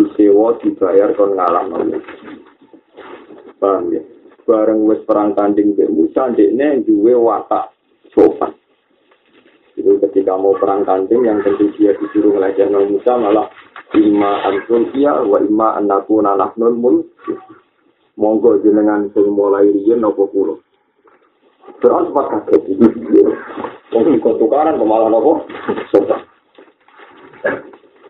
Disewa 0.00 0.56
dibayar 0.64 1.12
kon 1.12 1.36
ngalah 1.36 1.68
no 1.68 1.76
Musa. 1.84 2.14
Paham 3.60 3.92
ya? 3.92 4.02
Bareng 4.46 4.86
wis 4.88 5.02
perang 5.04 5.34
tanding 5.34 5.74
di 5.74 5.84
Musa, 5.90 6.30
dia 6.32 6.48
duwe 6.80 7.12
watak 7.18 7.74
sopan. 8.14 8.54
Itu 9.76 10.00
ketika 10.00 10.38
mau 10.38 10.56
perang 10.56 10.86
tanding 10.88 11.28
yang 11.28 11.44
tentu 11.44 11.68
dia 11.76 11.92
disuruh 11.98 12.32
ngelajar 12.32 12.72
no 12.72 12.86
Musa 12.88 13.12
malah 13.20 13.52
ima 13.92 14.48
ansun 14.48 14.90
iya 14.96 15.20
wa 15.20 15.38
ima 15.44 15.76
anakku 15.76 16.18
nanah 16.24 16.50
mul 16.56 17.04
monggo 18.16 18.58
jenengan 18.64 19.12
sing 19.12 19.28
mulai 19.30 19.68
riyen 19.68 20.00
napa 20.00 20.24
kula 20.32 20.56
Fir'aun 21.78 22.08
sempat 22.08 22.48
kaget 22.48 22.64
Wong 23.96 24.20
kok 24.20 24.36
tukaran 24.36 24.76
malah 24.84 25.08
napa 25.08 25.32
sopan 25.88 26.20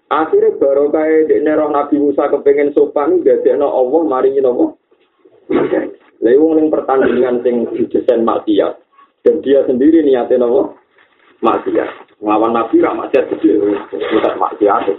Akhirnya 0.07 0.55
baru 0.59 0.90
kayak 0.90 1.31
di 1.31 1.42
nerong 1.42 1.75
Nabi 1.75 1.99
Musa 1.99 2.31
kepengen 2.31 2.75
sopan 2.75 3.22
jadi 3.27 3.59
no 3.59 3.70
Allah 3.70 4.03
mari 4.07 4.38
nopo. 4.38 4.79
Lalu 6.22 6.38
wong 6.38 6.53
ning 6.59 6.66
pertandingan 6.70 7.42
sing 7.42 7.66
didesain 7.75 8.22
maksiat 8.22 8.83
dan 9.27 9.42
dia 9.42 9.66
sendiri 9.66 10.07
niatin 10.07 10.42
nopo 10.42 10.79
maksiat. 11.42 12.22
Nglawan 12.22 12.55
Nabi 12.55 12.83
ra 12.83 12.94
maksiat 12.94 13.35
gede, 13.35 13.79
kita 13.90 14.31
maksiat. 14.38 14.94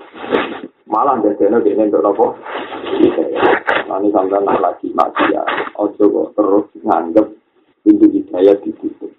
Malah 0.88 1.24
jadi 1.24 1.56
no 1.56 1.64
dia 1.64 1.80
untuk 1.80 2.04
nopo. 2.04 2.26
Nanti 3.88 4.08
sampai 4.12 4.44
nak 4.44 4.60
lagi 4.60 4.92
maksiat. 4.92 5.76
Ojo 5.80 6.04
kok 6.04 6.28
terus 6.36 6.68
nganggep 6.84 7.28
pintu 7.88 8.12
hidayah 8.12 8.60
ditutup. 8.60 9.12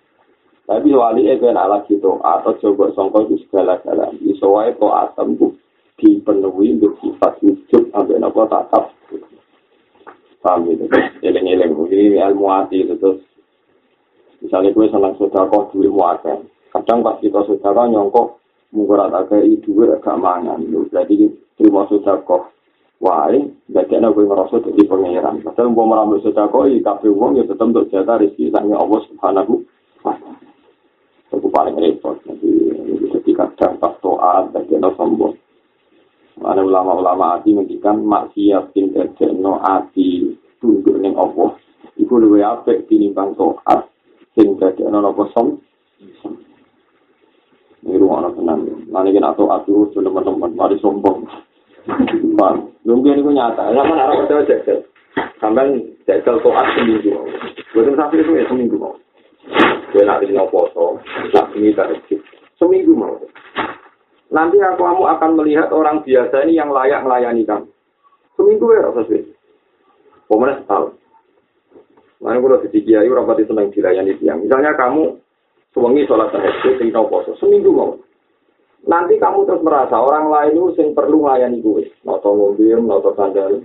Tapi 0.69 0.93
wali 0.93 1.25
itu 1.25 1.49
nak 1.49 1.73
lagi 1.73 1.97
doa 1.97 2.45
atau 2.45 2.53
coba 2.61 2.93
songkol 2.93 3.25
itu 3.33 3.49
segala-gala. 3.49 4.13
Iso 4.21 4.53
wae 4.53 4.77
to 4.77 4.93
atem 4.93 5.33
bu 5.41 5.57
dipenuhi 5.97 6.77
untuk 6.77 6.93
sifat 7.01 7.41
wujud 7.41 7.89
sampai 7.89 8.21
nopo 8.21 8.45
tatap. 8.45 8.93
Paham 10.45 10.69
gitu? 10.69 10.85
Eleng-eleng. 11.25 11.73
Ini 11.73 12.21
ilmu 12.21 12.47
hati 12.53 12.85
itu 12.85 13.01
terus. 13.01 13.17
Misalnya 14.45 14.77
gue 14.77 14.87
senang 14.93 15.17
sodako 15.17 15.73
duit 15.73 15.89
muatnya. 15.89 16.37
Kadang 16.69 17.01
pas 17.01 17.17
kita 17.19 17.43
sodako 17.49 17.89
nyongkok 17.89 18.27
mungkin 18.77 19.09
ada 19.09 19.25
kayak 19.25 19.65
duit 19.65 19.89
agak 19.89 20.21
mangan. 20.21 20.63
Berarti 20.69 21.33
terima 21.57 21.89
sodako. 21.89 22.53
Wah, 23.01 23.31
jadi 23.71 24.03
anak 24.03 24.15
gue 24.15 24.27
ngerasa 24.27 24.59
jadi 24.69 24.83
pangeran. 24.85 25.41
Padahal 25.47 25.71
mau 25.71 25.87
meramu 25.87 26.19
sodako, 26.19 26.67
i 26.67 26.83
kafe 26.83 27.07
uang 27.07 27.39
ya 27.39 27.47
tetap 27.47 27.71
untuk 27.71 27.87
jatah 27.95 28.19
rezeki 28.19 28.51
sangnya 28.51 28.75
Allah 28.75 29.01
Subhanahu 29.07 29.63
wa 30.03 30.19
Ta'ala. 30.19 30.48
Itu 31.29 31.49
paling 31.53 31.77
repot. 31.77 32.17
Jadi 32.25 32.51
ketika 33.19 33.53
dampak 33.59 34.01
to'at, 34.01 34.53
jadi 34.55 34.81
anak 34.81 34.97
sombong. 34.97 35.35
Ada 36.39 36.63
ulama-ulama 36.63 37.37
hati 37.37 37.51
mengikan 37.51 38.07
maksiat 38.07 38.71
tinggal 38.71 39.11
jeno 39.19 39.59
hati 39.59 40.39
tunduk 40.63 40.97
neng 41.03 41.19
Allah. 41.19 41.59
Iku 41.99 42.15
luwe 42.17 42.41
apik 42.41 42.87
tinimbang 42.87 43.35
to'at. 43.35 43.91
Sing 44.39 44.55
dadi 44.57 44.87
ana 44.87 45.03
napa 45.03 45.27
som? 45.35 45.59
Ini 47.83 47.99
rumah 47.99 48.23
anak 48.23 48.39
tenang. 48.39 48.61
Nanti 48.89 49.11
kena 49.15 49.35
to'at 49.35 49.67
itu 49.67 49.91
sudah 49.93 50.11
teman 50.11 50.55
mari 50.55 50.79
sombong. 50.79 51.27
Bang, 52.37 52.71
mungkin 52.85 53.19
itu 53.19 53.31
nyata. 53.33 53.73
Sama 53.73 53.95
arah 53.97 54.15
percaya 54.25 54.45
jajal. 54.45 54.79
Sampai 55.39 55.79
jajal 56.05 56.43
toat 56.43 56.67
seminggu. 56.75 57.15
Bukan 57.73 57.95
sampai 57.95 58.21
itu 58.23 58.33
ya 58.35 58.45
seminggu. 58.51 58.77
Gue 59.89 60.03
nanti 60.05 60.29
mau 60.35 60.51
foto, 60.53 60.58
Seminggu 62.59 62.95
mau. 62.95 63.19
Nanti 64.29 64.61
aku 64.61 64.85
kamu 64.85 65.05
akan 65.09 65.31
melihat 65.41 65.73
orang 65.73 66.05
biasa 66.05 66.45
ini 66.45 66.61
yang 66.61 66.69
layak 66.69 67.01
melayani 67.01 67.49
kamu. 67.49 67.67
Seminggu 68.37 68.67
ya 68.77 68.81
rasa 68.93 69.03
sih. 69.09 69.25
Pemenang 70.29 70.63
setahun. 70.63 70.93
Mana 72.19 72.43
kalau 72.43 72.59
di 72.67 72.81
kiai 72.83 73.07
itu 73.07 73.53
yang 73.55 73.71
dilayani 73.71 74.13
tiang. 74.19 74.39
Misalnya 74.43 74.75
kamu 74.75 75.17
suwengi 75.71 76.05
sholat 76.05 76.35
tahajud, 76.35 76.83
tinggal 76.83 77.07
poso. 77.07 77.39
Seminggu 77.39 77.71
mau. 77.73 77.95
nanti 78.89 79.19
kamu 79.19 79.45
terus 79.45 79.61
merasa 79.61 80.01
orang 80.01 80.31
lain 80.31 80.55
itu 80.55 80.71
sing 80.79 80.89
perlu 80.95 81.27
melayani 81.27 81.59
gue. 81.61 81.93
Noto 82.07 82.31
mobil, 82.35 82.79
noto 82.79 83.11
sandal. 83.19 83.63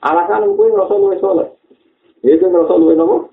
Alasan 0.00 0.54
gue 0.56 0.66
ngerasa 0.72 0.94
gue 0.96 1.14
soleh. 1.20 1.48
Itu 2.24 2.48
ngerasa 2.48 2.74
gue 2.76 2.94
nopo. 2.96 3.28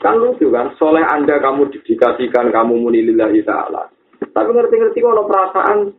Kan 0.00 0.16
lucu 0.16 0.48
kan, 0.48 0.72
soleh 0.80 1.04
anda 1.04 1.36
kamu 1.44 1.68
didikasikan, 1.76 2.48
kamu 2.48 2.80
munillahi 2.80 3.44
ta'ala. 3.44 3.92
Tapi 4.32 4.50
ngerti-ngerti 4.56 4.98
kalau 5.04 5.28
perasaan, 5.28 5.92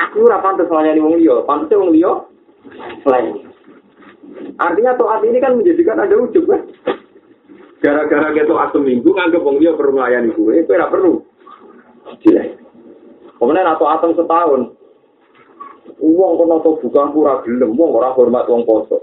aku 0.00 0.24
ora 0.24 0.40
pantes 0.40 0.64
melayani 0.64 1.04
wong 1.04 1.20
liya, 1.20 1.44
pantes 1.44 1.76
wong 1.76 1.92
liya 1.92 2.24
selain. 3.04 3.44
Artinya 4.56 4.96
toat 4.96 5.20
ini 5.28 5.38
kan 5.44 5.60
menjadikan 5.60 6.00
ada 6.00 6.16
ujub 6.16 6.48
kan. 6.48 6.64
Gara-gara 7.84 8.32
kita 8.32 8.48
toat 8.48 8.72
seminggu, 8.72 9.12
nganggep 9.12 9.44
wong 9.44 9.60
liya 9.60 9.76
perlu 9.76 10.00
melayani 10.00 10.32
gue, 10.32 10.52
itu 10.64 10.72
ora 10.72 10.88
perlu. 10.88 11.20
Jelek. 12.24 12.60
Kemudian 13.36 13.68
atau 13.68 13.88
atom 13.88 14.12
setahun, 14.16 14.60
uang 16.00 16.32
kono 16.36 16.54
atau 16.64 16.80
bukan 16.80 17.12
pura 17.12 17.40
gelem, 17.44 17.76
uang 17.76 17.92
orang 17.96 18.16
hormat 18.16 18.44
uang 18.48 18.64
poso. 18.64 18.99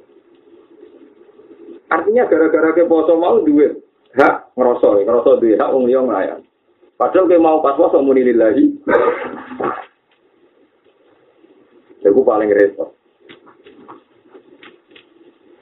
Artinya 1.88 2.28
gara-gara 2.28 2.76
ke 2.76 2.84
poso 2.84 3.16
mau 3.16 3.40
duit, 3.40 3.80
hak 4.16 4.52
ngerosok, 4.60 5.08
ngerosok 5.08 5.40
duit, 5.40 5.56
hak 5.56 5.72
uang 5.72 5.88
liang 5.88 6.12
ngelayan. 6.12 6.44
Padahal 7.00 7.32
ke 7.32 7.38
mau 7.40 7.64
pas 7.64 7.80
poso 7.80 8.04
muni 8.04 8.28
lillahi. 8.28 8.66
Itu 12.04 12.22
paling 12.24 12.52
repot. 12.52 12.98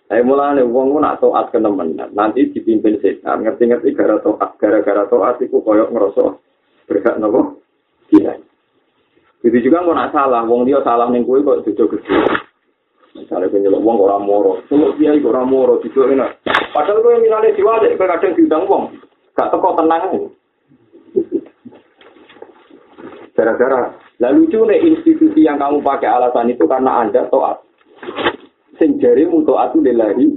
Ayo 0.05 0.21
mulane 0.21 0.61
wong 0.61 0.93
ku 0.93 0.99
nak 1.01 1.17
taat 1.17 1.49
ke 1.49 1.57
temen, 1.57 1.97
nanti 1.97 2.53
dipimpin 2.53 3.01
setan, 3.01 3.41
ngerti-ngerti 3.41 3.89
gara 3.97 4.21
taat, 4.21 4.53
gara-gara 4.61 5.09
taat 5.09 5.41
iku 5.41 5.65
koyok 5.65 5.89
ngerasa 5.89 6.25
berhak 6.85 7.17
nopo? 7.17 7.57
Tidak. 8.13 8.37
Jadi 9.41 9.57
juga 9.65 9.81
kok 9.81 9.97
nak 9.97 10.13
salah, 10.13 10.45
wong 10.45 10.69
dia 10.69 10.77
salah 10.85 11.09
ning 11.09 11.25
kowe 11.25 11.41
kok 11.41 11.65
jojo 11.65 11.97
gede. 11.97 12.44
Misalnya 13.35 13.51
kowe 13.51 13.59
nyeluk 13.67 13.83
wong 13.83 13.97
ora 13.99 14.15
moro, 14.15 14.63
nyeluk 14.71 14.95
dia 14.95 15.11
iku 15.11 15.27
ora 15.35 15.43
moro 15.43 15.83
dijo 15.83 16.07
enak. 16.07 16.39
Padahal 16.71 17.03
kowe 17.03 17.19
milane 17.19 17.51
diwale 17.51 17.91
kowe 17.99 18.07
kadang 18.07 18.31
diundang 18.31 18.63
wong. 18.63 18.83
Gak 19.35 19.51
teko 19.51 19.75
tenang. 19.75 20.31
Gara-gara 23.35 23.91
lah 24.23 24.31
lucu 24.31 24.63
nih 24.63 24.79
institusi 24.87 25.43
yang 25.43 25.59
kamu 25.59 25.83
pakai 25.83 26.07
alasan 26.07 26.47
itu 26.47 26.63
karena 26.63 27.03
anda 27.03 27.27
toat. 27.27 27.59
Sing 28.79 29.03
jarimu 29.03 29.43
toat 29.43 29.75
itu 29.75 29.83
lillahi. 29.83 30.27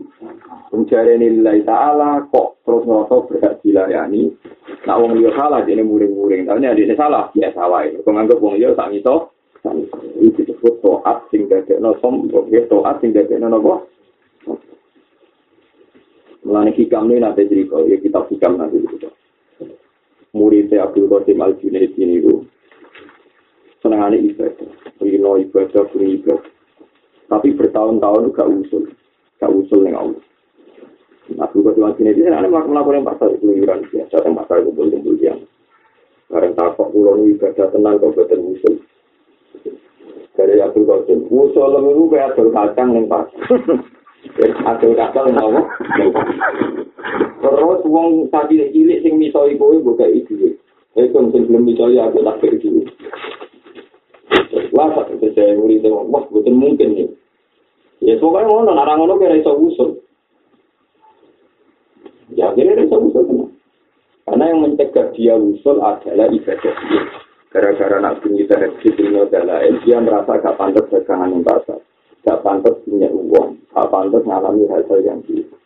Sing 0.74 0.82
jari 0.90 1.22
lillahi 1.22 1.62
ta'ala 1.62 2.26
kok 2.34 2.58
terus 2.66 2.82
ngerasa 2.82 3.14
berhak 3.30 3.54
dilayani. 3.62 4.34
Nah 4.90 4.98
wong 4.98 5.14
liya 5.14 5.30
salah 5.38 5.62
jadi 5.62 5.86
muring-muring. 5.86 6.50
Tapi 6.50 6.66
ini 6.66 6.98
salah 6.98 7.30
biasa 7.30 7.62
wae. 7.62 7.94
Kok 8.02 8.10
nganggep 8.10 8.42
wong 8.42 8.58
liya 8.58 8.74
sak 8.74 8.90
ngito. 8.90 9.37
Itu 10.18 10.46
disebut 10.46 10.80
toat 10.80 11.26
sing 11.30 11.50
dadekno 11.50 11.98
sombong. 11.98 12.48
Ya 12.50 12.62
toat 12.70 13.02
sing 13.02 13.10
dadekno 13.10 13.50
napa? 13.50 13.82
Mulane 16.46 16.72
hikam 16.72 17.10
ini 17.10 17.20
nanti 17.20 17.44
cerita, 17.44 17.76
ya 17.84 17.98
kita 18.00 18.24
hikam 18.30 18.56
nanti 18.56 18.80
cerita. 18.80 19.10
Muridnya 20.32 20.86
Abdul 20.86 21.10
Qasim 21.10 21.40
Al-Junaid 21.40 21.92
ini 21.98 22.24
itu 22.24 22.46
senengane 23.84 24.22
ibadah. 24.22 24.70
Rino 25.02 25.36
ibadah, 25.36 25.82
beri 25.92 26.20
ibadah. 26.20 26.52
Tapi 27.28 27.52
bertahun-tahun 27.52 28.32
gak 28.32 28.48
usul. 28.48 28.88
Gak 29.36 29.52
usul 29.52 29.84
yang 29.84 30.00
Allah. 30.00 30.22
Nah, 31.36 31.44
juga 31.52 31.76
cuma 31.76 31.92
sini, 32.00 32.16
ini 32.16 32.32
ada 32.32 32.48
melakukan 32.48 33.04
yang 33.04 33.04
pasal 33.04 33.36
keluyuran 33.36 33.84
biasa, 33.92 34.16
yang 34.24 34.32
pasal 34.32 34.64
kumpul-kumpul 34.64 35.20
yang 35.20 35.44
Karena 36.28 36.56
takut 36.56 36.88
pulau 36.92 37.20
ibadah 37.24 37.68
tenang 37.72 38.00
kau 38.00 38.12
betul 38.12 38.56
Abdul 40.68 40.84
Qasim, 40.84 41.18
usul 41.32 41.72
itu 41.80 42.04
kayak 42.12 42.36
Abdul 42.36 42.52
Kacang 42.52 42.88
yang 42.92 43.06
pas. 43.08 43.26
Abdul 44.70 44.94
Kacang 44.94 45.32
apa? 45.32 45.62
Terus 47.38 47.80
wong 47.88 48.28
tadi 48.28 48.60
cilik 48.70 49.00
sing 49.00 49.16
misoi 49.16 49.56
kowe 49.56 49.74
buka 49.80 50.04
itu. 50.06 50.54
Itu 50.92 51.18
sing 51.32 51.42
belum 51.48 51.64
misoi 51.64 51.96
aku 51.96 52.20
tak 52.20 52.44
itu. 52.44 52.84
Wah, 54.76 54.92
saya 54.94 55.56
murid 55.56 55.80
itu, 55.80 55.90
wah, 55.90 56.22
betul 56.28 56.54
mungkin 56.54 56.94
nih. 56.94 57.08
Ya, 57.98 58.14
pokoknya 58.20 58.46
ngono, 58.46 58.70
nara 58.76 58.94
ngono 58.94 59.18
kira 59.18 59.34
iso 59.34 59.58
usul. 59.58 59.90
Ya, 62.30 62.54
kira 62.54 62.78
iso 62.78 62.96
usul 63.00 63.22
kenapa? 63.26 63.46
Karena 64.28 64.44
yang 64.52 64.60
mencegah 64.60 65.06
dia 65.16 65.34
usul 65.34 65.80
adalah 65.80 66.28
ibadah 66.28 66.74
dia. 66.84 67.02
Gara-gara 67.48 67.96
nak 67.96 68.20
bunyi 68.20 68.44
terhadap 68.44 68.76
dunia 68.84 69.24
dalail, 69.32 69.80
dia 69.80 69.96
merasa 70.04 70.36
gak 70.36 70.60
pantas 70.60 70.84
dagangan 70.92 71.32
yang 71.32 71.40
pasar. 71.40 71.80
Gak 72.20 72.44
pantas 72.44 72.76
punya 72.84 73.08
uang. 73.08 73.56
Gak 73.72 73.88
pantas 73.88 74.20
mengalami 74.28 74.68
hal-hal 74.68 75.00
yang 75.00 75.24
gitu. 75.24 75.56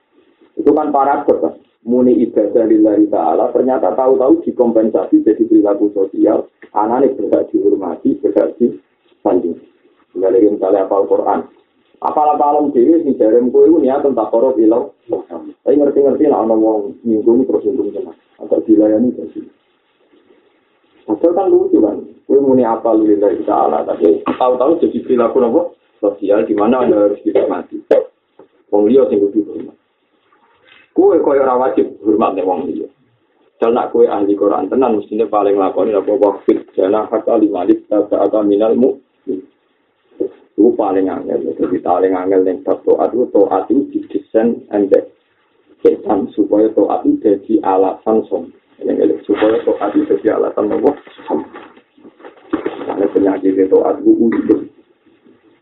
Itu 0.55 0.71
kan 0.71 0.95
paradok 0.95 1.38
kan. 1.42 1.55
Muni 1.83 2.14
ibadah 2.23 2.71
lillahi 2.71 3.11
ta'ala, 3.11 3.51
ternyata 3.51 3.99
tahu-tahu 3.99 4.47
dikompensasi 4.47 5.27
jadi 5.27 5.42
perilaku 5.42 5.90
sosial. 5.90 6.47
Anaknya 6.71 7.18
berhak 7.18 7.51
dihormati, 7.51 8.14
berhak 8.23 8.55
disanding. 8.62 9.59
Dari 10.14 10.47
misalnya 10.47 10.87
apal 10.87 11.11
Quran. 11.11 11.51
Apal-apalan 11.99 12.71
diri, 12.71 13.03
si 13.03 13.18
jarem 13.18 13.51
kue 13.51 13.66
itu 13.66 13.83
niat 13.83 14.07
tentang 14.07 14.31
korup 14.31 14.55
ilau. 14.62 14.95
Tapi 15.07 15.75
ngerti-ngerti 15.75 16.31
lah, 16.31 16.47
ada 16.47 16.55
orang 16.55 16.95
nyinggung 17.03 17.42
terus 17.42 17.66
nyinggung. 17.66 18.14
Atau 18.38 18.62
dilayani 18.62 19.18
jadi. 19.18 19.62
Padahal 21.07 21.33
kan 21.35 21.47
lucu 21.51 21.79
kan. 21.83 21.97
Kue 22.27 22.38
muni 22.38 22.62
apa 22.62 22.95
lillahi 22.95 23.43
ta'ala. 23.43 23.83
Tapi 23.85 24.23
tahu-tahu 24.25 24.79
jadi 24.81 24.99
perilaku 25.03 25.38
nopo 25.43 25.61
sosial, 25.99 26.47
di 26.47 26.55
mana 26.55 26.87
anda 26.87 27.11
harus 27.11 27.21
dihormati. 27.27 27.83
Wong 28.73 28.88
liya 28.88 29.05
sing 29.12 29.21
kudu 29.21 29.45
hormat. 29.45 29.77
Kue 30.97 31.21
kaya 31.21 31.45
ora 31.45 31.55
wajib 31.69 31.93
hormat 32.01 32.33
ning 32.33 32.49
wong 32.49 32.61
liya. 32.73 32.88
Dal 33.61 33.77
nak 33.77 33.93
kue 33.93 34.09
ahli 34.09 34.35
Quran 34.35 34.67
tenan 34.73 34.99
mestine 34.99 35.29
paling 35.29 35.55
lakoni 35.55 35.95
apa 35.95 36.09
wafid 36.09 36.67
jana 36.75 37.07
hatta 37.07 37.38
limalit 37.38 37.85
ta'ata 37.87 38.41
minal 38.43 38.75
mu. 38.75 38.99
Itu 40.53 40.73
paling 40.79 41.09
angel, 41.09 41.59
jadi 41.59 41.79
paling 41.81 42.12
angel 42.15 42.47
yang 42.47 42.61
bab 42.62 42.85
to'at 42.87 43.11
itu 43.11 43.25
to'at 43.35 43.67
itu 43.73 43.83
didesain 43.88 44.62
embek 44.71 45.11
setan 45.81 46.29
supaya 46.37 46.71
to'at 46.71 47.03
itu 47.09 47.19
jadi 47.25 47.55
alasan 47.67 48.23
som. 48.83 49.18
Supaya 49.27 49.57
to'at 49.62 49.92
itu 49.95 50.14
jadi 50.21 50.38
alasan 50.38 50.71
apa? 50.71 50.90
Som. 51.27 51.40
Karena 52.87 53.07
penyakit 53.11 53.55
itu 53.55 53.79
ujub. 54.03 54.61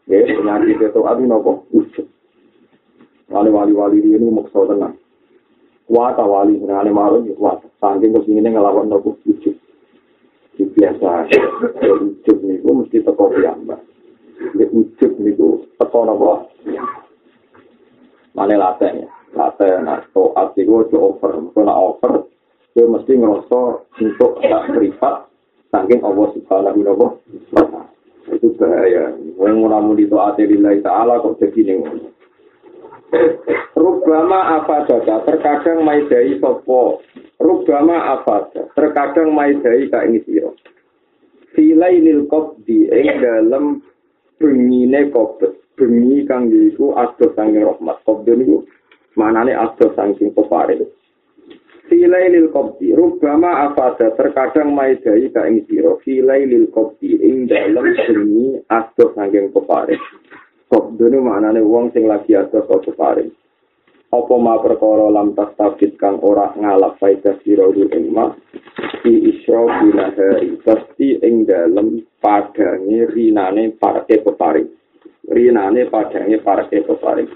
Ya, 0.09 0.25
penyakit 0.25 0.81
itu 0.81 1.01
apa? 1.05 1.53
Ujub. 1.73 2.07
Wali-wali 3.31 4.03
ini 4.03 4.27
maksud 4.27 4.67
tenang. 4.67 5.01
kuat 5.91 6.15
awali 6.23 6.55
senengane 6.63 6.95
marung 6.95 7.27
ya 7.27 7.35
kuat 7.35 7.67
saking 7.83 8.15
kepingine 8.15 8.55
ngelawan 8.55 8.87
nopo 8.87 9.19
ujub 9.27 9.59
di 10.55 10.63
biasa 10.71 11.27
ya 11.27 11.91
ujub 11.99 12.39
niku 12.47 12.71
mesti 12.79 13.03
teko 13.03 13.35
piyambak 13.35 13.83
ya 14.55 14.71
ujub 14.71 15.13
niku 15.19 15.67
teko 15.83 16.07
nopo 16.07 16.47
mana 18.39 18.55
laten 18.55 19.03
ya 19.03 19.11
laten 19.35 19.83
nah 19.83 19.99
toat 20.15 20.55
itu 20.55 20.71
itu 20.87 20.95
over 20.95 21.51
over 21.59 22.31
dia 22.81 22.89
mesti 22.89 23.13
ngerasa 23.13 23.61
untuk 24.01 24.41
tak 24.41 24.73
privat 24.73 25.29
saking 25.69 26.01
Allah 26.01 26.33
subhanahu 26.33 26.81
wa 26.81 27.13
ta'ala 27.53 27.85
itu 28.33 28.57
bahaya 28.57 29.13
yang 29.21 29.61
nguramu 29.61 29.93
di 30.01 30.09
toat 30.09 30.41
lillahi 30.41 30.81
ta'ala 30.81 31.21
kok 31.21 31.37
jadi 31.45 31.77
nih 31.77 32.09
Rubama 33.75 34.63
apa 34.63 34.87
data 34.87 35.27
terkadang 35.27 35.83
maidai 35.83 36.39
sopo. 36.39 37.03
Rubama 37.43 38.17
apa 38.17 38.55
terkadang 38.79 39.35
maidai 39.35 39.91
kak 39.91 40.07
ini 40.07 40.23
siro. 40.23 40.55
Silai 41.51 41.99
lil 41.99 42.31
di 42.63 42.87
ing 42.87 43.19
dalam 43.19 43.83
bengine 44.39 45.11
kopet. 45.11 45.59
Bengi 45.75 46.23
kang 46.23 46.55
yiku 46.55 46.95
asdo 46.95 47.35
sangking 47.35 47.67
rahmat. 47.67 47.99
Kopde 48.07 48.37
niku 48.37 48.63
manane 49.19 49.59
asdo 49.59 49.91
sangking 49.99 50.31
kopare. 50.31 51.00
Silai 51.91 52.31
lil 52.31 52.55
di 52.79 52.95
Rubama 52.95 53.67
apa 53.67 53.99
terkadang 53.99 54.71
maidai 54.71 55.27
kak 55.35 55.51
ini 55.51 55.67
siro. 55.67 55.99
Silai 56.07 56.47
lil 56.47 56.71
di 57.03 57.19
ing 57.19 57.51
dalam 57.51 57.83
bengi 57.83 58.63
asdo 58.71 59.11
sangking 59.19 59.51
kopare. 59.51 59.99
Kopdone 60.71 61.19
maknane 61.19 61.59
wong 61.67 61.91
sing 61.91 62.07
lagi 62.07 62.39
ada 62.39 62.63
kok 62.63 62.87
paring. 62.95 63.35
Apa 64.15 64.35
ma 64.39 64.63
perkara 64.63 65.11
lam 65.11 65.35
tas 65.35 65.51
tabit 65.59 65.99
kang 65.99 66.23
ora 66.23 66.55
ngalap 66.55 66.95
faedah 67.03 67.43
sira 67.43 67.67
ing 67.75 68.15
ma 68.15 68.39
di 69.03 69.35
isra 69.35 69.59
binahari 69.83 70.63
pasti 70.63 71.19
ing 71.19 71.43
dalem 71.43 72.07
padange 72.23 73.11
rinane 73.11 73.75
parke 73.75 74.23
peparing. 74.23 74.71
Rinane 75.27 75.91
padange 75.91 76.39
parke 76.39 76.87
peparing. 76.87 77.31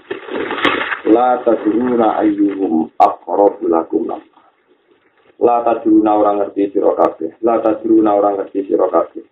La 1.11 1.43
tadruna 1.43 2.23
ayyuhum 2.23 2.87
aqrab 3.03 3.59
lakum 3.67 4.15
La 5.43 5.63
tadruna 5.63 6.15
orang 6.15 6.43
ngerti 6.43 6.71
sira 6.71 6.95
kabeh. 6.95 7.39
La 7.43 7.59
tadruna 7.59 8.15
orang 8.15 8.39
ngerti 8.39 8.71
sira 8.71 8.87
kabeh. 8.87 9.23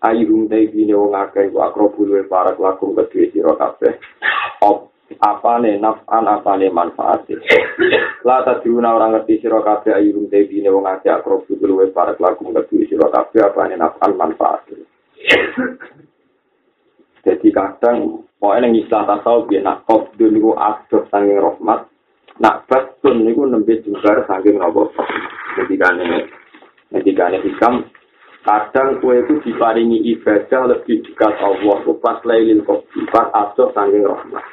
ayu 0.00 0.32
hum 0.32 0.48
bine 0.48 0.94
wong 0.96 1.12
akeh 1.12 1.52
wa 1.52 1.68
akrobu 1.68 2.08
luwe 2.08 2.24
para 2.24 2.56
laku 2.56 2.96
kedue 2.96 3.28
sira 3.36 3.52
kabeh 3.52 4.00
apane 5.20 5.76
nafan 5.76 6.24
apane 6.24 6.72
manfaat 6.72 7.28
la 8.24 8.40
ta 8.40 8.64
diuna 8.64 8.96
ora 8.96 9.12
ngerti 9.12 9.44
sira 9.44 9.60
kabeh 9.60 9.92
ayu 9.92 10.16
hum 10.16 10.32
bine 10.32 10.72
wong 10.72 10.88
akeh 10.88 11.12
akrobu 11.12 11.52
luwe 11.60 11.92
para 11.92 12.16
laku 12.16 12.48
kedue 12.48 12.88
sira 12.88 13.12
kabeh 13.12 13.44
apane 13.44 13.76
nafan 13.76 14.16
manfaat 14.16 14.64
jadi 17.20 17.48
kadang 17.52 18.24
pokoknya 18.40 18.72
yang 18.72 18.80
istilah 18.80 19.04
tasawuf 19.04 19.52
ya 19.52 19.60
nak 19.60 19.84
kofdun 19.84 20.40
itu 20.40 20.56
asdur 20.56 21.04
sanging 21.12 21.36
rahmat 21.36 21.84
nak 22.40 22.64
batun 22.64 23.28
itu 23.28 23.44
nembe 23.44 23.76
juga 23.84 24.24
sanging 24.24 24.56
robo 24.56 24.88
ketika 25.58 25.86
ini 25.96 26.28
ketika 26.90 27.22
ini 27.30 27.38
hikam 27.50 27.74
kadang 28.40 28.96
kue 29.04 29.20
itu 29.20 29.36
diparingi 29.44 30.00
ibadah 30.16 30.72
lebih 30.72 31.04
dekat 31.04 31.34
Allah. 31.40 31.78
Pas 32.00 32.18
lailil 32.24 32.64
kopi 32.64 33.04
pas 33.12 33.28
aso 33.36 33.72
sanging 33.76 34.04
rahmat. 34.04 34.44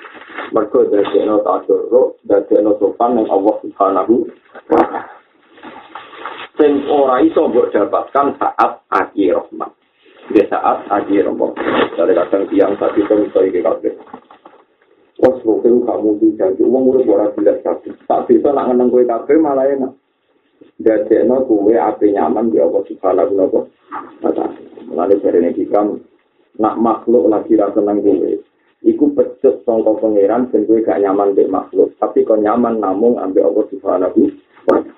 Mereka 0.52 0.92
dari 0.92 1.24
no 1.28 1.44
tadoro 1.44 2.20
dari 2.24 2.60
no 2.60 2.76
sopan 2.80 3.20
yang 3.20 3.28
Allah 3.32 3.56
subhanahu 3.64 4.16
sing 6.58 6.90
ora 6.90 7.22
iso 7.22 7.48
mbok 7.48 7.70
dapatkan 7.72 8.28
saat 8.42 8.72
akhir 8.92 9.40
rahmat. 9.40 9.72
Di 10.28 10.44
saat 10.52 10.84
akhir 10.92 11.32
rahmat. 11.32 11.52
Dari 11.96 12.14
kadang 12.16 12.44
tiang 12.52 12.74
tadi 12.76 13.02
itu 13.06 13.40
iki 13.48 13.60
kabeh. 13.64 13.94
Wes 15.18 15.36
kok 15.42 15.66
kamu 15.66 16.10
bisa 16.22 16.46
uang 16.62 16.84
urip 16.94 17.10
ora 17.10 17.32
jelas 17.34 17.58
kabeh. 17.64 17.94
Tak 18.06 18.30
bisa 18.30 18.54
nak 18.54 18.70
ngeneng 18.70 18.92
kowe 18.94 19.02
kabeh 19.02 19.36
malah 19.40 19.66
enak. 19.66 19.94
Dadekno 20.82 21.46
kuwe 21.46 21.76
ape 21.78 22.12
nyaman 22.14 22.54
ya 22.54 22.66
Allah 22.66 22.84
subhanahu 22.86 23.34
wa 23.36 24.32
taala. 24.32 24.56
Lalu 24.88 25.16
dari 25.20 25.40
ini 25.44 25.50
hikam, 25.54 26.00
nak 26.58 26.76
makhluk 26.80 27.30
lagi 27.30 27.54
rasa 27.60 27.78
seneng 27.78 28.02
gue. 28.02 28.42
Iku 28.86 29.12
pecut 29.18 29.66
songko 29.66 29.98
pangeran 30.00 30.54
dan 30.54 30.64
gue 30.70 30.86
gak 30.86 31.02
nyaman 31.02 31.34
dek 31.34 31.50
makhluk. 31.50 31.92
Tapi 31.98 32.24
kau 32.24 32.38
nyaman 32.38 32.78
namung 32.78 33.18
Allah 33.18 33.66
subhanahu 33.74 34.32
wa 34.70 34.80
ta'ala. 34.80 34.94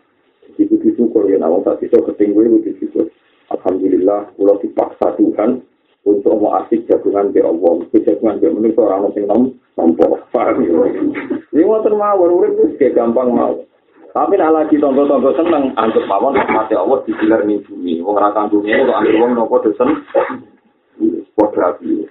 Iku 0.59 0.75
disyukur 0.83 1.23
ya, 1.31 1.39
namun 1.39 1.63
tak 1.63 1.79
bisa 1.79 1.95
keting 2.03 2.35
gue, 2.35 2.51
gue 2.51 2.67
disyukur. 2.67 3.07
Alhamdulillah, 3.49 4.35
kalau 4.35 4.59
dipaksa 4.59 5.15
Tuhan 5.15 5.63
untuk 6.03 6.35
mau 6.35 6.59
asik 6.59 6.83
jagungan 6.91 7.31
di 7.31 7.39
Allah. 7.39 7.79
Itu 7.87 7.97
jagungan 8.03 8.43
di 8.43 8.51
manusia 8.51 8.83
orang 8.83 9.09
yang 9.15 9.25
nom, 9.31 9.43
nompo. 9.79 10.19
Paham 10.35 10.61
ya? 10.67 10.75
Ini 11.55 11.63
mau 11.63 11.79
termawar, 11.81 12.29
itu 12.51 12.75
kayak 12.75 12.99
gampang 12.99 13.31
mau. 13.31 13.55
Tapi 14.09 14.33
nak 14.41 14.53
lagi 14.57 14.81
tonton-tonton 14.81 15.37
seneng, 15.37 15.63
antuk 15.77 16.09
mawon 16.09 16.33
mati 16.49 16.73
Allah 16.73 16.97
digilar 17.05 17.45
ning 17.45 17.61
bumi. 17.61 18.01
Wong 18.01 18.17
kang 18.17 18.49
bumi 18.49 18.73
kok 18.73 18.97
anggere 18.97 19.21
wong 19.21 19.31
nopo 19.37 19.61
dosen. 19.61 20.01
Padha 21.37 21.77
api. 21.77 22.09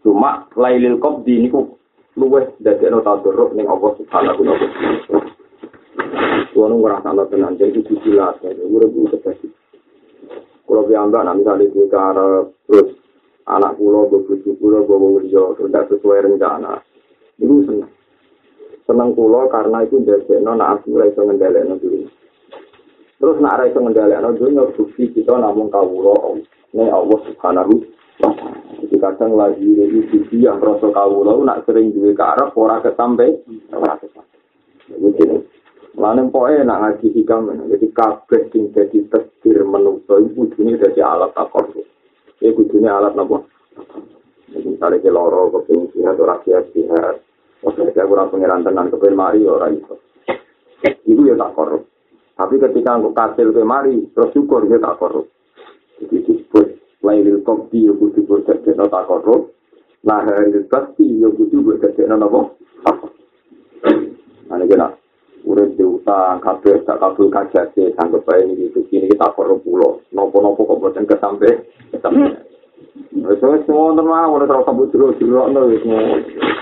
Cuma 0.00 0.48
lailil 0.56 0.96
qabdi 0.96 1.44
niku 1.44 1.76
luweh 2.16 2.56
dadekno 2.64 3.04
tadarruk 3.04 3.52
ning 3.52 3.68
Allah 3.68 3.90
subhanahu 4.00 4.48
wa 4.48 4.56
taala. 4.56 5.20
Kuwi 6.56 6.76
ora 6.80 6.98
salah 7.04 7.28
tenan, 7.28 7.60
jadi 7.60 7.78
itu 7.78 7.94
jelas, 8.02 8.40
urip 8.42 8.90
itu 8.90 9.06
terjadi. 9.12 9.48
Kalau 10.66 10.86
piyambak, 10.86 11.22
nak 11.22 11.36
misalnya 11.38 11.66
di 11.66 11.82
cara 11.90 12.46
terus 12.66 12.94
anak 13.46 13.74
pulau, 13.78 14.06
bebuju 14.06 14.54
pulau, 14.58 14.86
bawa 14.86 15.18
wujud, 15.18 15.58
tidak 15.58 15.88
sesuai 15.90 16.26
rencana. 16.26 16.78
Itu 17.38 17.66
senang. 17.66 17.99
Senang 18.90 19.14
pulau 19.14 19.46
karena 19.46 19.86
itu 19.86 20.02
dari 20.02 20.42
nak 20.42 20.82
aku 20.82 20.98
raiso 20.98 21.22
ngendalek 21.22 21.62
dulu. 21.78 22.10
Terus 23.22 23.38
nak 23.38 23.62
raiso 23.62 23.78
ngendalek 23.78 24.18
dulu, 24.34 24.66
bukti 24.74 25.14
kita 25.14 25.30
namun 25.38 25.70
kawulo, 25.70 26.42
ini 26.74 26.90
Allah 26.90 27.18
subhanahu 27.30 27.86
wa 28.18 28.30
Jadi 28.82 28.96
kadang 28.98 29.38
lagi 29.38 29.62
ini 29.62 30.10
bukti 30.10 30.42
yang 30.42 30.58
rasa 30.58 30.90
kawulo, 30.90 31.38
nak 31.46 31.62
sering 31.70 31.94
ke 31.94 32.10
orang 32.58 32.82
kesampe, 32.82 33.46
orang 33.70 34.02
kesampe. 34.02 34.34
Begini. 34.98 35.38
Lalu 35.94 36.26
pokoknya 36.34 36.66
nak 36.66 36.80
ngaji 36.82 37.06
hikam, 37.14 37.46
jadi 37.70 37.86
kabeh 37.94 38.42
sing 38.50 38.74
jadi 38.74 39.06
testir 39.06 39.62
menungso 39.62 40.18
itu 40.18 40.34
kudune 40.34 40.74
jadi 40.82 40.98
alat 41.06 41.30
takor. 41.38 41.70
Ya 42.42 42.50
kudune 42.58 42.90
alat 42.90 43.14
apa? 43.14 43.38
Misalnya 44.50 44.98
ke 44.98 45.14
loro, 45.14 45.46
kepingin 45.54 45.94
sihat, 45.94 46.18
orang 46.18 46.42
sihat, 46.42 46.66
sihat. 46.74 47.29
Oke, 47.60 47.92
saya 47.92 48.08
kurang 48.08 48.32
pengiran 48.32 48.64
tenan, 48.64 48.88
kepingin 48.88 49.20
mari, 49.20 49.44
orang 49.44 49.76
itu. 49.76 49.94
Itu 51.04 51.22
ya 51.28 51.36
takor. 51.36 51.84
Tapi 52.36 52.56
ketika 52.56 52.96
aku 52.96 53.12
kasil 53.12 53.52
ke 53.52 53.60
mari, 53.60 54.08
terus 54.16 54.32
syukur, 54.32 54.64
ya 54.64 54.80
takor. 54.80 55.28
Jadi 56.00 56.16
disebut, 56.24 56.66
lainil 57.04 57.44
kopi, 57.44 57.84
ya 57.84 57.92
kudu 57.92 58.24
buat 58.24 58.48
jadi 58.48 58.72
takor. 58.80 59.52
Nah, 60.00 60.24
hari 60.24 60.56
pasti, 60.72 61.20
ya 61.20 61.28
kudu 61.28 61.60
buat 61.60 61.84
jadi 61.84 62.08
apa? 62.08 62.40
Ini 64.50 64.64
kena. 64.66 65.00
urip 65.44 65.72
diutang 65.76 66.40
kabeh 66.44 66.84
tak 66.84 67.00
kabul 67.00 67.32
kajak 67.32 67.72
sanggup 67.96 68.24
bae 68.28 68.44
ini 68.44 68.68
gitu 68.68 68.84
kini 68.92 69.08
kita 69.08 69.32
korup 69.32 69.64
pulau 69.64 70.04
nopo-nopo 70.12 70.68
kok 70.68 70.80
boten 70.80 71.08
kesampe 71.08 71.64
kesampe 71.90 72.44
wes 73.24 73.40
semua 73.64 73.88
wonten 73.88 74.04
mah 74.04 74.28
ora 74.28 74.44
terus 74.44 74.66
kabut 74.68 74.92
jero 74.92 75.16
jero 75.16 75.48
ono 75.48 75.64
wis 75.72 75.84
Mata 75.88 76.59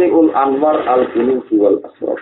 liul 0.00 0.32
anwar 0.32 0.80
al 0.88 1.12
kunuz 1.12 1.44
wal 1.52 1.76
asraf. 1.84 2.20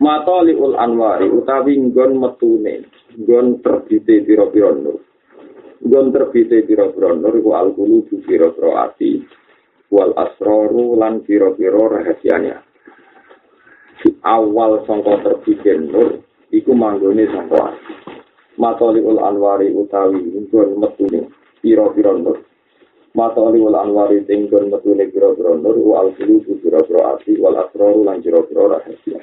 Mata 0.00 0.42
liul 0.42 0.74
anwari 0.74 1.28
utawi 1.28 1.76
nggon 1.76 2.18
metune, 2.18 2.88
nggon 3.20 3.60
terbite 3.60 4.24
pira-pira 4.24 4.72
nur. 4.72 4.98
Nggon 5.84 6.06
terbite 6.10 6.64
pira-pira 6.66 7.14
nur 7.14 7.34
iku 7.36 7.50
al 7.54 7.70
kunuz 7.76 8.08
pira-pira 8.26 8.90
ati 8.90 9.22
wal 9.92 10.10
asraru 10.16 10.98
lan 10.98 11.22
pira-pira 11.22 11.78
rahasianya. 11.78 12.58
awal 14.24 14.80
sangka 14.88 15.20
terbiten 15.20 15.92
nur 15.92 16.24
iku 16.50 16.72
manggone 16.72 17.28
sangka 17.28 17.70
ati. 17.70 17.94
Matoliul 18.58 19.20
anwari 19.20 19.68
utawi 19.70 20.16
nggon 20.26 20.80
metune 20.80 21.28
pira-pira 21.60 22.16
nur. 22.16 22.49
Matoliul 23.10 23.74
anwari 23.74 24.22
tinggon 24.24 24.70
metune 24.70 25.10
pira-pira 25.10 25.58
nur 25.58 25.76
wa 25.82 26.06
al-qulu 26.06 26.46
pira-pira 26.62 27.18
ati 27.18 27.34
wal 27.42 27.58
asraru 27.58 28.06
lan 28.06 28.22
pira-pira 28.22 28.78
rahasia. 28.78 29.18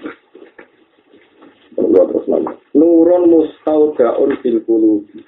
Nurun 2.76 3.24
mustaudaun 3.32 4.32
fil 4.44 4.60
qulubi. 4.68 5.24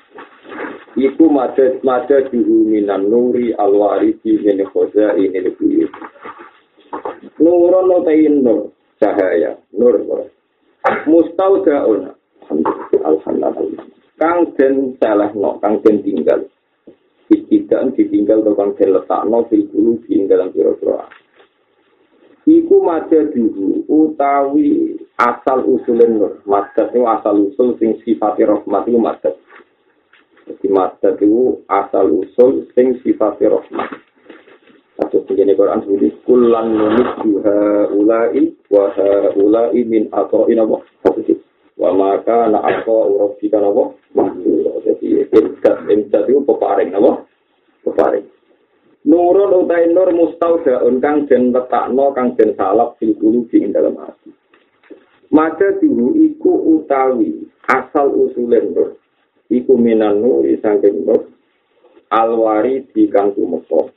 Iku 0.99 1.31
madad 1.31 1.79
madad 1.87 2.33
minan 2.35 3.07
nuri 3.07 3.55
alwarisi 3.55 4.43
min 4.43 4.67
khozain 4.67 5.31
al-buyut. 5.31 5.93
Nurun 7.39 7.87
utain 7.95 8.43
nur 8.43 8.75
cahaya 8.99 9.55
nur 9.71 9.95
mustaudaun 11.07 12.11
alhamdulillah 12.49 13.85
kang 14.19 14.51
den 14.59 14.99
salah 14.99 15.31
no 15.35 15.59
kang 15.63 15.79
den 15.83 16.03
tinggal 16.03 16.43
tidak 17.29 17.93
ditinggal 17.93 18.41
atau 18.41 18.57
kang 18.57 18.71
den 18.73 18.97
letak 18.97 19.21
fil 19.49 19.63
dulu 19.69 20.01
di 20.05 20.25
dalam 20.25 20.49
piro-piro 20.49 21.05
Iku 22.49 22.81
maja 22.81 23.29
dulu 23.29 23.85
utawi 23.85 24.97
asal 25.21 25.69
usulin 25.69 26.17
nur. 26.17 26.41
Madat 26.49 26.89
itu 26.89 27.05
asal 27.05 27.45
usul 27.45 27.77
sing 27.77 28.01
sifati 28.01 28.41
rahmat 28.41 28.89
itu 28.89 28.97
madat. 28.97 29.37
Jadi 30.49 30.67
madat 30.73 31.21
itu 31.21 31.61
asal 31.69 32.09
usul 32.09 32.65
sing 32.73 32.97
sifati 33.05 33.45
rahmat. 33.45 34.01
Satu 34.97 35.21
begini 35.29 35.53
Quran 35.53 35.85
sebut 35.85 36.09
kulan 36.25 36.73
nulis 36.73 37.09
juha 37.21 37.87
ulai 37.93 38.49
wa 38.73 38.97
ulai 39.37 39.77
min 39.85 40.09
atau 40.09 40.49
inawa 40.49 40.81
wa 41.79 41.89
maka 41.95 42.51
na 42.51 42.59
atau 42.59 43.07
uruf 43.07 43.39
kita 43.39 43.55
imdat 45.33 45.77
imdat 45.89 46.23
itu 46.29 46.41
peparing 46.45 46.89
nawa 46.93 47.23
peparing 47.85 48.27
Nurun 49.07 49.63
utai 49.63 49.87
nur 49.95 50.11
mustaudaun 50.11 50.99
kang 50.99 51.23
den 51.23 51.55
letakno 51.55 52.11
kang 52.11 52.35
den 52.35 52.51
salap 52.59 52.99
fil 52.99 53.15
qulubi 53.15 53.63
ing 53.63 53.71
dalam 53.71 53.95
hati. 53.95 54.27
Maka 55.31 55.79
dulu 55.79 56.19
iku 56.19 56.51
utawi 56.75 57.47
asal 57.63 58.11
usulen 58.11 58.75
nur. 58.75 58.99
Iku 59.47 59.79
minan 59.79 60.19
nuri 60.19 60.59
sangking 60.59 61.07
nur 61.07 61.31
alwari 62.11 62.83
di 62.91 63.07
kang 63.07 63.31
tumeka. 63.39 63.87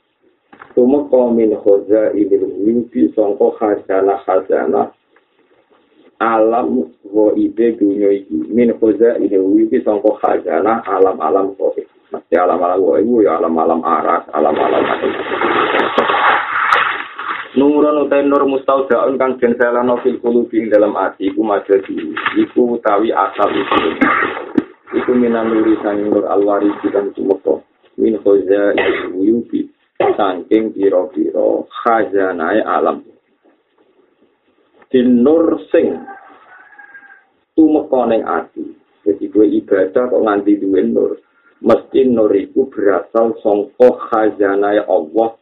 Tumeka 0.71 1.21
min 1.35 1.51
khoza 1.59 2.15
ilil 2.15 2.63
mimpi 2.63 3.11
sangka 3.11 3.59
khazana 3.59 4.23
khazana 4.23 4.87
alam 6.23 6.87
wa 7.03 7.35
ibe 7.35 7.75
dunya 7.75 8.23
iki. 8.23 8.47
Min 8.47 8.71
khoza 8.79 9.19
ilil 9.19 9.43
mimpi 9.43 9.83
sangka 9.83 10.15
khazana 10.23 10.79
alam-alam 10.87 11.51
kok. 11.59 11.75
Mesti 12.15 12.35
alam-alam 12.39 12.79
wa 12.79 12.95
ibu 12.95 13.27
ya 13.27 13.43
alam-alam 13.43 13.83
aras, 13.83 14.23
alam-alam 14.31 14.83
Nurun 17.53 18.09
utai 18.09 18.25
nur 18.25 18.49
mustaudaun 18.49 19.13
kang 19.21 19.37
den 19.37 19.53
selano 19.61 20.01
fil 20.01 20.17
qulubi 20.17 20.57
ing 20.57 20.73
dalam 20.73 20.97
ati 20.97 21.29
iku 21.29 21.45
majadi 21.45 22.17
iku 22.33 22.81
utawi 22.81 23.13
asal 23.13 23.45
iku 23.53 23.77
iku 24.97 25.13
minan 25.13 25.53
nuri 25.53 25.77
sang 25.85 26.01
nur 26.01 26.25
alwari 26.25 26.73
kang 26.89 27.13
tumeka 27.13 27.61
min 28.01 28.17
khoza 28.25 28.73
yubi 29.13 29.69
saking 30.17 30.73
pira-pira 30.73 31.61
khazanae 31.69 32.65
alam 32.65 33.05
din 34.93 35.25
nur 35.25 35.57
sing 35.73 35.97
tumeka 37.57 38.01
ning 38.05 38.21
ati. 38.21 38.77
Jadi 39.03 39.25
gue 39.33 39.45
ibadah 39.65 40.05
kok 40.05 40.21
nganti 40.21 40.61
duwe 40.61 40.85
nur. 40.85 41.17
Mesti 41.65 42.05
nur 42.13 42.29
iku 42.29 42.69
berasal 42.69 43.33
sangka 43.41 43.89
khazanae 44.07 44.85
Allah 44.85 45.33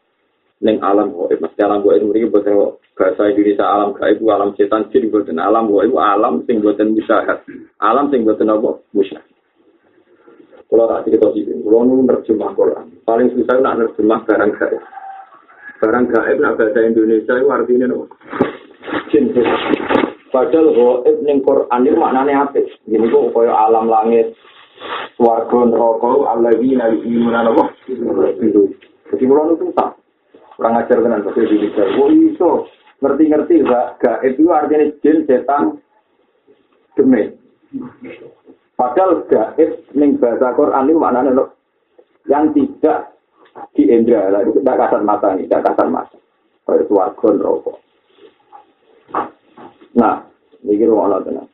ning 0.64 0.80
alam 0.80 1.12
gaib 1.12 1.44
mesti 1.44 1.60
alam 1.60 1.84
gaib 1.84 2.06
mriki 2.06 2.32
boten 2.32 2.54
bahasa 2.94 3.34
Indonesia 3.34 3.66
alam 3.66 3.98
gaib 3.98 4.22
alam 4.30 4.54
setan 4.56 4.88
jin 4.94 5.10
boten 5.10 5.42
alam 5.42 5.68
gaib 5.68 5.98
alam 5.98 6.46
sing 6.48 6.62
boten 6.62 6.94
bisa 6.96 7.26
alam 7.82 8.08
sing 8.14 8.24
boten 8.24 8.48
apa? 8.48 8.80
Musyah 8.96 9.20
kalau 10.72 10.88
tak 10.88 11.04
cerita 11.04 11.28
sih 11.36 11.44
kalau 11.44 11.84
nu 11.84 12.08
nerjemah 12.08 12.56
Quran. 12.56 12.88
Paling 13.04 13.28
susah 13.36 13.60
nak 13.60 13.76
nerjemah 13.76 14.24
barang 14.24 14.52
gaib. 14.56 14.82
Barang 15.84 16.06
gaib 16.08 16.38
nak 16.40 16.56
bahasa 16.56 16.80
Indonesia 16.86 17.34
itu 17.36 17.50
artinya 17.52 17.92
apa 17.92 18.06
jin 19.12 19.36
padahal 20.32 20.68
gaib 20.72 21.18
ning 21.28 21.44
Quran 21.44 21.86
itu 21.86 21.98
maknanya 22.00 22.48
apa 22.48 22.64
ini 22.88 23.06
kok 23.12 23.36
kaya 23.36 23.52
alam 23.52 23.92
langit 23.92 24.32
warga 25.20 25.60
neraka 25.68 26.10
alladzina 26.32 26.90
yu'minuna 26.96 27.46
apa 27.46 27.64
jadi 29.12 29.24
kalau 29.28 29.44
nu 29.52 29.56
susah 29.60 29.92
kurang 30.62 30.78
ajar 30.78 30.98
tenan 31.02 31.26
bahasa 31.26 31.42
Indonesia. 31.42 31.84
Oh 31.98 32.10
iso 32.14 32.50
ngerti-ngerti 33.02 33.66
gak 33.66 33.98
gak 33.98 34.22
itu 34.30 34.46
artinya 34.54 34.94
jin 35.02 35.18
setan 35.26 35.82
demit. 36.94 37.34
Padahal 38.78 39.26
gaib 39.26 39.72
ning 39.98 40.22
bahasa 40.22 40.54
Quran 40.54 40.86
itu 40.86 41.02
maknanya 41.02 41.32
loh, 41.34 41.50
yang 42.30 42.54
tidak 42.54 43.18
di 43.76 43.90
indra, 43.90 44.32
lah, 44.32 44.46
tidak 44.48 44.80
kasar 44.80 45.02
mata 45.04 45.34
ini, 45.36 45.50
tidak 45.50 45.74
kasar 45.74 45.88
mata. 45.90 46.18
Kayak 46.64 46.88
suarga 46.88 47.30
rokok. 47.42 47.78
Nah, 49.98 50.24
ini 50.64 50.88
rumah 50.88 51.12
Allah 51.12 51.22
tenang. 51.28 51.50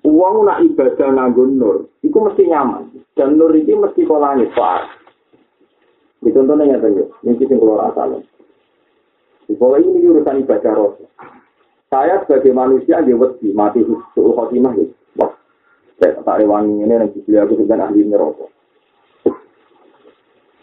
Uang 0.00 0.48
nak 0.48 0.64
ibadah 0.64 1.12
nanggun 1.12 1.60
nur, 1.60 1.92
itu 2.00 2.16
mesti 2.16 2.48
nyaman. 2.48 2.88
Dan 3.12 3.36
nur 3.36 3.52
ini 3.52 3.76
mesti 3.76 4.08
kolanya 4.08 4.48
far. 4.56 4.88
Di 6.20 6.32
contohnya 6.32 6.76
nyata 6.76 6.88
yuk, 6.88 7.08
ini 7.24 7.36
kita 7.36 7.56
keluar 7.56 7.92
asal. 7.92 8.20
Di 9.44 9.52
bawah 9.56 9.76
ini 9.76 10.04
urusan 10.08 10.40
ibadah 10.44 10.72
roh. 10.72 10.96
Saya 11.90 12.22
sebagai 12.22 12.54
manusia 12.54 13.02
dia 13.02 13.18
wedi 13.18 13.50
mati 13.50 13.82
suruh 14.14 14.32
khotimah. 14.36 14.78
Wah, 15.18 15.32
saya 15.98 16.22
tak 16.22 16.38
rewangi 16.38 16.86
ini 16.86 16.94
nanti 16.94 17.18
beliau 17.26 17.50
aku 17.50 17.58
dengan 17.60 17.90
ahli 17.90 18.06
neraka. 18.06 18.46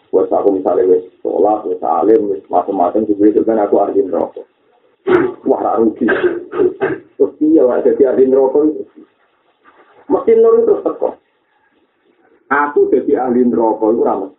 Buat 0.08 0.32
aku 0.32 0.56
misalnya 0.56 0.88
wes 0.88 1.04
sholat, 1.20 1.68
wes 1.68 1.82
alim, 1.84 2.32
wes 2.32 2.40
macam-macam, 2.48 3.04
juga 3.04 3.44
kan 3.44 3.60
aku 3.60 3.76
ahli 3.76 4.08
neraka. 4.08 4.40
Wah, 5.48 5.80
rugi. 5.80 6.06
Terus 7.16 7.32
iya 7.40 7.62
lah, 7.64 7.80
jadi 7.80 8.12
ahli 8.12 8.28
neraka. 8.28 8.60
Mesin 10.08 10.38
nur 10.40 10.54
itu 10.60 10.74
teko. 10.84 11.08
Aku 12.48 12.80
jadi 12.92 13.28
ahli 13.28 13.44
neraka 13.44 13.86
itu 13.88 14.00
ramah. 14.04 14.32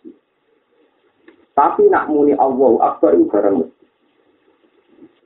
Tapi 1.59 1.91
nak 1.91 2.07
muni 2.07 2.31
Allah 2.39 2.71
Akbar 2.87 3.19
itu 3.19 3.27
barang 3.27 3.55
mesti. 3.59 3.85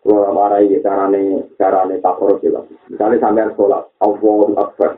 Kalau 0.03 0.35
marai 0.35 0.67
carane 0.83 1.47
carane 1.55 1.95
takor 2.03 2.41
sih 2.41 2.51
Misalnya 2.89 3.21
sampean 3.21 3.53
sholat 3.55 3.87
Allah 4.01 4.37
Akbar, 4.57 4.91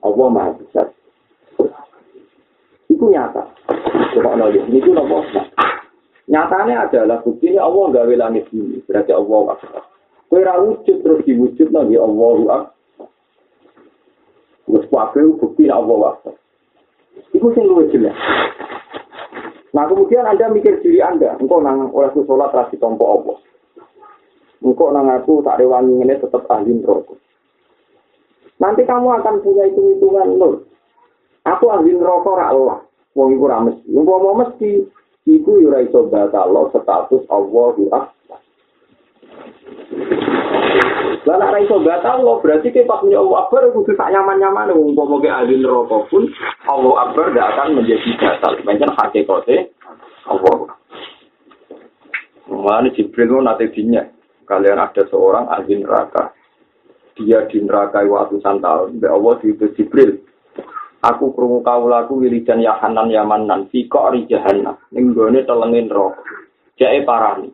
Allah 0.00 0.26
Maha 0.32 0.50
Besar. 0.56 0.88
Itu 2.88 3.04
nyata. 3.06 3.44
Coba 4.16 4.34
nol 4.34 4.56
ini 4.56 4.80
itu 4.80 4.90
nopo. 4.90 5.22
Nyatanya 6.30 6.86
adalah 6.86 7.18
buktinya 7.26 7.66
Allah 7.66 7.84
nggak 7.90 8.06
langit 8.14 8.44
ini. 8.54 8.78
Berarti 8.86 9.10
Allah 9.10 9.58
Akbar. 9.58 9.82
Kue 10.30 10.46
wujud 10.46 10.96
terus 11.02 11.26
diwujud 11.26 11.68
lagi 11.74 11.98
Allah 11.98 12.38
Akbar. 12.54 12.60
Terus 14.70 14.84
kabeh 14.86 15.26
bukti 15.42 15.66
Allah 15.66 16.14
Akbar. 16.14 16.38
Itu 17.34 17.50
sing 17.50 17.66
luwih 17.66 17.90
jelas. 17.90 18.14
Nah 19.74 19.90
kemudian 19.90 20.22
Anda 20.26 20.50
mikir 20.54 20.78
diri 20.82 21.02
Anda, 21.02 21.34
engkau 21.38 21.62
nang 21.62 21.90
oleh 21.90 22.10
sholat 22.14 22.54
rasi 22.54 22.78
tompo 22.78 23.06
Allah. 23.06 23.38
Engkau 24.62 24.94
nang 24.94 25.10
aku 25.10 25.42
tak 25.42 25.58
rewangi 25.58 25.98
ini 25.98 26.14
tetap 26.14 26.46
ahli 26.46 26.78
neraka. 26.78 27.14
Nanti 28.62 28.86
kamu 28.86 29.08
akan 29.18 29.34
punya 29.42 29.66
hitung-hitungan 29.66 30.36
nur. 30.38 30.62
Aku 31.42 31.74
ahli 31.74 31.90
neraka 31.90 32.28
ora 32.28 32.46
Allah. 32.54 32.78
Wong 33.18 33.34
iku 33.34 33.50
ora 33.50 33.66
mesti. 33.66 33.86
Wong 33.90 34.04
mau 34.06 34.38
mesti 34.38 34.99
iku 35.28 35.60
yo 35.60 35.68
ora 35.72 35.84
iso 35.84 36.08
batal 36.08 36.70
status 36.72 37.22
Allahu 37.28 37.92
Akbar. 37.92 38.40
Lah 41.28 41.36
nek 41.36 41.48
ora 41.52 41.60
iso 41.60 41.76
batal 41.84 42.24
berarti 42.40 42.72
ke 42.72 42.88
pas 42.88 43.04
punya 43.04 43.20
Allah 43.20 43.44
Akbar 43.44 43.68
kudu 43.76 43.92
tak 43.96 44.10
nyaman-nyaman 44.12 44.72
umpama 44.72 45.20
ke 45.20 45.28
ahli 45.28 45.60
neraka 45.60 46.08
pun 46.08 46.24
Allah 46.64 46.94
Akbar 47.04 47.32
tidak 47.32 47.48
akan 47.56 47.68
menjadi 47.76 48.10
batal. 48.16 48.52
Pancen 48.64 48.90
hakikate 48.96 49.56
Allah. 50.28 50.56
Mana 52.50 52.90
Jibril 52.90 53.44
nanti 53.44 53.70
dinya 53.70 54.02
kalian 54.48 54.82
ada 54.82 55.02
seorang 55.06 55.46
ahli 55.46 55.84
neraka. 55.84 56.34
Dia 57.14 57.44
di 57.46 57.60
neraka 57.60 58.00
ratusan 58.00 58.64
tahun. 58.64 58.96
Mbak 58.96 59.12
Allah 59.12 59.34
diutus 59.44 59.76
Jibril. 59.76 60.29
Aku 61.00 61.32
krungu 61.32 61.64
kaulaku 61.64 62.20
wiridan 62.20 62.60
ya 62.60 62.76
hanan 62.76 63.08
ya 63.08 63.24
manan. 63.24 63.72
Fika 63.72 64.12
ri 64.12 64.28
jahannam. 64.28 64.76
Ning 64.92 65.16
gone 65.16 65.40
telengin 65.48 65.88
roh. 65.88 66.12
Jae 66.76 67.00
parani. 67.08 67.48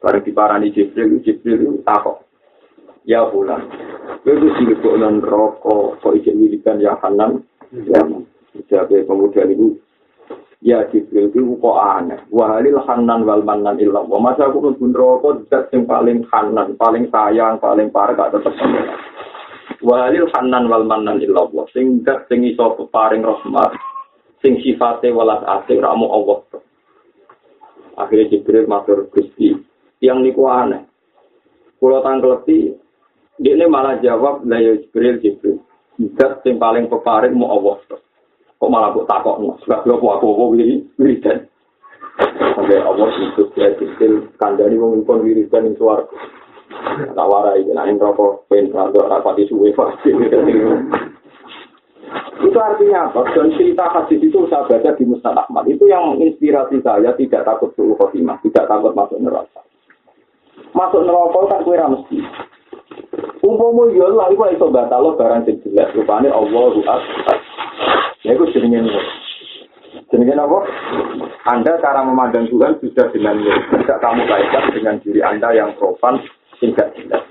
Bareng 0.00 0.24
diparani 0.24 0.72
Jibril, 0.72 1.20
Jibril 1.24 1.80
takok. 1.84 2.24
Ya 3.08 3.24
bulan. 3.28 3.64
Wis 4.28 4.36
dilebok 4.60 4.96
nang 5.00 5.24
neraka 5.24 5.96
kok 6.00 6.14
iki 6.16 6.36
wiridan 6.36 6.84
ya 6.84 6.96
hanan. 7.00 7.44
Ya. 7.72 8.04
Jadi 8.68 9.08
pemuda 9.08 9.46
itu 9.48 9.80
Ya 10.60 10.84
Jibril 10.92 11.32
itu 11.32 11.56
kok 11.56 11.80
aneh. 11.80 12.20
Wahalil 12.28 12.84
hanan 12.84 13.24
wal 13.24 13.40
manan 13.40 13.80
illallah. 13.80 14.20
Masa 14.20 14.52
aku 14.52 14.76
pun 14.76 14.92
rokok 14.92 15.48
zat 15.48 15.72
yang 15.72 15.88
paling 15.88 16.28
hanan, 16.28 16.76
paling 16.76 17.08
sayang, 17.08 17.56
paling 17.56 17.88
parah 17.88 18.12
gak 18.12 18.36
tetep 18.36 18.52
Wahalil 19.78 20.26
hanan 20.34 20.66
wal 20.66 20.82
manan 20.82 21.22
illallah. 21.22 21.70
Sing 21.70 22.02
zat 22.02 22.26
sing 22.26 22.42
iso 22.42 22.74
paring 22.90 23.22
rahmat. 23.22 23.70
Sing 24.42 24.58
sifatnya 24.60 25.14
walas 25.14 25.46
asik 25.46 25.78
ramu 25.78 26.10
Allah. 26.10 26.42
Akhirnya 27.94 28.34
Jibril 28.34 28.66
matur 28.66 29.06
Gusti. 29.14 29.54
Yang 30.02 30.18
niku 30.26 30.50
aneh. 30.50 30.82
Kulo 31.78 32.02
tangkleti 32.02 32.74
dia 33.40 33.64
malah 33.70 33.96
jawab 34.02 34.44
lah 34.44 34.60
ya 34.60 34.76
Jibril 34.82 35.22
Jibril. 35.22 35.62
Zat 36.18 36.42
sing 36.42 36.58
paling 36.58 36.90
peparing 36.90 37.36
mu 37.36 37.46
Allah. 37.48 37.78
kok 38.60 38.68
malah 38.68 38.92
kok 38.92 39.08
takok 39.08 39.56
sebab 39.64 39.80
lo 39.88 39.96
aku 39.96 40.52
wiri 40.52 40.84
wiridan 41.00 41.48
sampai 42.52 42.76
Allah 42.76 43.08
itu 43.08 43.48
ya 43.56 43.72
kecil 43.72 44.28
kandani 44.36 44.76
pun 44.76 45.24
wiridan 45.24 45.72
ing 45.72 45.74
suar 45.80 46.04
tak 47.14 47.28
warai 47.30 47.64
nek 47.64 47.88
ing 47.88 47.96
rokok 47.96 48.48
pen 48.50 48.68
rada 48.74 49.00
rapati 49.08 49.48
suwe 49.48 49.72
itu 52.40 52.58
artinya 52.58 53.06
apa? 53.06 53.20
Dan 53.36 53.54
cerita 53.54 53.86
hadis 53.92 54.18
itu 54.18 54.38
saya 54.50 54.66
baca 54.66 54.90
di 54.96 55.04
Mustad 55.06 55.36
Ahmad. 55.36 55.68
Itu 55.70 55.86
yang 55.86 56.16
menginspirasi 56.16 56.82
saya 56.82 57.14
tidak 57.14 57.46
takut 57.46 57.70
suruh 57.78 57.94
khotimah, 58.00 58.40
tidak 58.42 58.66
takut 58.66 58.96
masuk 58.96 59.20
neraka. 59.22 59.60
Masuk 60.74 61.04
neraka 61.06 61.40
kan 61.46 61.60
kue 61.62 61.76
mesti. 61.78 62.18
Umpamu 63.40 63.94
ya 63.94 64.08
lah, 64.12 64.28
itu 64.28 64.44
iso 64.56 64.66
batal 64.68 65.14
barang 65.14 65.46
sing 65.46 65.62
jelek. 65.62 65.94
Rupanya 65.94 66.34
Allah 66.34 66.74
Akbar. 66.90 67.38
Ya 68.26 68.36
itu 68.36 68.44
jenenge 68.52 68.84
nur. 68.84 69.04
Jenenge 70.12 70.34
apa? 70.36 70.58
Anda 71.48 71.80
cara 71.80 72.04
memandang 72.04 72.50
Tuhan 72.50 72.76
sudah 72.82 73.06
dengan. 73.14 73.40
Tidak 73.40 73.98
kamu 74.02 74.22
kaitkan 74.28 74.64
dengan 74.76 74.96
diri 75.00 75.20
Anda 75.24 75.56
yang 75.56 75.72
profan 75.80 76.20
tidak 76.60 76.92
jelas. 76.94 77.24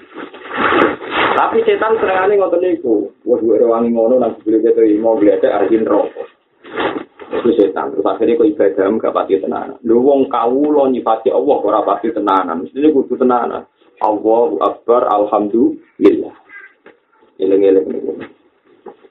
Tapi 1.40 1.64
setan 1.64 1.96
seringane 2.02 2.36
ngoten 2.36 2.60
niku. 2.60 3.08
Wah, 3.24 3.40
gue 3.40 3.62
rewangi 3.62 3.96
ngono 3.96 4.20
nang 4.20 4.36
beli 4.44 4.60
itu 4.60 5.00
mau 5.00 5.16
beli 5.16 5.32
ada 5.32 5.64
arjin 5.64 5.88
rokok. 5.88 6.28
Itu 7.40 7.50
setan. 7.56 7.96
Terus 7.96 8.04
akhirnya 8.04 8.36
kok 8.36 8.50
ibadah 8.52 8.86
gak 9.00 9.16
pasti 9.16 9.40
tenanan. 9.40 9.80
Lu 9.88 10.04
wong 10.04 10.28
kawula 10.28 10.92
nyifati 10.92 11.32
Allah 11.32 11.58
ora 11.64 11.80
pasti 11.88 12.12
tenanan. 12.12 12.68
Mesti 12.68 12.92
kudu 12.92 13.16
tenanan. 13.16 13.64
Allahu 14.04 14.60
Akbar, 14.60 15.08
Alhamdulillah. 15.08 16.36
Eleng-eleng. 17.40 17.88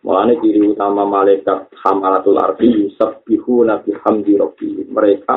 Mulane 0.05 0.41
ciri 0.41 0.65
utama 0.65 1.05
malaikat 1.05 1.69
hamalatul 1.85 2.41
ardi 2.41 2.89
yusabbihu 2.89 3.65
nabi 3.65 3.93
hamdi 4.05 4.37
rabbi. 4.37 4.85
Mereka 4.89 5.37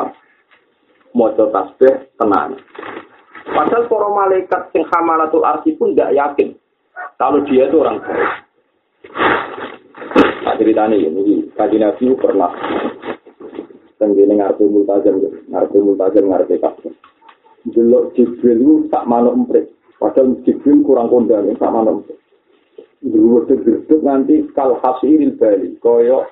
maca 1.15 1.45
tasbih 1.51 2.13
tenang. 2.15 2.55
Padahal 3.47 3.89
para 3.89 4.07
malaikat 4.09 4.61
yang 4.77 4.85
hamalatul 4.93 5.45
ardi 5.45 5.73
pun 5.73 5.97
tidak 5.97 6.13
yakin 6.13 6.53
kalau 7.21 7.45
dia 7.45 7.69
itu 7.69 7.77
orang 7.77 8.01
baik. 8.01 8.29
Tak 10.41 10.57
ceritanya 10.57 10.97
ini, 10.97 11.45
kaji 11.53 11.77
nabi 11.77 12.17
pernah 12.17 12.49
tenggine 14.01 14.41
ngarpe 14.41 14.65
multazam, 14.65 15.21
ngarpe 15.53 15.77
multazam, 15.77 16.25
ngarpe 16.33 16.57
kasih. 16.57 16.93
Delok 17.69 18.17
Jibril 18.17 18.57
itu 18.57 18.73
tak 18.89 19.05
manuk 19.05 19.37
emprit. 19.37 19.69
Padahal 20.01 20.33
Jibril 20.41 20.81
kurang 20.81 21.13
kondang, 21.13 21.45
tak 21.61 21.69
manuk 21.69 22.01
emprit. 22.01 22.17
Geruduk-geruduk 23.05 24.01
nanti 24.01 24.41
kal 24.57 24.81
hasilil 24.81 25.37
bali. 25.37 25.77
Kaya 25.77 26.25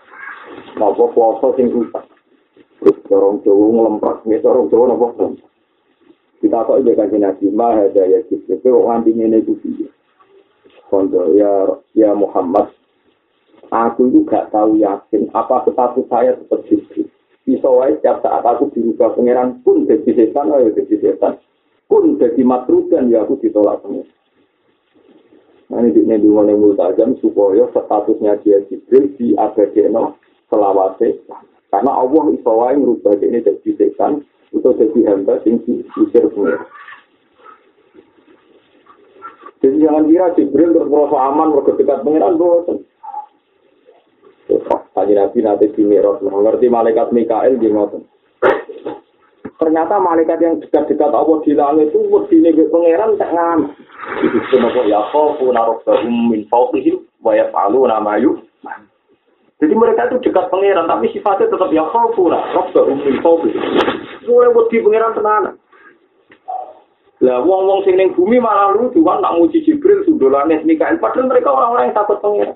apa 0.74 1.04
puasa 1.14 1.54
sing 1.54 1.70
rusak. 1.70 2.02
Terus 2.82 2.98
orang 3.14 3.46
Jawa 3.46 3.66
ngelemprak. 3.78 4.18
Ini 4.26 4.42
orang 4.42 4.70
Jawa 4.74 4.84
apa 4.90 5.06
ngelemprak. 5.14 5.49
Kita 6.40 6.64
kok 6.64 6.80
ide 6.80 6.96
kasih 6.96 7.20
nabi. 7.20 7.52
Maha 7.52 7.92
daya 7.92 8.24
kita. 8.32 8.56
Kau 8.64 8.88
nganti 8.88 9.12
ini 9.12 9.44
dia. 9.44 9.92
Kondo 10.90 11.36
ya, 11.36 11.68
ya 11.94 12.16
Muhammad. 12.16 12.74
Aku 13.70 14.10
itu 14.10 14.26
gak 14.26 14.50
tahu 14.50 14.82
yakin 14.82 15.30
apa 15.30 15.62
status 15.70 16.06
saya 16.10 16.34
seperti 16.42 16.82
itu. 16.82 17.02
Bisa 17.46 17.70
wae 17.70 17.94
setiap 18.02 18.26
saat 18.26 18.42
aku 18.42 18.74
dirubah 18.74 19.14
pangeran 19.14 19.62
pun 19.62 19.86
jadi 19.86 20.10
setan, 20.10 20.50
ayo 20.50 20.74
jadi 20.74 20.96
setan. 20.98 21.38
Pun 21.86 22.18
jadi 22.18 22.42
matrudan 22.42 23.14
ya 23.14 23.22
aku 23.22 23.38
ditolak 23.38 23.86
pangeran. 23.86 24.10
Nah, 25.70 25.86
ini 25.86 26.02
di 26.02 26.26
mulai 26.26 26.58
multajam 26.58 27.14
supaya 27.22 27.70
statusnya 27.70 28.42
dia 28.42 28.58
Jibril 28.66 29.14
di 29.22 29.38
abadeno 29.38 30.18
selawase. 30.50 31.22
Karena 31.70 31.94
Allah 31.94 32.26
iso 32.34 32.50
wae 32.50 32.74
ngrubah 32.74 33.22
ini 33.22 33.46
jadi 33.46 33.70
setan 33.78 34.26
atau 34.56 34.74
jadi 34.74 35.00
hamba 35.10 35.38
sing 35.46 35.62
diusir 35.66 36.26
pengira. 36.34 36.66
Jadi 39.60 39.76
jangan 39.84 40.08
kira 40.08 40.28
Jibril 40.40 40.72
terus 40.72 40.88
merasa 40.88 41.18
aman, 41.20 41.52
merasa 41.52 41.76
dekat 41.76 42.00
pengiran, 42.08 42.40
bosan. 42.40 42.80
Kanjeng 45.00 45.16
Nabi 45.16 45.40
nanti 45.40 45.72
di 45.72 45.84
Mi'raj. 45.88 46.20
Ngerti 46.26 46.68
malaikat 46.68 47.16
Mikael 47.16 47.56
di 47.56 47.72
ngoten. 47.72 48.04
Ternyata 49.60 49.96
malaikat 50.00 50.40
yang 50.40 50.56
dekat-dekat 50.60 51.12
Allah 51.12 51.40
di 51.44 51.52
langit 51.56 51.92
itu 51.92 52.00
wedine 52.08 52.56
ke 52.56 52.72
pangeran 52.72 53.20
tak 53.20 53.32
ngam. 53.32 53.76
Itu 54.24 54.40
kenapa 54.52 54.88
ya 54.88 55.04
khofu 55.12 55.52
narobbahum 55.52 56.32
min 56.32 56.48
fawqihim 56.48 57.04
wa 57.24 57.36
yaf'aluna 57.36 58.00
ma 58.00 58.16
Jadi 59.60 59.74
mereka 59.76 60.08
itu 60.08 60.32
dekat 60.32 60.48
pangeran 60.48 60.88
tapi 60.88 61.12
sifatnya 61.12 61.52
tetap 61.52 61.72
ya 61.76 61.84
khofu 61.92 62.32
narobbahum 62.32 63.04
min 63.04 63.16
fawqihim. 63.20 63.64
Mulai 64.30 64.54
wedi 64.54 64.86
pangeran 64.86 65.18
tenanan. 65.18 65.56
Lah 67.20 67.42
wong-wong 67.42 67.84
sing 67.84 67.98
ning 67.98 68.14
bumi 68.14 68.38
malah 68.38 68.72
lucu 68.78 69.02
kan 69.02 69.20
nak 69.20 69.36
muji 69.36 69.66
Jibril 69.66 70.06
sundolane 70.06 70.62
Mikael 70.64 71.02
padahal 71.02 71.28
mereka 71.28 71.52
orang-orang 71.52 71.90
yang 71.90 71.98
takut 71.98 72.22
pangeran. 72.22 72.56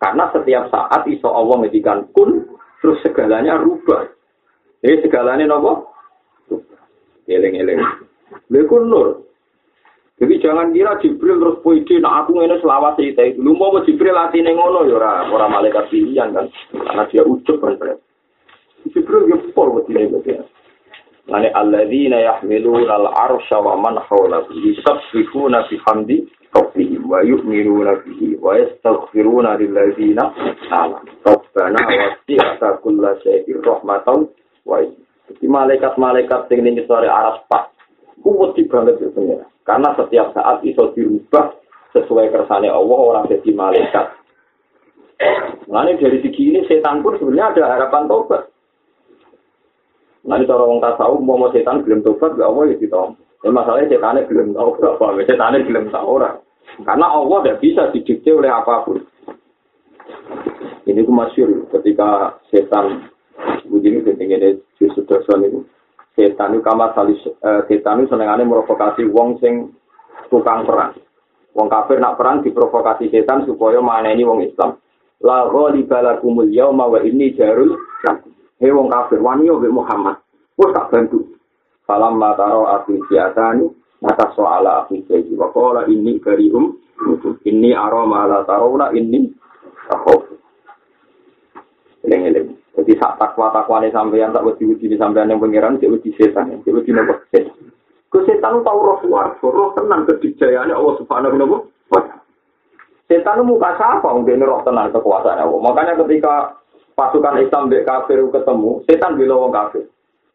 Karena 0.00 0.24
setiap 0.32 0.72
saat 0.72 1.04
iso 1.06 1.28
Allah 1.28 1.62
ngedikan 1.62 2.08
kun 2.16 2.48
terus 2.80 2.98
segalanya 3.04 3.60
rubah. 3.60 4.08
Jadi 4.82 5.04
segalanya 5.06 5.44
nopo? 5.48 5.92
Eleng-eleng. 7.24 7.80
Leku 8.52 8.84
nur. 8.84 9.24
Jadi 10.14 10.34
jangan 10.38 10.70
kira 10.70 10.94
Jibril 11.02 11.42
terus 11.42 11.58
puisi, 11.64 11.98
nah 11.98 12.22
aku 12.22 12.38
ini 12.38 12.54
selawat 12.62 12.94
cerita 12.94 13.26
itu. 13.26 13.42
Lu 13.42 13.58
mau 13.58 13.74
Jibril 13.82 14.14
latih 14.14 14.46
ngono 14.46 14.86
ya 14.86 14.94
ora 14.94 15.26
ora 15.26 15.46
malaikat 15.50 15.90
pilihan 15.90 16.30
kan, 16.30 16.46
karena 16.70 17.02
dia 17.10 17.22
ucap 17.26 17.58
kan. 17.58 17.98
Jibril 18.92 19.32
ya 19.32 19.38
pol 19.56 19.80
ini 19.88 20.12
bagian. 20.12 20.44
Lani 21.24 21.48
alladzina 21.56 22.20
yahmiluna 22.20 23.00
al-arsha 23.00 23.56
wa 23.56 23.80
man 23.80 23.96
hawlahu 23.96 24.52
yusabbihuna 24.52 25.64
bihamdi 25.72 26.28
rabbihim 26.52 27.08
wa 27.08 27.24
yu'minuna 27.24 28.04
bihi 28.04 28.36
wa 28.36 28.60
yastaghfiruna 28.60 29.56
lilladzina 29.56 30.28
amanu. 30.68 31.08
Rabbana 31.24 31.80
wasi'ta 31.80 32.84
kulla 32.84 33.16
shay'in 33.24 33.64
rahmatan 33.64 34.28
Wah, 34.64 34.80
jadi 35.28 35.44
malaikat-malaikat 35.44 36.48
yang 36.48 36.72
ini 36.72 36.88
sore 36.88 37.04
aras 37.04 37.44
pak, 37.52 37.68
kuat 38.24 38.56
banget 38.56 38.96
ya. 39.12 39.44
Karena 39.60 39.92
setiap 39.92 40.32
saat 40.32 40.64
iso 40.64 40.88
dirubah 40.96 41.52
sesuai 41.92 42.32
kersane 42.32 42.72
Allah 42.72 43.00
orang 43.00 43.28
jadi 43.28 43.52
malaikat. 43.52 44.06
Nah 45.68 45.84
ini 45.84 46.00
dari 46.00 46.18
segi 46.20 46.42
ini 46.52 46.60
setan 46.64 47.00
pun 47.00 47.16
sebenarnya 47.16 47.60
ada 47.60 47.62
harapan 47.76 48.08
tobat. 48.08 48.53
Ini 50.24 50.48
cara 50.48 50.64
orang 50.64 50.80
tahu 50.80 51.20
mau 51.20 51.36
mau 51.36 51.52
setan 51.52 51.84
belum 51.84 52.00
tobat 52.00 52.32
gak 52.40 52.48
Allah 52.48 52.72
ya 52.72 52.76
kita. 52.80 52.96
Ini 53.44 53.52
masalahnya 53.52 53.92
setannya 53.92 54.24
belum 54.24 54.56
tahu 54.56 54.68
berapa, 54.80 55.04
setannya 55.28 55.68
belum 55.68 55.84
tahu 55.92 56.06
orang. 56.16 56.36
Karena 56.80 57.06
Allah 57.12 57.38
tidak 57.44 57.60
bisa 57.60 57.82
didikte 57.92 58.30
oleh 58.32 58.48
apa 58.48 58.88
pun. 58.88 59.04
Ini 60.88 61.00
itu 61.00 61.12
masyur 61.12 61.68
ketika 61.72 62.40
setan 62.48 63.14
Begini 63.68 64.00
ini 64.04 64.60
justru 64.78 65.02
dosa 65.04 65.34
ini. 65.40 65.60
Setan 66.14 66.54
itu 66.54 66.62
kamar 66.62 66.94
salis, 66.94 67.18
uh, 67.42 67.66
setan 67.66 68.06
itu 68.06 68.14
senengannya 68.14 68.46
merovokasi 68.46 69.02
wong 69.10 69.42
sing 69.42 69.74
tukang 70.30 70.62
perang. 70.62 70.94
Wong 71.58 71.66
kafir 71.66 71.98
nak 71.98 72.14
perang 72.14 72.46
diprovokasi 72.46 73.10
setan 73.10 73.42
supaya 73.50 73.82
mana 73.82 74.14
ini 74.14 74.22
wong 74.22 74.46
Islam. 74.46 74.78
La 75.26 75.50
ghaliba 75.50 76.06
lakumul 76.06 76.54
yauma 76.54 76.86
wa 76.86 77.02
inni 77.02 77.34
jarul 77.34 77.74
Hei 78.64 78.72
wong 78.72 78.88
kafir, 78.88 79.20
wani 79.20 79.44
yo 79.44 79.60
Muhammad. 79.60 80.24
Wes 80.56 80.72
tak 80.72 80.88
bantu. 80.88 81.36
Salam 81.84 82.16
mataro 82.16 82.64
akhir 82.64 82.96
siatani, 83.12 83.68
mata 84.00 84.32
soala 84.32 84.88
akhir 84.88 85.04
jadi. 85.04 85.36
Wa 85.36 85.52
qala 85.52 85.84
inni 85.84 86.16
karium, 86.16 86.72
ini 87.44 87.76
aroma 87.76 88.24
la 88.24 88.40
tarawna 88.48 88.88
inni 88.96 89.28
akhof. 89.92 90.32
Eleng-eleng. 92.08 92.56
Jadi 92.80 92.92
sak 92.96 93.20
takwa 93.20 93.52
takwa 93.52 93.84
ini 93.84 93.92
sampeyan 93.92 94.32
tak 94.32 94.48
wedi 94.48 94.64
wedi 94.64 94.96
sampeyan 94.96 95.36
yang 95.36 95.44
pangeran 95.44 95.76
cek 95.76 95.92
wedi 95.92 96.16
setan, 96.16 96.56
cek 96.64 96.72
wedi 96.72 96.96
nopo 96.96 97.20
setan. 97.36 97.68
Ke 98.08 98.18
setan 98.24 98.64
tahu 98.64 98.78
roh 98.80 98.96
suar, 99.04 99.36
roh 99.44 99.76
tenang 99.76 100.08
kedijayaan 100.08 100.72
Allah 100.72 100.96
subhanahu 101.04 101.36
wa 101.92 102.00
taala. 102.00 102.16
Setan 103.12 103.44
muka 103.44 103.76
siapa 103.76 104.08
mungkin 104.08 104.40
roh 104.40 104.64
tenang 104.64 104.88
kekuasaan 104.88 105.44
Allah. 105.44 105.60
Makanya 105.60 106.00
ketika 106.00 106.63
pasukan 106.94 107.42
Islam 107.42 107.70
dek 107.70 107.86
kafir 107.86 108.22
ketemu, 108.30 108.82
setan 108.86 109.18
bilang 109.18 109.46
wong 109.46 109.52
kafir. 109.52 109.84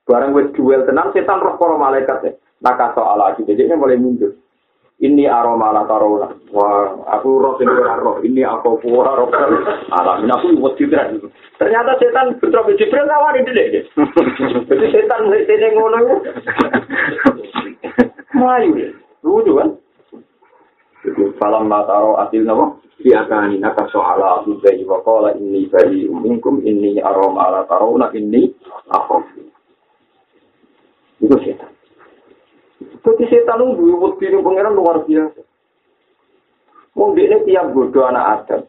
Barang 0.05 0.35
wis 0.35 0.51
duel 0.53 0.85
tenang, 0.85 1.11
setan 1.11 1.39
roh 1.39 1.55
para 1.55 1.75
malaikat 1.79 2.19
ya. 2.23 2.31
Nah 2.59 2.75
soal 2.91 3.15
lagi, 3.15 3.47
jadi 3.47 3.71
mulai 3.75 3.95
mundur. 3.95 4.35
ini 4.99 5.31
aroma 5.31 5.71
la 5.71 5.87
tarona. 5.87 6.27
Wah 6.51 7.07
aku 7.15 7.39
roh 7.39 7.55
sing 7.55 7.71
ora 7.71 7.95
roh. 7.95 8.19
Ini 8.19 8.43
aku 8.43 8.83
ora 8.91 9.15
roh. 9.15 9.31
Ala 9.95 10.19
min 10.19 10.27
aku 10.27 10.59
wedi 10.59 10.91
ternyata 11.59 11.99
setan 11.99 12.39
putra 12.39 12.63
Jibril 12.71 13.03
lawan 13.03 13.43
ini 13.43 13.51
deh 13.51 13.67
jadi 14.71 14.85
setan 14.95 15.27
sene 15.27 15.67
ngono 15.75 15.99
mayu 18.39 18.95
lucu 19.19 19.51
kan 19.59 19.75
falam 21.39 21.71
mataro 21.71 22.19
asil 22.19 22.43
nabo 22.43 22.83
di 22.99 23.15
akani 23.15 23.57
naka 23.63 23.87
soala 23.87 24.43
aku 24.43 24.59
bayi 24.59 24.83
wakola 24.83 25.31
ini 25.39 25.71
bayi 25.71 26.05
minkum 26.11 26.59
ini 26.61 26.99
aroma 26.99 27.47
la 27.47 27.61
tarona 27.63 28.11
ini 28.11 28.51
aku 28.91 29.23
itu 31.23 31.35
setan 31.43 31.71
Jadi 32.79 33.23
setan 33.27 33.59
itu 33.63 33.95
wedi 33.99 34.25
ning 34.31 34.43
pangeran 34.43 34.75
luar 34.75 35.03
biasa. 35.03 35.41
Wong 36.95 37.15
dekne 37.15 37.43
tiap 37.47 37.71
bodoh 37.71 38.07
anak 38.07 38.27
Adam. 38.43 38.61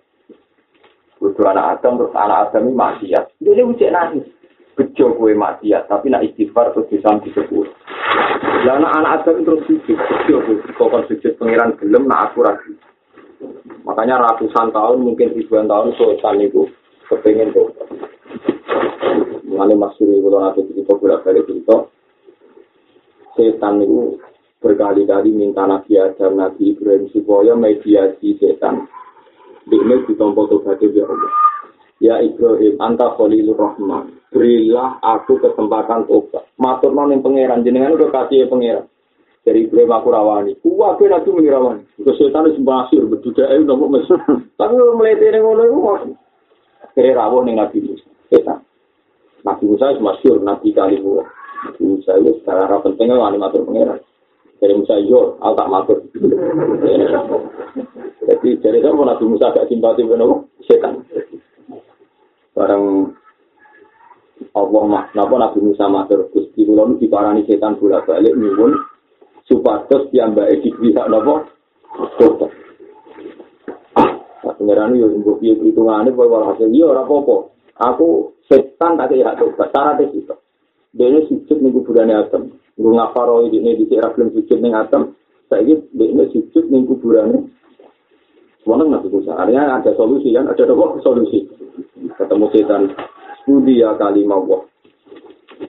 Bodoh 1.19 1.47
anak 1.47 1.79
Adam 1.79 1.93
terus 1.99 2.15
anak 2.15 2.39
Adam 2.49 2.63
ini 2.71 2.79
maksiat. 2.79 3.25
Dia 3.43 3.63
ucap 3.67 3.91
nangis. 3.91 4.27
Bejo 4.79 5.13
kue 5.19 5.35
maksiat, 5.35 5.91
tapi 5.91 6.09
nak 6.09 6.25
istighfar 6.25 6.71
terus 6.73 6.89
bisa 6.89 7.11
disebut. 7.27 7.67
Lah 8.65 8.77
anak 8.77 8.93
anak 8.97 9.13
Adam 9.25 9.43
terus 9.43 9.63
sujud, 9.67 9.99
bejo 9.99 10.37
kue 10.47 10.57
kokon 10.79 11.05
sujud 11.11 11.33
pangeran 11.37 11.75
gelem 11.81 12.07
nak 12.07 12.33
aku 12.33 12.47
lagi. 12.47 12.73
Makanya 13.85 14.21
ratusan 14.21 14.71
tahun, 14.71 15.01
mungkin 15.01 15.33
ribuan 15.33 15.65
tahun 15.65 15.97
setan 15.97 16.45
itu 16.45 16.69
kepengen 17.09 17.51
tuh. 17.57 17.73
Mengenai 19.49 19.75
Mas 19.75 19.97
Suri, 19.99 20.23
kalau 20.23 20.39
nanti 20.45 20.63
cerita 20.71 20.95
bolak-balik 20.95 21.49
cerita, 21.49 21.91
setan 23.35 23.83
itu 23.83 24.21
berkali-kali 24.61 25.33
minta 25.33 25.67
Nabi 25.67 25.99
Adam, 25.99 26.39
Nabi 26.39 26.77
Ibrahim 26.77 27.09
supaya 27.11 27.57
mediasi 27.57 28.37
setan. 28.39 28.87
Ini 29.67 30.07
ditompo 30.07 30.47
tobat 30.47 30.79
ya 30.83 31.05
Allah. 31.05 31.33
Ya 32.01 32.15
Ibrahim, 32.23 32.79
anta 32.79 33.13
khalilur 33.17 33.59
rahman. 33.59 34.20
Berilah 34.31 35.03
aku 35.03 35.43
kesempatan 35.43 36.07
tobat. 36.07 36.47
Matur 36.55 36.95
yang 36.95 37.19
pangeran, 37.19 37.67
jenengan 37.67 37.99
udah 37.99 38.09
kasih 38.15 38.45
ya 38.45 38.47
pangeran. 38.47 38.87
Dari 39.41 39.65
Ibrahim 39.67 39.91
aku 39.91 40.09
rawani. 40.13 40.53
Kuwa 40.61 40.95
aku 40.95 41.09
nabi 41.09 41.33
mengirawani. 41.33 41.83
Ke 41.97 42.13
setan 42.21 42.47
itu 42.53 42.61
masir, 42.61 43.03
berduda 43.09 43.49
ayo 43.49 43.65
nopo 43.65 43.89
mesir. 43.89 44.21
Tapi 44.61 44.75
melete 44.77 45.33
ini 45.33 45.39
ngono 45.41 45.63
itu 45.65 45.79
masih. 45.81 46.15
Akhirnya 46.85 47.19
rawuh 47.25 47.41
nih 47.49 47.55
Nabi 47.57 47.79
Musa. 47.81 48.07
Setan. 48.29 48.59
Nabi 49.41 49.65
Musa 49.65 49.85
itu 49.91 50.03
masyur, 50.05 50.37
Nabi 50.45 50.69
Kalimullah. 50.77 51.29
Musa 51.81 52.13
itu 52.21 52.31
secara 52.45 52.77
pentingnya 52.85 53.17
wani 53.17 53.41
matur 53.41 53.65
pengeran. 53.65 54.01
Dari 54.61 54.75
Musa 54.77 55.01
yo, 55.01 55.41
aku 55.41 55.55
tak 55.57 55.71
matur. 55.73 55.99
Jadi 58.29 58.49
dari 58.61 58.79
sama 58.85 59.03
Nabi 59.09 59.25
Musa 59.25 59.57
gak 59.57 59.67
simpati 59.73 60.05
benar 60.05 60.45
setan. 60.69 61.01
Barang 62.53 63.17
Allah 64.51 64.83
mah, 64.83 65.05
napa 65.15 65.35
Nabi 65.39 65.63
Musa 65.63 65.87
matur 65.87 66.27
Gusti 66.35 66.67
kula 66.67 66.83
nu 66.83 66.99
diparani 66.99 67.47
setan 67.47 67.79
bolak-balik 67.79 68.35
nyuwun 68.35 68.75
supados 69.47 70.11
piyambake 70.11 70.59
dipihak 70.67 71.07
napa? 71.07 71.47
Dokter. 72.19 72.51
Pengiran 74.61 74.93
yo 74.93 75.09
mbok 75.09 75.41
piye 75.41 75.57
hitungane 75.57 76.13
kowe 76.13 76.53
hasil 76.53 76.69
yo 76.69 76.93
ora 76.93 77.09
apa-apa. 77.09 77.49
Aku 77.81 78.37
setan 78.45 79.01
tak 79.01 79.09
kira 79.09 79.33
tobat, 79.41 79.73
syaratnya 79.73 80.13
itu. 80.13 80.35
Dia 80.93 81.23
sujud 81.25 81.65
nih 81.65 81.73
kuburannya 81.73 82.29
Adam. 82.29 82.53
Guru 82.77 82.93
ngafaro 82.99 83.47
ini 83.49 83.73
di 83.79 83.89
sini 83.89 84.05
belum 84.05 84.37
sujud 84.37 84.59
nih 84.61 84.75
Adam. 84.77 85.17
Ini 85.49 85.75
dia 85.97 86.25
sujud 86.29 86.69
kuburannya. 86.69 87.41
Semuanya 88.61 89.01
nggak 89.01 89.09
bisa. 89.09 89.33
Artinya 89.33 89.81
ada 89.81 89.97
solusi 89.97 90.37
kan? 90.37 90.45
Ada 90.53 90.69
apa 90.69 91.01
solusi? 91.01 91.49
Ketemu 92.21 92.47
setan. 92.53 92.83
Studi 93.51 93.83
ya 93.83 93.99
kali 93.99 94.23
mau 94.23 94.47
wah. 94.47 94.63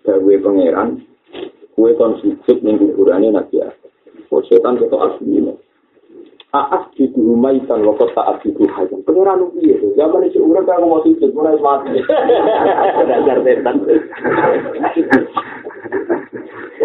Gawe 0.06 0.34
pangeran. 0.46 1.02
Kue 1.74 1.98
kon 1.98 2.14
sujud 2.22 2.62
nih 2.62 2.78
kuburannya 2.78 3.34
Nabi 3.34 3.58
Adam. 3.58 3.90
Oh 4.30 4.46
setan 4.46 4.78
itu 4.78 4.94
asli 5.02 5.42
Aas 6.54 6.94
di 6.94 7.10
rumah 7.18 7.58
ikan 7.58 7.82
lokot 7.82 8.14
taat 8.14 8.46
di 8.46 8.54
hayam. 8.54 9.02
Pengiran 9.02 9.42
lu 9.42 9.50
piye 9.58 9.82
tuh? 9.82 9.98
Zaman 9.98 10.30
itu 10.30 10.46
urang 10.46 10.70
kalau 10.70 10.94
mau 10.94 11.02
sujud 11.02 11.34
mulai 11.34 11.58
mati. 11.58 12.06
Dasar 13.10 13.42
setan. 13.42 13.76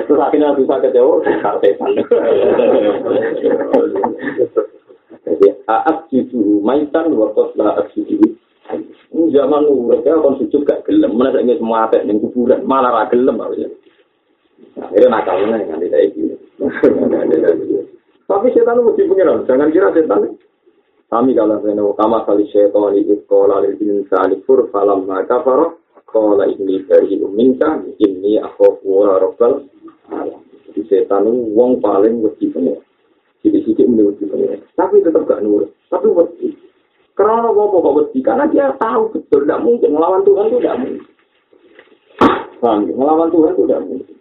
Terus 0.01 0.23
akhirnya 0.25 0.57
bisa 0.57 0.81
kecewa, 0.81 1.21
setan. 1.61 1.93
Jadi 5.29 5.49
aas 5.69 5.99
di 6.09 6.25
rumah 6.33 6.81
lokot 6.89 7.53
taat 7.53 7.76
di 7.76 7.76
ya 10.07 10.15
kon 10.23 10.39
sujud 10.39 10.63
gak 10.63 10.87
gelem, 10.87 11.19
mana 11.19 11.35
saya 11.35 11.59
semua 11.59 11.91
apa 11.91 11.99
ning 12.07 12.23
kuburan 12.23 12.63
malah 12.63 12.95
ra 12.95 13.11
gelem 13.11 13.43
ya. 13.59 13.67
Akhirnya 14.79 15.09
nakalnya 15.11 15.67
nganti 15.67 15.89
saiki. 15.91 16.23
Tapi 18.27 18.47
setan 18.55 18.87
mesti 18.87 19.03
pengiran, 19.11 19.43
jangan 19.51 19.75
kira 19.75 19.91
setan 19.91 20.39
kami 21.07 21.39
kalau 21.39 21.63
saya 21.63 21.83
kama 21.95 22.19
kali 22.27 22.51
setan 22.51 22.95
itu 22.99 23.15
sekolah 23.27 23.63
di 23.63 23.87
insani 23.87 24.43
fur 24.43 24.67
falam 24.75 25.07
maka 25.07 25.39
faro 25.47 25.79
sekolah 26.03 26.51
ini 26.51 26.83
dari 26.83 27.15
minta 27.31 27.79
ini 28.03 28.43
aku 28.43 28.83
wa 28.83 29.15
rabbal 29.15 29.63
di 30.75 30.83
setan 30.91 31.31
wong 31.55 31.79
paling 31.79 32.23
mesti. 32.23 32.51
Jadi 33.47 33.63
sedikit 33.63 33.87
menurut 33.87 34.19
pengiran, 34.19 34.59
tapi 34.75 35.07
tetap 35.07 35.23
gak 35.23 35.39
nurut, 35.39 35.71
tapi 35.87 36.11
mesti. 36.11 36.66
Karena 37.17 37.49
apa 37.49 37.63
kok 37.65 37.95
mesti? 37.97 38.19
Karena 38.21 38.45
dia 38.53 38.67
tahu 38.77 39.09
betul 39.17 39.49
tidak 39.49 39.65
mungkin 39.65 39.91
melawan 39.97 40.23
Tuhan 40.23 40.53
itu 40.53 40.59
tidak 40.61 40.77
mungkin. 40.85 41.05
Paham? 42.61 42.79
Melawan 42.93 43.29
Tuhan 43.33 43.53
itu 43.57 43.63
tidak 43.65 43.83
mungkin. 43.89 44.17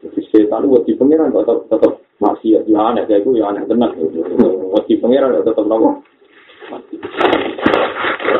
Jadi 0.00 0.20
setan 0.32 0.64
itu 0.64 0.72
mesti 0.72 0.92
pengiran 0.96 1.28
tetap 1.36 1.58
tetap 1.68 1.92
masih 2.16 2.64
ya 2.64 2.80
aneh 2.80 3.04
kayak 3.04 3.28
gue 3.28 3.36
ya 3.36 3.52
aneh 3.52 3.68
tenang 3.68 3.92
mesti 4.72 4.92
pangeran 5.04 5.36
ya 5.36 5.40
tetap 5.44 5.64
nopo 5.68 6.00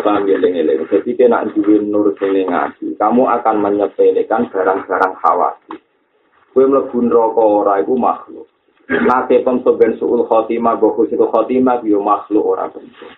paham 0.01 0.23
ya 0.25 0.41
jadi 0.41 0.97
kita 1.05 1.29
nak 1.29 1.53
jual 1.53 1.85
nur 1.85 2.17
ngaji 2.17 2.97
kamu 2.97 3.23
akan 3.27 3.57
menyepelekan 3.61 4.49
barang-barang 4.49 5.15
khawatir 5.21 5.79
gue 6.57 6.65
melebur 6.65 7.05
rokok 7.05 7.49
ora 7.61 7.85
itu 7.85 7.93
makhluk 8.01 8.49
Nate 8.87 9.43
pemsoben 9.43 9.99
suul 9.99 10.23
khotimah, 10.31 10.79
bohus 10.79 11.11
itu 11.11 11.27
khotimah, 11.27 11.83
yo 11.83 11.99
makhluk 11.99 12.55
orang 12.55 12.71
bentuk. 12.71 13.11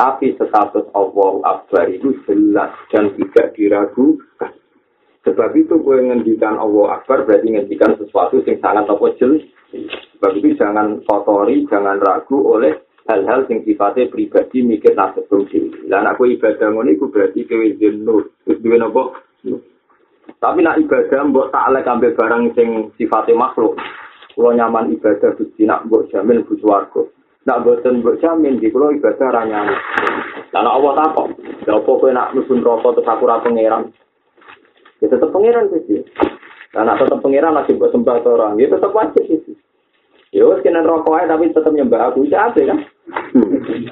Tapi 0.00 0.32
status 0.32 0.88
Allah 0.96 1.32
Akbar 1.44 1.92
itu 1.92 2.16
jelas 2.24 2.72
dan 2.88 3.12
tidak 3.20 3.52
diragukan. 3.52 4.56
Sebab 5.28 5.52
itu 5.52 5.76
gue 5.76 5.96
ngendikan 6.08 6.56
Allah 6.56 6.96
Akbar 6.96 7.28
berarti 7.28 7.52
ngendikan 7.52 8.00
sesuatu 8.00 8.40
yang 8.48 8.56
sangat 8.64 8.88
apa 8.88 9.06
jelas. 9.20 9.44
Sebab 10.16 10.32
itu 10.40 10.56
jangan 10.56 11.04
kotori, 11.04 11.68
jangan 11.68 12.00
ragu 12.00 12.40
oleh 12.40 12.80
hal-hal 13.04 13.44
yang 13.52 13.60
sifatnya 13.68 14.08
pribadi 14.08 14.64
mikir 14.64 14.96
nasib 14.96 15.28
diri. 15.52 15.84
Dan 15.84 16.08
aku 16.08 16.32
ibadah 16.32 16.72
itu 16.88 17.04
berarti 17.12 17.44
kewe 17.44 17.76
nur. 17.92 18.32
Terus 18.48 18.56
duwe? 18.64 18.80
Tapi 20.40 20.64
nak 20.64 20.80
ibadah 20.80 21.20
mbok 21.28 21.52
tak 21.52 21.68
lek 21.76 21.84
ambil 21.84 22.16
barang 22.16 22.44
sing 22.56 22.68
sifatnya 22.96 23.36
makhluk. 23.36 23.76
Kalau 24.34 24.52
nyaman 24.54 24.94
ibadah 24.94 25.36
Gusti 25.36 25.66
nak 25.66 25.86
mbok 25.86 26.08
jamin 26.10 26.46
bu 26.46 26.54
swarga. 26.60 27.02
Nak 27.48 27.60
boten 27.66 28.00
mbok 28.00 28.18
jamin 28.22 28.60
di 28.60 28.70
kalau 28.70 28.94
ibadah 28.94 29.28
ra 29.30 29.42
nyaman. 29.46 29.78
Lah 30.50 30.66
Allah 30.66 30.92
takok, 30.98 31.26
lha 31.62 31.72
apa 31.78 31.90
kowe 31.94 32.10
nak 32.10 32.34
nusun 32.34 32.58
rokok 32.58 32.98
terus 32.98 33.06
aku 33.06 33.22
ra 33.30 33.38
pangeran? 33.38 33.94
Ya 34.98 35.06
tetap 35.06 35.30
pangeran 35.30 35.70
sih. 35.70 36.02
Dan 36.74 36.86
nah, 36.90 36.98
tetap 36.98 37.22
pangeran 37.22 37.54
lagi 37.54 37.78
buat 37.78 37.94
sembah 37.94 38.18
orang, 38.26 38.58
ya 38.58 38.66
tetap 38.66 38.90
wajib 38.90 39.22
sih. 39.26 39.54
Ya 40.30 40.46
wes 40.46 40.62
kena 40.62 40.82
rokok 40.82 41.18
aja 41.18 41.34
tapi 41.34 41.50
tetap 41.50 41.70
nyembah 41.74 42.10
aku 42.10 42.26
itu 42.26 42.34
apa 42.34 42.58
kan? 42.62 42.78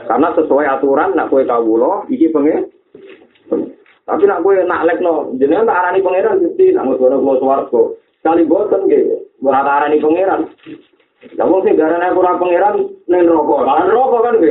Karena 0.07 0.29
sesuai 0.35 0.67
aturan 0.67 1.15
nak 1.15 1.31
kue 1.31 1.43
kawulo, 1.47 2.07
iki 2.11 2.31
pengen. 2.31 2.71
Tapi 4.07 4.23
nak 4.27 4.43
kue 4.47 4.63
nak 4.63 4.87
lek 4.87 4.99
no, 4.99 5.35
jenengan 5.39 5.67
tak 5.67 5.79
arani 5.79 6.03
pangeran 6.03 6.43
jadi 6.43 6.79
nak 6.79 6.91
ngono 6.91 7.23
kulo 7.23 7.35
swarga. 7.43 7.83
Kali 8.23 8.43
boten 8.47 8.91
ge, 8.91 9.28
ora 9.45 9.61
tak 9.67 9.77
arani 9.83 10.03
pangeran. 10.03 10.43
Lah 11.35 11.47
wong 11.47 11.61
sing 11.67 11.75
garane 11.75 12.09
ora 12.15 12.39
pangeran 12.39 12.75
ning 13.07 13.23
rokok. 13.27 13.61
Lah 13.67 13.87
rokok 13.87 14.21
kan 14.25 14.41
ge. 14.43 14.51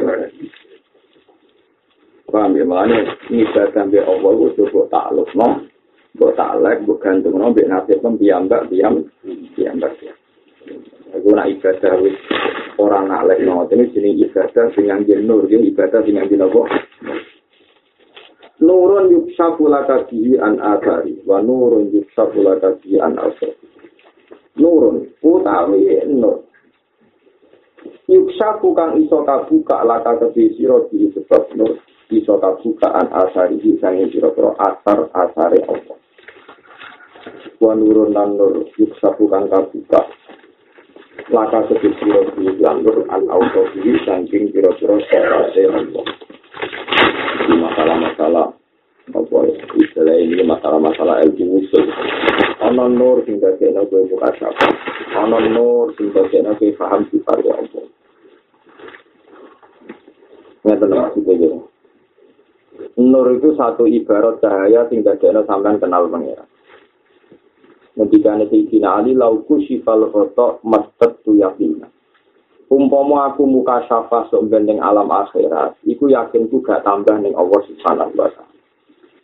Paham 2.27 2.59
ya, 2.59 2.67
makanya 2.67 3.15
ibadah 3.31 3.71
sampai 3.71 4.03
Allah 4.03 4.31
itu 4.35 4.67
coba 4.67 4.91
takluk, 4.91 5.31
no? 5.31 5.63
mbok 6.17 6.33
talek 6.33 6.81
mbok 6.81 6.97
gantung 6.97 7.37
no 7.37 7.53
mbek 7.53 7.69
nasib 7.69 8.01
piyambak 8.01 8.65
piyam 8.73 9.05
piyambak 9.53 9.93
ya 10.01 10.09
aku 11.13 11.29
nak 11.29 11.45
ibadah 11.53 11.93
wis 12.01 12.17
ora 12.81 13.05
nalek 13.05 13.45
no 13.45 13.69
ini 13.69 13.93
jenis 13.93 14.25
ibadah 14.25 14.65
sing 14.73 14.89
ngangge 14.89 15.13
nur 15.21 15.45
ya 15.45 15.61
ibadah 15.61 16.01
sing 16.01 16.17
ngangge 16.17 16.41
apa 16.41 16.61
nurun 18.65 19.13
yuksafu 19.13 19.69
laka 19.69 20.09
bihi 20.09 20.41
an 20.41 20.57
akari 20.57 21.21
wa 21.21 21.37
nurun 21.37 21.93
yuksafu 21.93 22.41
laka 22.41 22.73
bihi 22.81 22.97
an 22.97 23.13
asari 23.21 23.66
nurun. 24.57 25.07
Utawi 25.23 26.03
nur 26.11 26.43
yuksafu 28.07 28.71
kang 28.73 28.97
iso 28.99 29.23
kabuka 29.23 29.83
laka 29.83 30.17
kebi 30.19 30.55
siro 30.57 30.89
bihi 30.89 31.13
sebab 31.13 31.53
nur. 31.55 31.77
Iso 32.07 32.39
kabuka 32.39 32.87
an 32.95 33.11
asari 33.11 33.59
sangin 33.83 34.07
siro-siro 34.11 34.55
asar 34.57 35.11
asari 35.11 35.59
Allah. 35.67 35.97
Wa 37.59 37.73
nurun 37.75 38.15
lan 38.15 38.37
nur 38.39 38.67
yuksafu 38.75 39.27
kang 39.29 39.51
kabuka. 39.51 40.07
Laka 41.27 41.67
sedih 41.67 41.93
siro 41.99 42.21
di 42.35 42.47
lan 42.63 42.81
nur 42.81 43.03
an 43.11 43.27
auto 43.27 43.67
diri 43.75 43.99
saking 44.07 44.55
piro-piro 44.55 44.97
serase 45.11 45.61
Allah. 45.67 46.05
Di 47.47 47.53
masalah-masalah 47.55 48.47
apa 49.07 49.37
istilah 49.79 50.15
ini 50.19 50.43
masalah-masalah 50.43 51.23
ilmu 51.23 51.63
usul 51.63 51.87
ana 52.67 52.91
nur 52.91 53.23
sing 53.23 53.39
dadekno 53.39 53.87
kowe 53.87 54.03
buka 54.11 54.29
sapa 54.35 54.67
ana 55.15 55.39
nur 55.47 55.95
sing 55.95 56.11
dadekno 56.11 56.51
kowe 56.59 56.71
paham 56.75 57.01
sifat 57.07 57.39
Allah 57.47 57.87
Ngeten 60.67 60.91
maksudnya 60.91 61.63
Nur 62.99 63.27
itu 63.31 63.55
satu 63.55 63.87
ibarat 63.87 64.43
cahaya 64.43 64.83
sing 64.91 64.99
dadekno 64.99 65.47
sampean 65.47 65.79
kenal 65.79 66.11
pangeran. 66.11 66.43
Ketika 67.97 68.37
Sayyidina 68.37 69.01
Ali 69.01 69.17
lauku 69.17 69.63
sifal 69.65 70.11
foto 70.13 70.61
mastet 70.61 71.23
tu 71.25 71.39
yakina. 71.39 71.89
Umpomo 72.67 73.23
aku 73.23 73.47
muka 73.47 73.87
syafa 73.87 74.27
sok 74.27 74.51
alam 74.51 75.07
akhirat, 75.07 75.79
iku 75.87 76.11
yakin 76.11 76.51
ku 76.51 76.59
gak 76.59 76.83
tambah 76.83 77.15
ning 77.23 77.31
Allah 77.31 77.63
subhanahu 77.63 78.11
wa 78.11 78.27
ta'ala. 78.27 78.56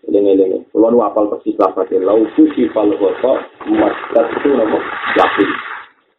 Ini-ini, 0.03 0.67
kalau 0.75 0.91
nu 0.91 0.99
apal 0.99 1.31
persis 1.31 1.55
lafadnya, 1.55 2.03
lauku 2.03 2.43
sifal 2.53 2.91
foto 2.99 3.39
mastet 3.71 4.27
tu 4.43 4.51
nopo 4.51 4.77
yakin. 5.15 5.49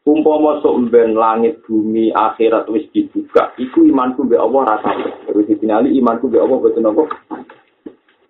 Umpomo 0.04 0.60
sok 0.60 0.92
ben 0.92 1.16
langit 1.16 1.64
bumi 1.64 2.12
akhirat 2.12 2.68
wis 2.68 2.88
dibuka, 2.92 3.56
iku 3.56 3.84
imanku 3.84 4.24
be 4.28 4.36
Allah 4.36 4.76
rasa. 4.76 4.92
Terus 5.28 5.48
Sayyidina 5.48 5.80
Ali 5.80 5.96
imanku 5.96 6.28
be 6.28 6.40
Allah 6.40 6.60
betul 6.60 6.84
nopo. 6.84 7.08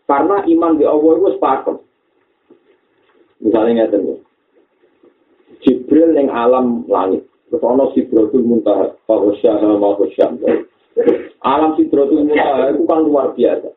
Karena 0.07 0.46
iman 0.46 0.78
be 0.78 0.86
Allah 0.86 1.12
itu 1.18 1.28
sepakat. 1.34 1.76
Misalnya 3.42 3.90
ngeten 3.90 4.07
ya. 4.07 4.16
Jibril 5.66 6.14
yang 6.14 6.30
alam 6.30 6.86
langit. 6.86 7.26
Terus 7.50 7.62
ono 7.62 7.90
Sidratul 7.90 8.46
Muntaha, 8.46 8.94
Fahosyaha 9.11 9.74
Mahosyam. 9.74 10.38
Alam 11.42 11.74
Sidratul 11.74 12.22
Muntaha 12.22 12.70
itu 12.70 12.86
kan 12.86 13.02
luar 13.02 13.34
biasa. 13.34 13.74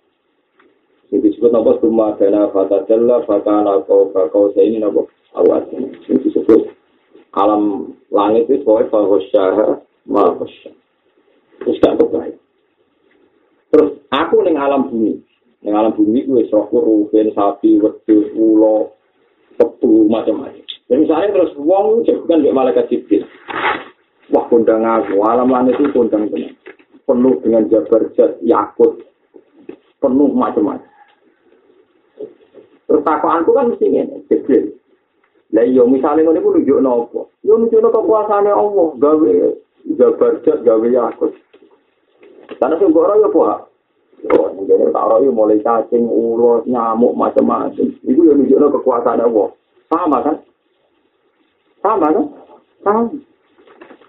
Ini 1.08 1.24
disebut 1.24 1.56
nama 1.56 1.72
Suma 1.80 2.20
Dana 2.20 2.52
Fatadalla 2.52 3.24
Fatana 3.24 3.80
Kau 3.88 4.12
Kau 4.12 4.52
ini 4.60 4.84
nama 4.84 5.00
Awad. 5.40 5.72
Ini 5.72 6.20
disebut 6.20 6.68
alam 7.32 7.96
langit 8.12 8.52
itu 8.52 8.66
pokoknya 8.68 8.92
Fahosyaha 8.92 9.68
Mahosyam. 10.10 10.76
Terus 11.64 11.80
gak 11.80 11.96
kebaik. 12.00 12.36
Terus 13.72 13.90
aku 14.12 14.36
neng 14.44 14.60
alam 14.60 14.92
bumi. 14.92 15.20
Neng 15.64 15.74
alam 15.76 15.96
bumi 15.96 16.28
gue 16.28 16.48
rohku 16.52 16.80
rugen, 16.80 17.32
sapi, 17.32 17.80
wedus, 17.80 18.32
ulo, 18.36 18.96
kebu 19.56 20.08
macam-macam. 20.12 20.64
Dan 20.88 21.04
misalnya 21.04 21.36
terus 21.36 21.52
wong 21.60 22.08
bukan 22.08 22.44
kayak 22.44 22.56
malaikat 22.56 22.88
jibril. 22.88 23.28
Wah 24.32 24.44
kondang 24.52 24.84
aku, 24.84 25.24
alam 25.24 25.52
langit 25.52 25.80
itu 25.80 25.92
kondang. 25.92 26.28
Penuh 27.08 27.40
dengan 27.40 27.64
jabar 27.72 28.12
jat, 28.20 28.36
yakut, 28.44 29.04
penuh 30.04 30.32
macam-macam. 30.36 30.97
Terus 32.88 33.04
takuanku 33.04 33.52
kan 33.52 33.68
mesti 33.68 33.88
ini, 33.92 34.24
jibril. 34.32 34.72
Lah 35.52 35.64
iya 35.64 35.84
misalnya 35.88 36.28
ngono 36.28 36.40
iku 36.40 36.50
nunjuk 36.56 36.80
nopo? 36.84 37.22
Yo 37.44 37.56
nunjuk 37.56 37.84
kekuasaane 37.84 38.52
Allah, 38.52 38.88
gawe 39.00 39.34
jabar 39.96 40.34
jat, 40.44 40.60
gawe 40.64 40.88
yakut. 40.88 41.32
Karena 42.60 42.80
sing 42.80 42.92
ora 42.92 43.20
yo 43.20 43.28
apa? 43.32 43.68
Yo 44.24 44.56
ngene 44.56 44.92
tak 44.92 45.06
ora 45.08 45.24
yo 45.24 45.32
mulai 45.32 45.64
cacing, 45.64 46.04
ulos, 46.08 46.68
nyamuk 46.68 47.16
macam-macam. 47.16 47.88
Iku 48.08 48.22
yo 48.28 48.34
nunjuk 48.36 48.60
kekuasaan 48.80 49.24
Allah. 49.24 49.48
Sama 49.88 50.18
kan? 50.20 50.36
Sama 51.80 52.08
kan? 52.12 52.26
Sama. 52.84 53.02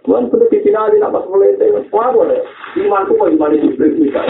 Tuhan 0.09 0.25
sudah 0.33 0.49
difinali 0.49 0.97
nak 0.97 1.13
mulai 1.29 1.53
itu. 1.53 1.85
Wah 1.93 2.09
boleh. 2.11 2.41
Imanku 2.79 3.19
kok 3.19 3.31
iman 3.35 3.59
iblis 3.59 3.95
kita. 3.99 4.23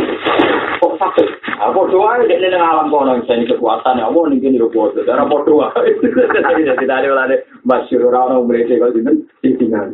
Kok 0.81 0.97
sakit? 0.97 1.29
Apa 1.61 1.81
doa 1.93 2.23
ini 2.23 2.33
nek 2.33 2.41
ning 2.49 2.55
alam 2.57 2.89
kono 2.89 3.21
sing 3.29 3.45
kekuatan 3.45 4.01
ya 4.01 4.09
apa 4.09 4.19
ning 4.31 4.41
kene 4.41 4.57
rupo 4.57 4.89
darah 5.05 5.29
podo 5.29 5.69
ae. 5.69 5.93
Jadi 6.01 6.85
tadi 6.89 7.07
olane 7.13 7.45
masyhur 7.69 8.09
ora 8.09 8.33
ono 8.33 8.47
umrete 8.47 8.81
kok 8.81 8.97
sinten 8.97 9.29
titingan. 9.45 9.93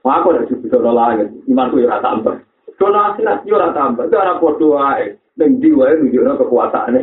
Wah 0.00 0.24
aku 0.24 0.32
nek 0.32 0.48
itu 0.48 0.72
doa 0.72 0.94
lagi 0.94 1.28
imanku 1.50 1.84
ya 1.84 1.92
ora 1.92 2.00
tambah. 2.00 2.34
Kono 2.80 2.98
akhirat 3.12 3.44
yo 3.44 3.60
ora 3.60 3.76
tambah, 3.76 4.08
ora 4.08 4.40
podo 4.40 4.80
Dan 5.34 5.58
jiwa 5.58 5.90
itu 5.90 6.22
wae 6.22 6.38
kekuatannya. 6.38 7.00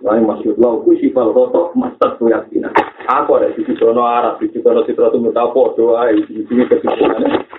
Lain 0.00 0.24
Wah 0.26 0.34
masyhur 0.34 0.58
lho 0.58 0.82
ku 0.84 0.92
sifal 0.98 1.32
rotok 1.32 1.72
mastat 1.78 2.18
yakinan. 2.20 2.74
Aku 3.06 3.38
ada 3.38 3.54
di 3.54 3.62
situ 3.66 3.90
arah, 3.90 4.38
di 4.38 4.50
situ 4.50 4.66
ono 4.66 4.86
sitra 4.86 5.10
tumu 5.10 5.30
tau 5.30 5.54
doa 5.74 6.10
ae, 6.10 6.18
di 6.26 6.46
sini 6.46 6.66
kesimpulannya. 6.66 7.49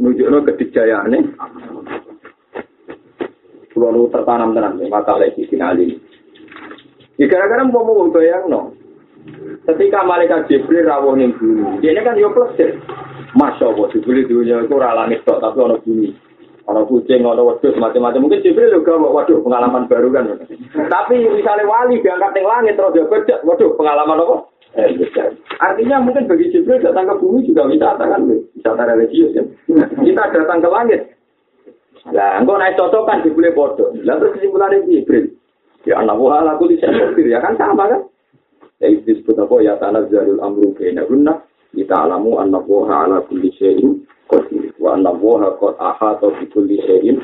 Nunjukno 0.00 0.40
kedijayaane. 0.48 1.18
Kulo 3.76 4.08
tertanam 4.08 4.56
tenan 4.56 4.80
masalah 4.88 5.28
sisi 5.36 5.60
nali. 5.60 6.00
Ya 7.20 7.28
gara-gara 7.28 7.68
mau 7.68 7.84
mau 7.84 8.08
bayang 8.08 8.48
no. 8.48 8.72
Ketika 9.68 10.00
malaikat 10.08 10.48
Jibril 10.48 10.88
rawuh 10.88 11.12
ning 11.12 11.36
bumi, 11.36 11.84
ini 11.84 12.00
kan 12.00 12.16
yo 12.16 12.32
plesir. 12.32 12.80
Masya 13.36 13.68
Allah, 13.68 13.86
Jibril 13.92 14.24
dunia 14.24 14.64
itu 14.64 14.74
ora 14.74 14.96
langit 14.96 15.22
tok, 15.28 15.38
tapi 15.38 15.60
ono 15.60 15.76
bumi. 15.84 16.08
Ono 16.66 16.88
kucing, 16.88 17.20
ono 17.22 17.44
wedhus, 17.44 17.76
macam-macam. 17.76 18.24
Mungkin 18.24 18.40
Jibril 18.40 18.72
juga 18.72 18.96
waduh 18.96 19.44
pengalaman 19.44 19.84
baru 19.86 20.08
kan. 20.10 20.32
Tapi 20.72 21.14
misalnya 21.28 21.68
wali 21.68 22.00
diangkat 22.00 22.32
ning 22.32 22.46
langit 22.48 22.74
terus 22.80 22.96
dia 22.96 23.04
beda, 23.04 23.36
waduh 23.44 23.76
pengalaman 23.76 24.24
apa? 24.24 24.36
Eh, 24.70 24.86
Artinya 25.58 25.98
mungkin 25.98 26.30
bagi 26.30 26.54
Jibril 26.54 26.78
datang 26.78 27.10
ke 27.10 27.18
bumi 27.18 27.42
juga 27.42 27.66
wisata 27.66 28.06
kan, 28.06 28.22
wisata 28.54 28.82
religius 28.86 29.34
ya. 29.34 29.42
Kita 29.98 30.30
datang 30.30 30.62
ke 30.62 30.68
langit. 30.70 31.02
Lah, 32.14 32.38
engkau 32.38 32.54
naik 32.54 32.78
cocokan 32.78 33.26
Jibril 33.26 33.52
bodoh. 33.52 33.90
Lah 34.06 34.16
terus 34.22 34.38
kesimpulannya 34.38 34.86
Jibril. 34.86 35.34
Ya 35.88 35.98
anak 35.98 36.20
wah 36.20 36.44
aku 36.44 36.68
di 36.68 36.76
ya 36.78 37.40
kan 37.40 37.56
sama 37.56 37.88
kan? 37.88 38.04
Ya 38.80 38.92
disebut 38.92 39.36
apa 39.36 39.54
ya 39.64 39.76
tanah 39.80 40.08
zarul 40.08 40.40
amru 40.40 40.72
kena 40.76 41.04
guna 41.08 41.40
kita 41.72 41.96
alamu 42.04 42.40
anak 42.40 42.64
wah 42.68 43.04
ala 43.04 43.20
kulli 43.28 43.52
syai'in 43.56 44.04
qadir 44.28 44.72
wa 44.80 44.96
anak 44.96 45.20
wah 45.20 45.52
qad 45.56 45.76
ahata 45.76 46.32
bi 46.36 46.44
kulli 46.48 46.80
syai'in 46.84 47.20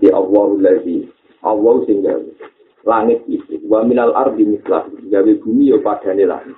di 0.00 0.08
Allah 0.12 0.48
lagi 0.60 1.08
Allah 1.44 1.74
sehingga 1.84 2.16
langit 2.88 3.20
itu. 3.28 3.60
Wa 3.68 3.84
minal 3.84 4.16
ardi 4.16 4.48
mislah. 4.48 4.88
Gawe 4.88 5.32
bumi 5.44 5.68
yo 5.68 5.84
padane 5.84 6.24
langit. 6.24 6.56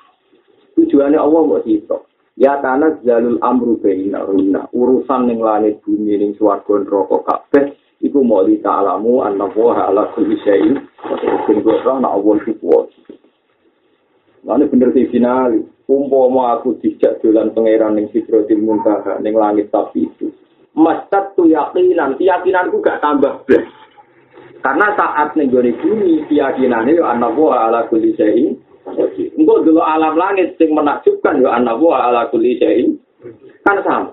Tujuannya 0.79 1.19
Allah 1.19 1.43
mau 1.43 1.59
sitok 1.67 2.11
ya 2.41 2.57
tanah 2.65 3.05
zalul 3.05 3.37
amru 3.45 3.77
baina 3.85 4.25
urusan 4.73 5.29
ning 5.29 5.45
langit 5.45 5.85
bumi 5.85 6.17
ning 6.17 6.33
swarga 6.41 6.81
neraka 6.81 7.21
kabeh 7.29 7.77
iku 8.01 8.25
mau 8.25 8.49
di 8.49 8.57
ta'alamu 8.65 9.21
anna 9.21 9.45
woha 9.53 9.93
ala 9.93 10.09
kulli 10.17 10.41
syai'in. 10.41 10.81
Sing 11.45 11.61
gosong 11.61 12.01
nak 12.01 12.17
Allah 12.17 12.35
iku 12.41 12.53
kuat? 12.65 12.87
Lalu 14.41 14.73
bener 14.73 14.89
di 14.97 15.05
final, 15.13 15.53
umpama 15.85 16.57
aku 16.57 16.81
dijak 16.81 17.21
dolan 17.21 17.53
pangeran 17.53 18.01
ning 18.01 18.09
Sidrotil 18.09 18.65
Muntaha 18.65 19.21
ning 19.21 19.37
langit 19.37 19.69
tapi 19.69 20.09
itu. 20.09 20.33
Mastat 20.73 21.37
tu 21.37 21.45
yakinan, 21.51 22.17
keyakinanku 22.17 22.81
gak 22.81 23.05
tambah 23.05 23.45
blas. 23.45 23.69
Karena 24.61 24.93
saat 24.97 25.33
ning 25.37 25.49
gone 25.49 25.73
bumi 25.81 26.29
keyakinane 26.29 26.97
yo 26.97 27.05
ana 27.09 27.33
wa 27.33 27.69
ala 27.69 27.89
kulli 27.89 28.13
syai'in. 28.17 28.57
Engko 29.37 29.65
dulu 29.65 29.81
alam 29.81 30.17
langit 30.17 30.57
sing 30.61 30.77
menakjubkan 30.77 31.41
yo 31.41 31.49
ana 31.49 31.77
wa 31.77 32.09
ala 32.09 32.29
kulli 32.29 32.61
syai'in. 32.61 33.01
Kan 33.65 33.81
sama. 33.85 34.13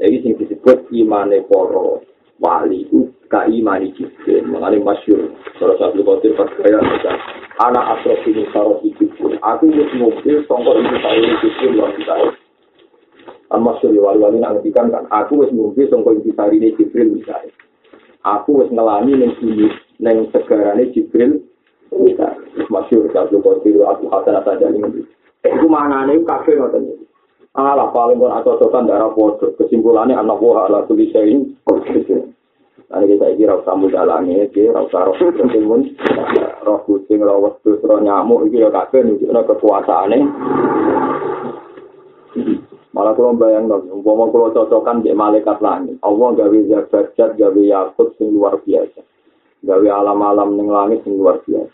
Jadi 0.00 0.16
sing 0.24 0.32
disebut 0.40 0.88
imane 0.92 1.44
poro 1.44 2.00
wali 2.40 2.88
itu 2.88 3.12
kaimani 3.28 3.92
jibril 3.92 4.42
mengalami 4.48 4.80
masyur 4.80 5.28
salah 5.60 5.76
satu 5.76 6.00
kotir 6.00 6.32
perkaya 6.32 6.80
anak 7.60 8.00
asrof 8.00 8.24
ini 8.24 8.48
sarot 8.50 8.80
jibril 8.82 9.36
aku 9.44 9.68
wis 9.68 9.92
mobil 10.00 10.40
songkok 10.48 10.80
itu 10.80 10.96
saya 11.04 11.30
jibril 11.44 11.70
luar 11.76 11.92
biasa 11.94 12.32
kan 13.52 13.60
masyur 13.60 13.92
ya 13.92 14.00
wali-wali 14.00 14.40
nak 14.40 14.58
ngetikan 14.58 14.88
kan 14.88 15.04
aku 15.12 15.44
wis 15.44 15.52
mobil 15.52 15.84
songkok 15.92 16.16
itu 16.16 16.32
saya 16.32 16.50
ini 16.56 16.72
jibril 16.80 17.20
misalnya 17.20 17.52
aku 18.24 18.64
wis 18.64 18.70
ngelani 18.72 19.12
neng 19.16 19.32
sini 19.38 19.66
neng 20.00 20.28
segarane 20.32 20.88
jibril 20.92 21.40
misalnya 21.92 22.66
masyur 22.68 23.08
satu 23.12 23.40
kotir 23.40 23.80
aku 23.82 24.08
hasan 24.12 24.38
atas 24.38 24.60
jadi 24.60 24.78
itu 25.40 25.66
mana 25.66 26.04
nih 26.06 26.20
kafe 26.28 26.56
ngoten 26.56 27.00
Alah 27.50 27.90
paling 27.90 28.22
pun 28.22 28.30
atau 28.30 28.54
cocokan 28.54 28.86
darah 28.86 29.10
bodoh. 29.10 29.50
Kesimpulannya 29.58 30.14
anak 30.14 30.38
buah 30.38 30.70
ala 30.70 30.86
tulisain. 30.86 31.50
Nanti 32.90 33.06
kita 33.06 33.26
ini 33.30 33.46
rau 33.46 33.62
samu 33.62 33.86
dalane, 33.86 34.50
iki 34.50 34.66
rau 34.66 34.86
saro 34.90 35.14
kucing 35.14 35.62
roh 36.66 36.78
kucing, 36.86 37.22
roh 37.22 37.38
wedus, 37.38 37.78
roh 37.86 38.02
nyamuk, 38.02 38.50
iki 38.50 38.62
ya 38.62 38.70
kabeh 38.70 39.06
nunjukno 39.06 39.46
kekuasaane. 39.46 40.18
Malah 43.00 43.16
kalau 43.16 43.32
bayang 43.32 43.64
dong, 43.64 43.88
umpama 43.88 44.28
kalau 44.28 44.52
cocokan 44.52 45.00
di 45.00 45.08
malaikat 45.16 45.56
langit, 45.64 45.96
Allah 46.04 46.36
gawe 46.36 46.58
zakat, 46.68 47.16
gawe 47.16 47.62
yakut 47.64 48.12
sing 48.20 48.36
luar 48.36 48.60
biasa, 48.60 49.00
gawe 49.64 49.88
alam-alam 49.88 50.52
ning 50.52 50.68
langit 50.68 51.00
sing 51.08 51.16
luar 51.16 51.40
biasa. 51.48 51.72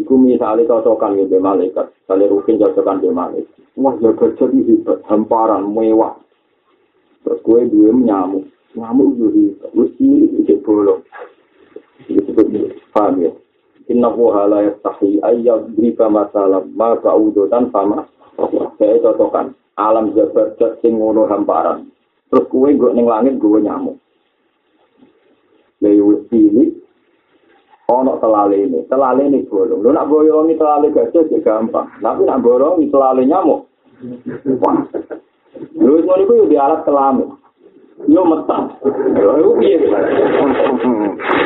Iku 0.00 0.16
misalnya 0.16 0.64
cocokan 0.64 1.20
di 1.20 1.36
malaikat, 1.36 1.92
kali 2.08 2.24
rukin 2.24 2.56
cocokan 2.56 3.04
di 3.04 3.12
malaikat. 3.12 3.60
Wah, 3.76 4.00
zakat 4.00 4.32
jadi 4.40 4.64
hebat, 4.64 5.04
hamparan, 5.12 5.68
mewah. 5.68 6.16
Terus 7.20 7.44
gue 7.44 7.60
dua 7.68 7.92
nyamuk. 7.92 8.48
Nyamuk 8.80 9.20
itu 9.20 9.26
hebat. 9.28 9.92
Cilik, 10.00 10.30
itu 10.40 10.56
bolong. 10.64 11.04
Itu 12.08 12.32
paham 12.96 13.28
ya. 13.28 13.32
Inna 13.92 14.08
huwa 14.08 14.48
la 14.48 14.72
yastahi 14.72 15.20
ayyab 15.20 15.76
brika 15.76 16.08
masalah 16.08 16.64
maka 16.72 17.12
udotan 17.12 17.68
sama 17.68 18.08
saya 18.80 18.96
cocokan 19.04 19.52
alam 19.76 20.14
zakat 20.14 20.58
sing 20.80 20.98
ngono 20.98 21.26
hamparan 21.26 21.90
terus 22.30 22.48
kue 22.50 22.74
gue 22.74 22.90
ning 22.94 23.06
langit 23.06 23.38
gue 23.38 23.60
nyamuk 23.62 23.98
Lewi 25.84 26.16
cilik 26.32 26.70
ono 27.92 28.16
telale 28.16 28.56
ini, 28.56 28.80
telale 28.88 29.28
ini 29.28 29.44
bolong. 29.44 29.84
Lu 29.84 29.92
nak 29.92 30.08
boyongi 30.08 30.56
telale 30.56 30.88
gajah 30.88 31.28
ya 31.28 31.38
gampang, 31.44 31.84
tapi 32.00 32.24
nak 32.24 32.40
boyongi 32.40 32.88
telale 32.88 33.22
nyamuk. 33.28 33.68
Lu 35.76 35.92
itu 36.00 36.12
itu 36.24 36.48
di 36.48 36.56
alat 36.56 36.80
kelamin. 36.88 37.28
Yo 38.08 38.24
metang. 38.26 38.74
Yo 39.20 39.54
piye? 39.60 39.78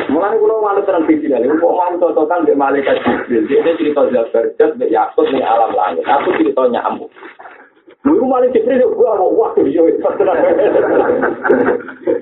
Mulane 0.09 0.35
kula 0.41 0.55
malah 0.65 0.83
terang 0.87 1.05
lha, 1.05 1.37
kok 1.37 1.75
mau 1.77 1.93
totokan 2.01 2.41
mbek 2.41 2.57
malaikat 2.57 2.97
Jibril. 3.05 3.45
Dia 3.45 3.77
cerita 3.77 4.09
Jabarjat 4.09 4.69
mbek 4.79 4.89
Yakut 4.89 5.29
ning 5.29 5.45
alam 5.45 5.75
langit. 5.75 6.07
Aku 6.07 6.33
cerita 6.39 6.65
nyamuk. 6.71 7.11
Lu 8.07 8.23
malah 8.23 8.47
Jibril 8.55 8.95
gua 8.95 9.19
mau 9.19 9.27
waktu 9.35 9.75
yo 9.75 9.83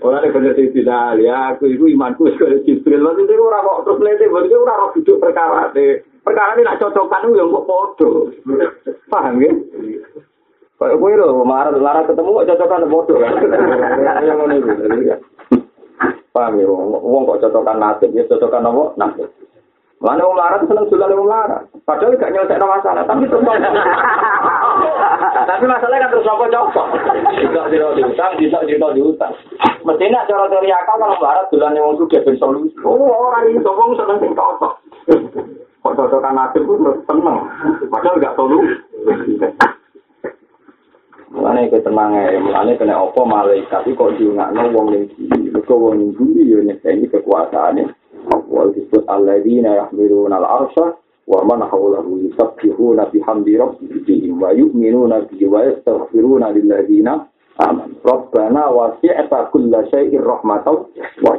Ora 0.02 0.18
nek 0.26 0.34
bener 0.34 0.58
tidak 0.58 1.22
ya, 1.22 1.54
aku 1.54 1.70
iku 1.70 1.86
imanku 1.86 2.34
kaya 2.34 2.66
Jibril. 2.66 3.06
Lan 3.06 3.22
itu 3.22 3.38
ora 3.38 3.62
kok 3.62 3.86
terus 3.86 4.02
lete, 4.02 4.26
berarti 4.26 4.58
ora 4.58 4.74
ora 4.74 4.94
duduk 4.98 5.22
perkara 5.22 5.70
de. 5.78 6.02
Perkara 6.26 6.58
ini 6.58 6.66
nak 6.66 6.82
cocokan 6.82 7.30
yo 7.30 7.46
kok 7.54 7.66
padha. 7.70 8.10
Paham 9.06 9.38
ya? 9.38 9.52
Kayak 10.78 10.98
kowe 10.98 11.14
lho, 11.14 11.46
marah 11.46 11.74
lara 11.78 12.02
ketemu 12.10 12.42
kok 12.42 12.48
cocokan 12.58 12.90
padha 12.90 13.16
kan. 13.22 13.34
Yang 14.26 14.38
ngono 14.42 14.54
iku. 14.58 14.72
Paham 16.34 16.58
ya, 16.58 16.66
wong 16.74 17.22
kok 17.30 17.42
cocokan 17.46 17.78
nasib, 17.78 18.10
ya 18.18 18.26
cocokan 18.26 18.66
apa? 18.66 18.84
Nasib. 18.98 19.30
Wong 19.98 20.38
larat 20.38 20.62
seneng 20.70 20.86
dolan 20.94 21.18
wong 21.18 21.26
larat. 21.26 21.66
Padahal 21.82 22.14
gak 22.22 22.30
nyelesaikan 22.30 22.70
masalah, 22.70 23.02
tapi 23.10 23.26
terus 23.26 23.42
Tapi 25.50 25.66
masalahnya 25.66 26.04
kan 26.06 26.12
terus 26.14 26.30
apa 26.30 26.46
cocok. 26.54 26.88
Tidak 27.42 27.66
tidak 27.74 27.92
diutang, 27.98 28.32
tidak 28.38 28.62
tidak 28.70 28.92
diutang. 28.94 29.34
Mestinya 29.82 30.28
cara 30.30 30.46
teori 30.54 30.70
akal 30.70 31.02
kalau 31.02 31.18
larat 31.18 31.50
dolan 31.50 31.82
wong 31.82 31.98
sudah 31.98 32.22
ben 32.22 32.38
solusi. 32.38 32.78
Oh, 32.86 33.10
orang 33.10 33.50
ini 33.50 33.66
wong 33.66 33.98
seneng 33.98 34.22
sing 34.22 34.38
cocok. 34.38 34.74
Kok 35.82 35.96
cocokan 35.98 36.34
nasib 36.38 36.62
ku 36.70 36.78
terus 36.78 37.02
seneng. 37.10 37.38
Padahal 37.90 38.22
gak 38.22 38.36
solusi. 38.38 38.78
Mulane 41.28 41.74
ketenang 41.74 42.16
ae, 42.16 42.38
mulane 42.40 42.78
kena 42.78 43.02
apa 43.02 43.22
malaikat 43.26 43.84
iki 43.84 43.98
kok 43.98 44.14
diungakno 44.16 44.72
wong 44.72 44.94
ning 44.94 45.04
sini. 45.18 45.50
Mergo 45.52 45.76
wong 45.76 46.00
ning 46.00 46.10
bumi 46.14 46.54
yo 46.54 46.62
nyekeni 46.62 47.10
kekuasaane. 47.10 47.84
Allah 48.32 48.64
disebut 48.76 49.04
alladzina 49.08 49.76
yahmiluna 49.86 50.40
al-arsha 50.44 51.00
wa 51.28 51.40
man 51.44 51.64
hawlahu 51.68 52.24
yusabbihuna 52.28 53.12
bihamdi 53.12 53.60
rabbihim 53.60 54.40
wa 54.40 54.56
yu'minuna 54.56 55.28
bihi 55.28 55.46
wa 55.48 55.64
yastaghfiruna 55.68 56.56
lilladzina 56.56 57.28
amanu. 57.60 58.00
Rabbana 58.04 58.72
wasi'ta 58.72 59.52
kulla 59.52 59.84
syai'in 59.92 60.24
rahmatan 60.24 60.88
wa 61.24 61.34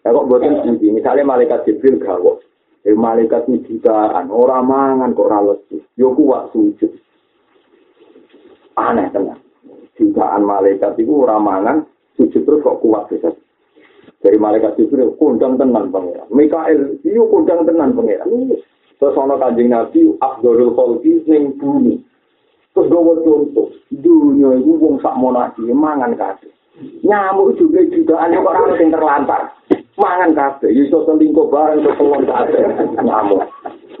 Ya 0.00 0.16
kok 0.16 0.32
buatin 0.32 0.64
sendiri, 0.64 0.96
misalnya 0.96 1.28
malaikat 1.28 1.68
Jibril 1.68 2.00
gawok. 2.00 2.40
Eh, 2.88 2.96
malaikat 2.96 3.44
ini 3.52 3.60
jutaan, 3.68 4.32
orang 4.32 4.64
mangan 4.64 5.12
kok 5.12 5.28
ralas. 5.28 5.60
Yo 6.00 6.16
kuat 6.16 6.48
sujud. 6.56 6.88
Aneh 8.80 9.12
tenan. 9.12 9.36
Jutaan 10.00 10.48
malaikat 10.48 10.96
itu 10.96 11.12
orang 11.12 11.44
mangan, 11.44 11.76
sujud 12.16 12.48
terus 12.48 12.64
kok 12.64 12.80
kuat 12.80 13.12
bisa. 13.12 13.36
Dari 14.20 14.36
malaikat 14.36 14.76
Jibril, 14.76 15.16
kondang 15.16 15.56
tenan 15.56 15.88
pangeran. 15.88 16.28
Mikael, 16.28 17.00
iyo 17.00 17.24
kondang 17.32 17.64
tenan 17.64 17.96
pangeran. 17.96 18.52
Terus 19.00 19.16
ana 19.16 19.40
kanjeng 19.40 19.72
Nabi, 19.72 20.12
Abdul 20.20 20.76
Khalqi 20.76 21.24
ning 21.24 21.56
bumi. 21.56 21.96
Terus 22.76 22.92
gawa 22.92 23.16
contoh, 23.24 23.72
dunia 23.88 24.60
itu 24.60 24.76
wong 24.76 25.00
sak 25.00 25.16
monaki 25.16 25.64
mangan 25.72 26.12
kabeh. 26.20 26.52
Nyamuk 27.00 27.56
juga 27.56 27.80
jutaan 27.88 28.36
kok 28.36 28.44
ora 28.44 28.76
sing 28.76 28.92
terlantar. 28.92 29.56
Mangan 29.96 30.36
kabeh, 30.36 30.68
iso 30.68 31.00
selingkuh 31.08 31.48
bareng 31.48 31.80
iso 31.80 31.90
pelon 31.96 32.28
kabeh. 32.28 32.60
Nyamuk. 33.00 33.42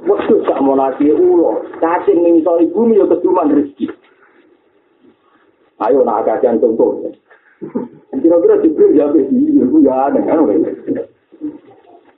Waktu 0.00 0.32
gak 0.48 0.60
mau 0.64 0.76
nasi 0.76 1.12
ulo, 1.12 1.60
cacing 1.76 2.24
ning 2.24 2.44
bumi 2.44 3.00
yo 3.00 3.08
keduman 3.08 3.52
rezeki. 3.52 3.88
Ayo 5.80 6.04
nak 6.04 6.28
kajian 6.28 6.60
contoh. 6.60 7.08
Kira-kira 8.20 8.60
Jibril 8.64 8.96
ya 8.96 9.08
begini, 9.12 9.60
itu 9.60 9.78
ya 9.84 10.08
ada 10.08 10.20
kan. 10.24 10.44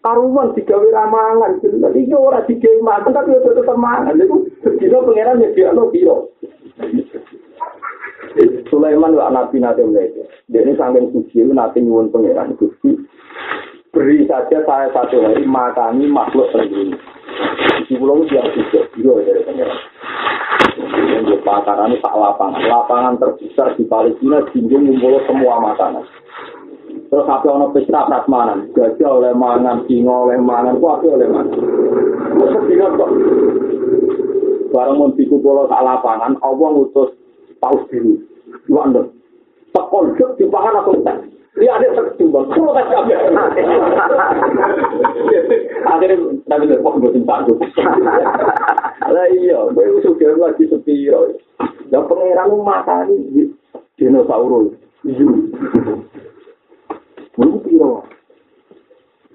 Karuman 0.02 0.50
digawe 0.58 0.88
ramangan, 0.90 1.62
jadi 1.62 1.94
ini 1.94 2.10
orang 2.10 2.42
digawe 2.50 2.78
makan 2.82 3.14
tapi 3.14 3.38
udah 3.38 3.54
tetap 3.54 3.78
mangan. 3.78 4.18
Itu 4.18 4.50
sedina 4.58 4.98
pengeran 4.98 5.42
ya 5.42 5.54
dia 5.54 5.70
lo 5.70 5.94
biro. 5.94 6.34
Sulaiman 8.66 9.14
lah 9.14 9.30
nabi 9.30 9.62
nanti 9.62 9.86
mereka. 9.86 10.26
Ini 10.50 10.74
sangat 10.74 11.06
suci, 11.14 11.46
nanti 11.46 11.78
nyuwun 11.86 12.10
pengeran 12.10 12.58
gusti. 12.58 12.98
Beri 13.94 14.26
saja 14.26 14.64
saya 14.66 14.90
satu 14.90 15.22
hari 15.22 15.46
makani 15.46 16.10
makhluk 16.10 16.50
sendiri. 16.50 16.98
Di 17.86 17.94
pulau 17.94 18.26
dia 18.26 18.42
juga, 18.58 18.88
dia 18.96 19.12
dari 19.22 19.42
pengeran. 19.46 19.91
Yang 20.92 21.40
pakaran 21.40 21.96
tak 22.04 22.14
lapangan, 22.14 22.62
lapangan 22.68 23.14
terbesar 23.16 23.72
di 23.80 23.88
Palestina, 23.88 24.44
jinjung 24.52 24.92
ngumpul 24.92 25.24
semua 25.24 25.56
makanan. 25.72 26.04
Terus 27.08 27.28
apa 27.28 27.48
ono 27.48 27.72
pesta 27.72 28.08
prasmanan, 28.08 28.68
gajah 28.76 29.10
oleh 29.20 29.32
mangan, 29.32 29.84
singa 29.88 30.12
oleh 30.28 30.36
mangan, 30.36 30.76
ku 30.76 30.86
apa 30.92 31.06
oleh 31.08 31.28
mangan. 31.28 31.60
Sedina 32.52 32.86
kok. 32.96 33.10
Barang 34.72 34.96
mun 34.96 35.12
dikumpul 35.16 35.68
sak 35.68 35.84
lapangan, 35.84 36.36
Allah 36.40 36.68
ngutus 36.72 37.12
paus 37.60 37.84
biru. 37.88 38.16
Luando. 38.68 39.12
Tekol 39.72 40.12
jek 40.16 40.36
di 40.36 40.44
pangan 40.48 40.80
aku 40.84 41.00
tak. 41.04 41.16
Dia 41.52 41.68
ada 41.76 41.84
terketimbang, 41.92 42.48
kulo 42.48 42.72
kan 42.72 42.88
kabeh. 42.88 43.16
Akhirnya 45.84 46.16
nabi 46.48 46.64
le 46.64 46.80
kok 46.80 46.96
mboten 46.96 47.28
takut. 47.28 47.60
Lah 49.12 49.26
iya, 49.36 49.60
kowe 49.68 50.00
sudah 50.00 50.32
lagi 50.40 50.64
sepi 50.64 51.04
yo. 51.04 51.36
Ya 51.92 52.00
pangeran 52.08 52.56
makani 52.64 53.52
dinosaurus. 54.00 54.72
Iya. 55.04 55.28
Bunu 57.36 57.60
piro? 57.60 58.08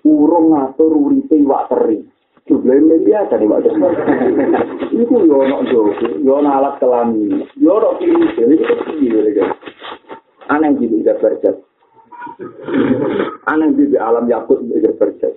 Urung 0.01 0.57
ngatur 0.57 0.97
uripe 0.97 1.37
iwak 1.37 1.69
teri. 1.69 2.01
Jumlah 2.47 2.79
ini 2.79 3.03
biasa 3.03 3.37
nih, 3.37 3.45
Pak. 3.45 3.59
Itu 4.89 5.15
yo 5.27 5.35
ono 5.43 5.67
jogo, 5.67 5.91
yo 6.23 6.39
alat 6.39 6.79
kelamin, 6.79 7.43
yo 7.59 7.75
ono 7.75 7.99
kiri, 7.99 8.23
itu 8.39 8.79
gitu. 9.03 9.43
Aneh 10.47 10.71
gitu, 10.79 11.03
tidak 11.03 11.19
berjat. 11.19 11.66
Aneh 13.49 13.69
di 13.73 13.97
alam 13.97 14.29
yakut, 14.29 14.61
tidak 14.69 14.97
berjat. 15.01 15.33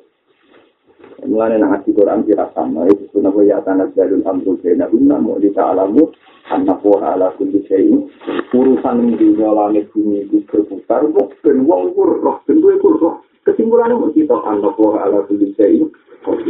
Mulane 1.20 1.60
nang 1.60 1.76
ati 1.76 1.92
Quran 1.92 2.24
kira 2.24 2.48
sama. 2.56 2.88
Itu 2.88 3.12
sunah 3.12 3.32
wa 3.32 3.44
ya'tana 3.44 3.92
jalul 3.92 4.24
amru 4.24 4.56
baina 4.56 4.88
unna 4.88 5.20
mu 5.20 5.36
di 5.36 5.52
ta'alamu 5.52 6.08
anna 6.48 6.80
wa 6.80 6.96
ala 7.04 7.36
kulli 7.36 7.60
syai'in. 7.68 8.08
Urusan 8.56 9.04
ning 9.04 9.20
dunya 9.20 9.84
bumi 9.92 10.24
itu 10.24 10.40
berputar 10.48 11.04
kok 11.04 11.28
ben 11.44 11.68
wong 11.68 11.92
iku 11.92 12.24
roh 12.24 12.40
ben 12.48 12.64
duwe 12.64 12.80
roh 12.80 13.20
kesimpulane 13.44 14.00
mu 14.00 14.08
kita 14.16 14.32
anna 14.48 14.72
wa 14.72 14.96
ala 14.96 15.20
kulli 15.28 15.52
syai'in. 15.60 15.92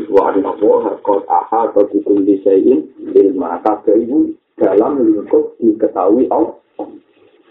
Wa 0.07 0.31
anna 0.31 0.55
wa 0.55 0.95
qad 1.03 1.21
ahata 1.27 1.81
bi 1.91 1.99
kulli 2.07 2.39
syai'in. 2.47 2.87
Ilma 3.11 3.59
kabeh 3.67 4.07
ibu 4.07 4.31
dalam 4.55 5.03
lingkup 5.03 5.59
diketahui 5.59 6.31
Allah. 6.31 6.55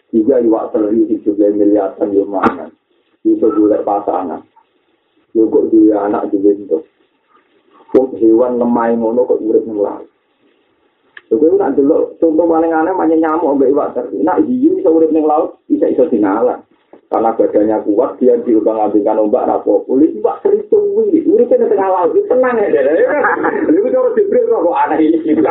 Tiga 0.10 0.40
iwak 0.40 0.72
teri 0.72 1.06
tujuh 1.06 1.36
miliar 1.54 1.94
tan 2.00 2.16
yo 2.16 2.26
mangan 2.26 2.79
iso 3.28 3.48
golek 3.52 3.84
pasangan 3.84 4.42
yo 5.36 5.48
kok 5.52 5.68
duwe 5.72 5.94
anak 5.96 6.32
duwe 6.32 6.56
entuk 6.56 6.84
kok 7.90 8.14
hewan 8.22 8.62
lemah 8.62 8.94
ngono 8.94 9.26
kok 9.26 9.42
urip 9.42 9.66
ning 9.66 9.82
laut. 9.82 10.06
Lha 11.30 11.38
kowe 11.38 11.58
nak 11.58 11.74
delok 11.78 12.18
contoh 12.18 12.46
paling 12.46 12.74
aneh 12.74 12.94
manya 12.94 13.18
nyamuk 13.18 13.58
mbek 13.58 13.70
iwak 13.74 13.94
teri. 13.98 14.22
Nak 14.22 14.46
hiu 14.46 14.78
iso 14.78 14.90
urip 14.94 15.14
ning 15.14 15.26
laut, 15.26 15.62
bisa 15.70 15.90
iso 15.90 16.06
dinalar. 16.10 16.66
Karena 17.10 17.34
badannya 17.34 17.78
kuat, 17.90 18.22
dia 18.22 18.38
diubah 18.38 18.74
ngambilkan 18.78 19.18
ombak 19.18 19.50
rapo. 19.50 19.82
Kulit 19.90 20.14
iwak 20.18 20.46
teri 20.46 20.62
tuwi, 20.70 21.26
urip 21.26 21.50
ning 21.50 21.70
tengah 21.70 21.90
laut, 21.90 22.14
itu 22.14 22.26
tenang 22.30 22.58
ya. 22.62 22.82
Lalu 23.66 23.90
kalau 23.90 24.14
diberi 24.18 24.42
kok 24.46 24.78
aneh 24.86 24.98
ini 25.06 25.18
gitu. 25.26 25.42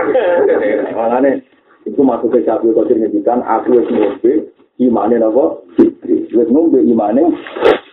Itu 1.89 2.05
masuk 2.05 2.37
ke 2.37 2.45
Syafi'i 2.45 2.77
Qadir 2.77 3.01
ngedikan, 3.01 3.41
aku 3.49 3.81
wis 3.81 3.89
ngombe, 3.89 4.33
imane 4.77 5.17
napa? 5.17 5.65
Wis 6.09 6.49
ngombe 6.53 6.85
imane 6.85 7.25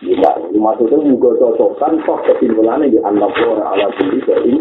Iya, 0.04 0.52
maksudnya 0.52 1.08
juga 1.08 1.40
cocokan 1.40 2.04
toh 2.04 2.20
kesimpulannya 2.28 2.92
di 2.92 3.00
anak 3.00 3.32
ora 3.42 3.74
ala 3.74 3.88
diri 3.96 4.20
dari 4.28 4.54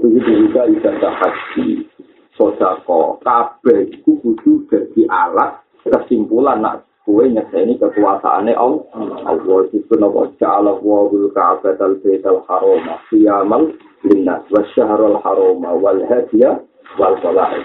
begitu 0.00 0.30
juga 0.48 0.66
ibadah 0.66 1.12
haji 1.20 1.86
sodako 2.34 3.20
kabeh 3.22 3.86
itu 3.92 4.16
kudu 4.24 4.64
jadi 4.66 5.06
alat 5.06 5.60
kesimpulan 5.84 6.64
nak 6.64 6.88
kue 7.04 7.28
nyeseni 7.28 7.76
kekuasaannya 7.76 8.56
Allah 8.56 8.84
Allah 9.28 9.60
itu 9.70 9.94
nopo 9.94 10.32
ja'ala 10.40 10.80
wabul 10.80 11.28
ka'bah 11.36 11.76
al-bayt 11.76 12.24
al-haram 12.24 12.84
siyamal 13.12 13.70
linnas 14.08 14.42
wa 14.48 14.62
syahrul 14.72 15.20
haram 15.20 15.60
wal 15.60 16.00
hadiya 16.08 16.60
wal 16.98 17.14
qalai 17.22 17.62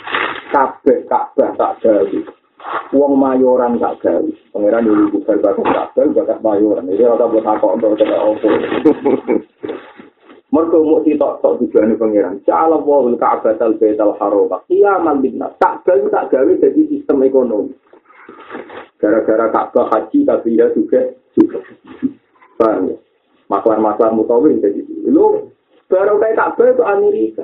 kabeh 0.54 1.06
ka'bah 1.10 1.52
tak 1.58 1.74
jadi 1.82 2.20
wong 2.94 3.14
mayoran 3.18 3.78
gak 3.78 4.02
gawe. 4.02 4.32
Pangeran 4.54 4.86
dulu 4.86 5.04
bukan 5.20 5.38
bakat 5.42 5.66
kabel, 5.70 6.08
bakat 6.18 6.40
mayoran. 6.42 6.90
Ini 6.90 7.06
rata 7.06 7.26
buat 7.30 7.46
aku 7.46 7.68
untuk 7.78 7.98
tidak 8.00 8.22
opo. 8.22 8.50
Mereka 10.54 10.78
mau 10.88 11.04
sitok 11.04 11.44
tok 11.44 11.56
tujuan 11.62 12.00
pangeran. 12.00 12.40
Cala 12.48 12.80
wawul 12.80 13.20
ka'bah 13.20 13.58
al 13.60 13.76
bait 13.78 14.00
al 14.00 14.16
haram. 14.18 14.50
Kiamal 14.70 15.20
binnas. 15.20 15.54
Kabel 15.62 16.10
tak 16.10 16.32
gawe 16.34 16.52
jadi 16.58 16.82
sistem 16.90 17.22
ekonomi. 17.26 17.76
Gara-gara 18.96 19.52
Ka'bah 19.52 19.92
haji 19.92 20.24
tapi 20.24 20.58
ya 20.58 20.72
juga 20.72 21.12
juga. 21.36 21.60
Paham 22.56 22.96
ya? 22.96 22.98
Masalah-masalah 23.52 24.16
mutawin 24.16 24.64
jadi. 24.64 24.82
Lu 25.12 25.52
baru 25.92 26.18
kayak 26.18 26.40
Ka'bah 26.40 26.72
itu 26.72 26.84
Amerika. 26.88 27.44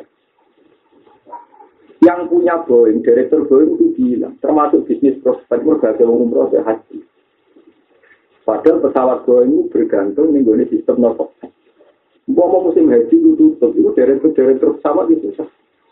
Yang 2.02 2.26
punya 2.26 2.58
Boeing, 2.66 3.06
direktur 3.06 3.46
Boeing 3.46 3.78
itu 3.78 3.94
bilang, 3.94 4.34
termasuk 4.42 4.90
bisnis 4.90 5.22
prospek 5.22 5.62
berbagai 5.62 6.10
umroh 6.10 6.50
dan 6.50 6.66
haji. 6.66 7.06
Padahal 8.42 8.82
pesawat 8.82 9.20
Boeing 9.30 9.54
itu 9.54 9.70
bergantung 9.70 10.34
dengan 10.34 10.66
sistem 10.66 10.98
notok. 10.98 11.30
Mau 12.26 12.64
musim 12.66 12.90
haji 12.90 13.14
itu 13.14 13.38
tutup, 13.38 13.78
itu 13.78 13.90
direktur-direktur 13.94 14.82
pesawat 14.82 15.14
itu 15.14 15.30
susah. 15.30 15.48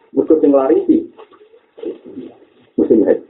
Mesti 0.09 0.41
yang 0.41 0.51
lari 0.57 0.77
sih. 0.89 1.01
Musim 2.73 3.05
haji. 3.05 3.29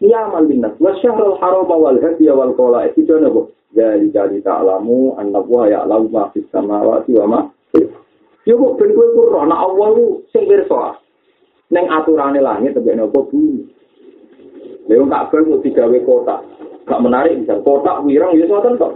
Ya 0.00 0.26
malinas, 0.32 0.74
wasyahrul 0.80 1.36
haram 1.38 1.68
wal 1.68 2.00
hadi 2.00 2.26
wal 2.32 2.56
qala 2.56 2.88
itu 2.88 3.04
jono 3.04 3.28
bu. 3.30 3.42
Jadi 3.70 4.10
jadi 4.10 4.42
ta'lamu 4.42 5.14
anna 5.14 5.44
wa 5.44 5.68
ya'lamu 5.68 6.10
ma 6.10 6.32
fis 6.34 6.42
samawati 6.50 7.14
wa 7.14 7.52
Yo 8.48 8.56
kok 8.56 8.80
ben 8.80 8.96
kowe 8.96 9.06
ku 9.12 9.22
roh 9.28 9.44
nek 9.44 9.60
Allah 9.60 9.86
ku 9.92 9.99
sing 9.99 9.99
pirsa. 9.99 9.99
Neng 11.70 11.86
aturannya 11.86 12.42
langit 12.42 12.74
sampai 12.74 12.98
nopo 12.98 13.30
bumi. 13.30 13.62
Leung 14.90 15.06
tak 15.06 15.30
tiga 15.62 15.86
w 15.86 16.02
kota, 16.02 16.42
Gak 16.82 16.98
menarik 16.98 17.38
bisa 17.38 17.62
kota 17.62 18.02
wirang 18.02 18.34
ya 18.34 18.50
soal 18.50 18.66
tentu. 18.66 18.90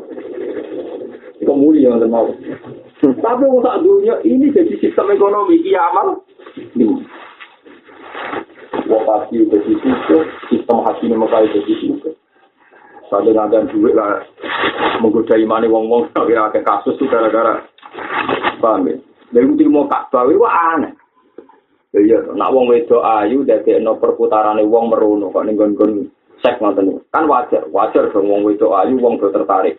Kemuli 1.45 1.85
muli 1.85 1.87
yang 1.87 2.03
mau. 2.11 2.27
Tapi 3.05 3.45
usaha 3.47 3.79
dunia 3.85 4.17
ini 4.25 4.49
jadi 4.51 4.75
sistem 4.81 5.13
ekonomi 5.13 5.61
kiamal. 5.61 6.25
Lokasi 8.85 9.39
iya. 9.39 9.45
udah 9.49 9.61
di 9.65 9.75
situ, 9.81 10.17
sistem 10.49 10.79
hati 10.85 11.05
mekai 11.09 11.47
udah 11.53 11.63
di 11.69 11.75
situ. 11.79 12.11
Sampai 13.13 13.37
ngadang 13.37 13.69
duit 13.69 13.93
lah, 13.93 14.25
menggoda 15.05 15.37
imani 15.37 15.69
wong-wong, 15.69 16.09
kira-kira 16.17 16.65
kasus 16.65 16.97
tuh 16.97 17.09
gara-gara. 17.09 17.61
Paham 18.59 18.89
ya? 18.89 18.97
Dari 19.37 19.69
mau 19.69 19.85
tak 19.87 20.09
bawa, 20.09 20.33
wah 20.41 20.55
aneh. 20.77 20.94
Iya, 21.95 22.35
nak 22.35 22.51
wong 22.51 22.67
wedok 22.67 23.07
ayu 23.07 23.47
dadekno 23.47 24.03
perputarane 24.03 24.67
wong 24.67 24.91
merono 24.91 25.31
kok 25.31 25.47
ning 25.47 25.55
nggon 25.55 26.11
sek 26.43 26.59
ngoten. 26.59 26.99
Kan 27.15 27.31
wajar, 27.31 27.71
wajar 27.71 28.11
dong 28.11 28.27
wong 28.27 28.43
wedok 28.43 28.75
ayu 28.83 28.99
wong 28.99 29.23
do 29.23 29.31
tertarik. 29.31 29.79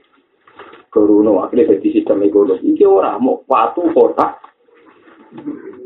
Kerono 0.88 1.44
akhirnya 1.44 1.76
jadi 1.76 1.88
sistem 1.92 2.24
ekonomi. 2.24 2.72
Iki 2.72 2.88
ora 2.88 3.20
mau 3.20 3.44
patu 3.44 3.92
kota. 3.92 4.32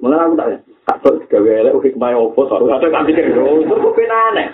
Mana 0.06 0.30
aku 0.30 0.38
tak 0.38 0.62
tak 0.86 0.98
kok 1.02 1.18
gawe 1.34 1.50
elek 1.50 1.82
hikmah 1.82 2.14
opo 2.14 2.46
to. 2.46 2.62
Ada 2.62 2.94
kan 2.94 3.10
pikir 3.10 3.34
yo, 3.34 3.66
kok 3.66 3.98
penane. 3.98 4.46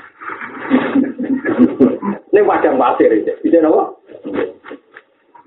Nek 2.31 2.47
wajar 2.47 2.71
pasir 2.79 3.11
iki. 3.11 3.35
Bisa 3.43 3.59
napa? 3.59 3.91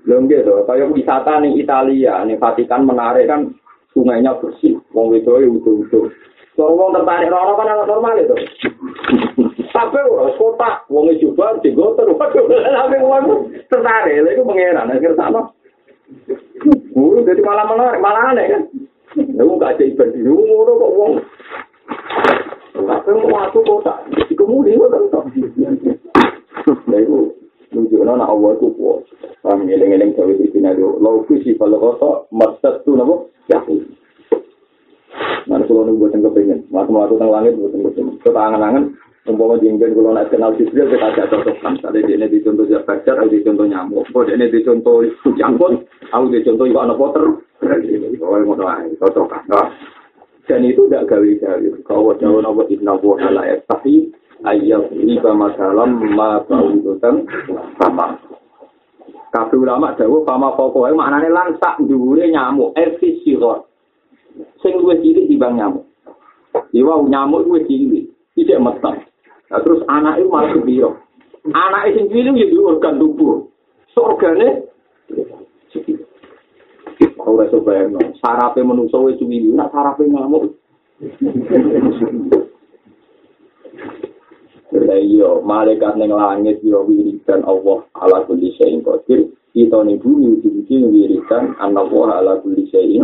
Belum 0.05 0.25
gitu, 0.25 0.65
kayak 0.65 0.89
wisata 0.95 1.37
nih 1.37 1.61
Italia, 1.61 2.25
nih 2.25 2.39
Vatikan 2.41 2.81
menarik 2.81 3.29
kan 3.29 3.45
sungainya 3.99 4.31
bersih, 4.39 4.79
wong 4.95 5.11
itu 5.11 5.27
ya 5.27 5.47
utuh 5.51 5.75
utuh. 5.83 6.07
Kalau 6.55 6.79
wong 6.79 6.95
tertarik 6.95 7.27
rono 7.27 7.59
kan 7.59 7.67
anak 7.67 7.87
normal 7.91 8.15
itu. 8.15 8.35
kabeh 9.79 10.03
ora 10.07 10.31
kotak, 10.35 10.87
wong 10.87 11.11
e 11.11 11.19
coba 11.19 11.59
digoter. 11.59 12.07
Waduh, 12.07 12.47
tapi 12.47 12.95
wong 12.99 13.51
tertarik, 13.67 14.23
lha 14.23 14.29
iku 14.35 14.43
pangeran 14.47 14.91
akhir 14.91 15.15
sama. 15.19 15.51
Uh, 16.95 17.21
jadi 17.27 17.39
malah 17.43 17.65
menarik, 17.67 17.99
malah 18.03 18.23
aneh 18.31 18.45
kan. 18.47 18.61
Lu 19.39 19.55
gak 19.55 19.79
ada 19.79 19.83
ibadah 19.83 20.15
di 20.15 20.23
ngono 20.23 20.71
kok 20.79 20.95
wong. 20.95 21.11
Tapi 22.79 23.09
mau 23.19 23.39
aku 23.43 23.59
kotak, 23.63 23.97
dikemudi 24.27 24.79
kok 24.79 24.91
kan. 24.91 25.03
Lha 26.87 26.97
iku 26.99 27.31
nunjukno 27.71 28.13
nek 28.19 28.31
Allah 28.31 28.51
ku 28.59 28.67
kuat. 28.75 29.07
Paham 29.39 29.63
ngeling-eling 29.63 30.11
gawe 30.17 30.33
iki 30.43 30.59
nek 30.59 30.75
lo 30.79 31.23
kusi 31.23 31.55
kalau 31.55 31.79
kotak, 31.79 32.27
maksud 32.35 32.83
tu 32.83 32.99
napa? 32.99 33.38
Ya. 33.49 33.59
Nah, 35.49 35.57
kalau 35.65 35.81
nunggu 35.81 36.05
buatan 36.05 36.21
kepengen, 36.21 36.69
waktu 36.69 36.91
mau 36.93 37.09
tentang 37.09 37.33
langit 37.33 37.57
buatan 37.57 37.81
kepengen. 37.81 38.21
Kita 38.21 38.37
angan-angan, 38.37 38.93
umpama 39.25 39.57
jengben 39.57 39.97
kalau 39.97 40.13
nak 40.13 40.29
kenal 40.29 40.53
Jibril, 40.53 40.93
kita 40.93 41.09
ajak 41.09 41.33
cocokkan. 41.33 41.73
Tadi 41.81 42.05
ini 42.05 42.29
dicontoh 42.29 42.69
Jabajar, 42.69 43.17
aku 43.17 43.33
dicontoh 43.33 43.65
nyamuk. 43.65 44.05
Kok 44.13 44.29
ini 44.29 44.45
dicontoh 44.53 45.01
jangkut, 45.33 45.89
aku 46.13 46.23
dicontoh 46.29 46.69
ikan 46.69 46.85
anak 46.93 46.99
poter. 47.01 47.25
Oh, 48.21 48.37
mau 48.45 48.53
doa, 48.53 48.85
cocokkan. 49.01 49.49
Dan 50.45 50.65
itu 50.65 50.85
tidak 50.85 51.09
gawe-gawe. 51.09 51.69
Kalau 51.85 52.13
jauh 52.17 52.41
nama 52.41 52.63
inna 52.69 52.93
wa 52.97 53.17
halayat, 53.17 53.65
tapi 53.65 54.13
ayat 54.45 54.93
riba 54.93 55.33
masalam 55.33 55.97
ma 56.13 56.41
baudutan 56.45 57.25
sama. 57.81 58.17
Kabeh 59.29 59.61
ulama 59.61 59.93
dawuh 59.93 60.25
fama 60.25 60.57
pokoknya 60.57 60.97
maknane 60.97 61.29
langsak 61.29 61.77
dhuwure 61.85 62.25
nyamuk 62.33 62.73
efisirot. 62.73 63.69
sing 64.63 64.73
luwih 64.79 64.99
cilik 65.01 65.27
dibang 65.27 65.57
nyamuk. 65.57 65.85
Iwa 66.73 67.01
nyamuk 67.05 67.45
luwih 67.45 67.65
cilik, 67.65 68.09
tidak 68.37 68.61
meteng. 68.61 68.97
Nah, 69.49 69.59
terus 69.65 69.81
anak 69.89 70.21
itu 70.21 70.29
malah 70.29 70.51
kebiro. 70.53 70.89
Anak 71.49 71.93
sing 71.93 72.05
cilik 72.09 72.35
ya 72.37 72.47
di 72.49 72.57
organ 72.57 72.99
tubuh. 73.01 73.49
So 73.93 74.15
organe 74.15 74.69
Ora 77.19 77.45
iso 77.45 77.61
bayangno, 77.61 78.01
sarape 78.19 78.65
menungso 78.65 79.05
wis 79.05 79.19
cilik, 79.21 79.53
nak 79.53 79.69
sarape 79.69 80.07
nyamuk. 80.09 80.57
Lah 84.69 85.01
iya, 85.01 85.41
malaikat 85.41 85.97
ning 85.97 86.13
langit 86.13 86.61
yo 86.61 86.85
wiridan 86.85 87.41
Allah 87.41 87.81
ala 87.97 88.21
kulli 88.29 88.53
syai'in 88.53 88.85
qadir. 88.85 89.33
Kita 89.49 89.81
ning 89.81 89.97
bumi 89.97 90.37
iki 90.37 90.77
wiridan 90.85 91.57
Allah 91.57 92.21
ala 92.21 92.37
kulli 92.45 92.69
syai'in 92.69 93.01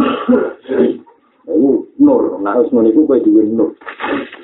Iku 1.45 1.93
nur, 2.01 2.41
nah 2.41 2.57
wis 2.57 2.73
ngono 2.73 2.89
iku 2.89 3.05
kowe 3.05 3.21
duwe 3.21 3.45
nur. 3.45 3.77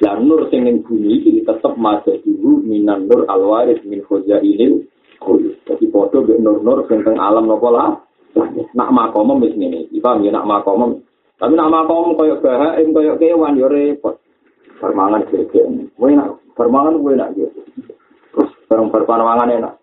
Lah 0.05 0.21
nur 0.21 0.45
sing 0.53 0.65
ning 0.65 0.85
bumi 0.85 1.17
iki 1.17 1.41
tetep 1.41 1.73
masih 1.77 2.21
dulu 2.25 2.61
minan 2.61 3.09
nur 3.09 3.25
alwaris 3.25 3.81
min 3.85 4.05
khazainil 4.05 4.85
kul. 5.17 5.41
Dadi 5.65 5.89
padha 5.89 6.21
mek 6.25 6.41
nur-nur 6.41 6.85
sing 6.89 7.01
teng 7.05 7.17
alam 7.17 7.49
napa 7.49 7.69
lah. 7.69 7.89
Nak 8.77 8.89
makom 8.93 9.41
wis 9.41 9.53
ngene 9.57 9.89
iki, 9.89 10.01
paham 10.01 10.25
ya 10.25 10.33
nak 10.33 10.45
makom. 10.45 11.01
Tapi 11.41 11.53
nak 11.57 11.69
makom 11.73 12.17
koyo 12.17 12.37
bahaim 12.37 12.93
koyo 12.93 13.17
kewan 13.17 13.57
yo 13.57 13.65
repot. 13.69 14.17
Permangan 14.77 15.25
gegek. 15.29 15.65
Kowe 15.97 16.09
nak 16.13 16.40
permangan 16.55 16.99
kowe 16.99 17.13
nak 17.15 17.33
yo. 17.35 17.47
Terus 18.31 18.51
barang 18.67 18.87
permangan 18.91 19.51
enak. 19.51 19.73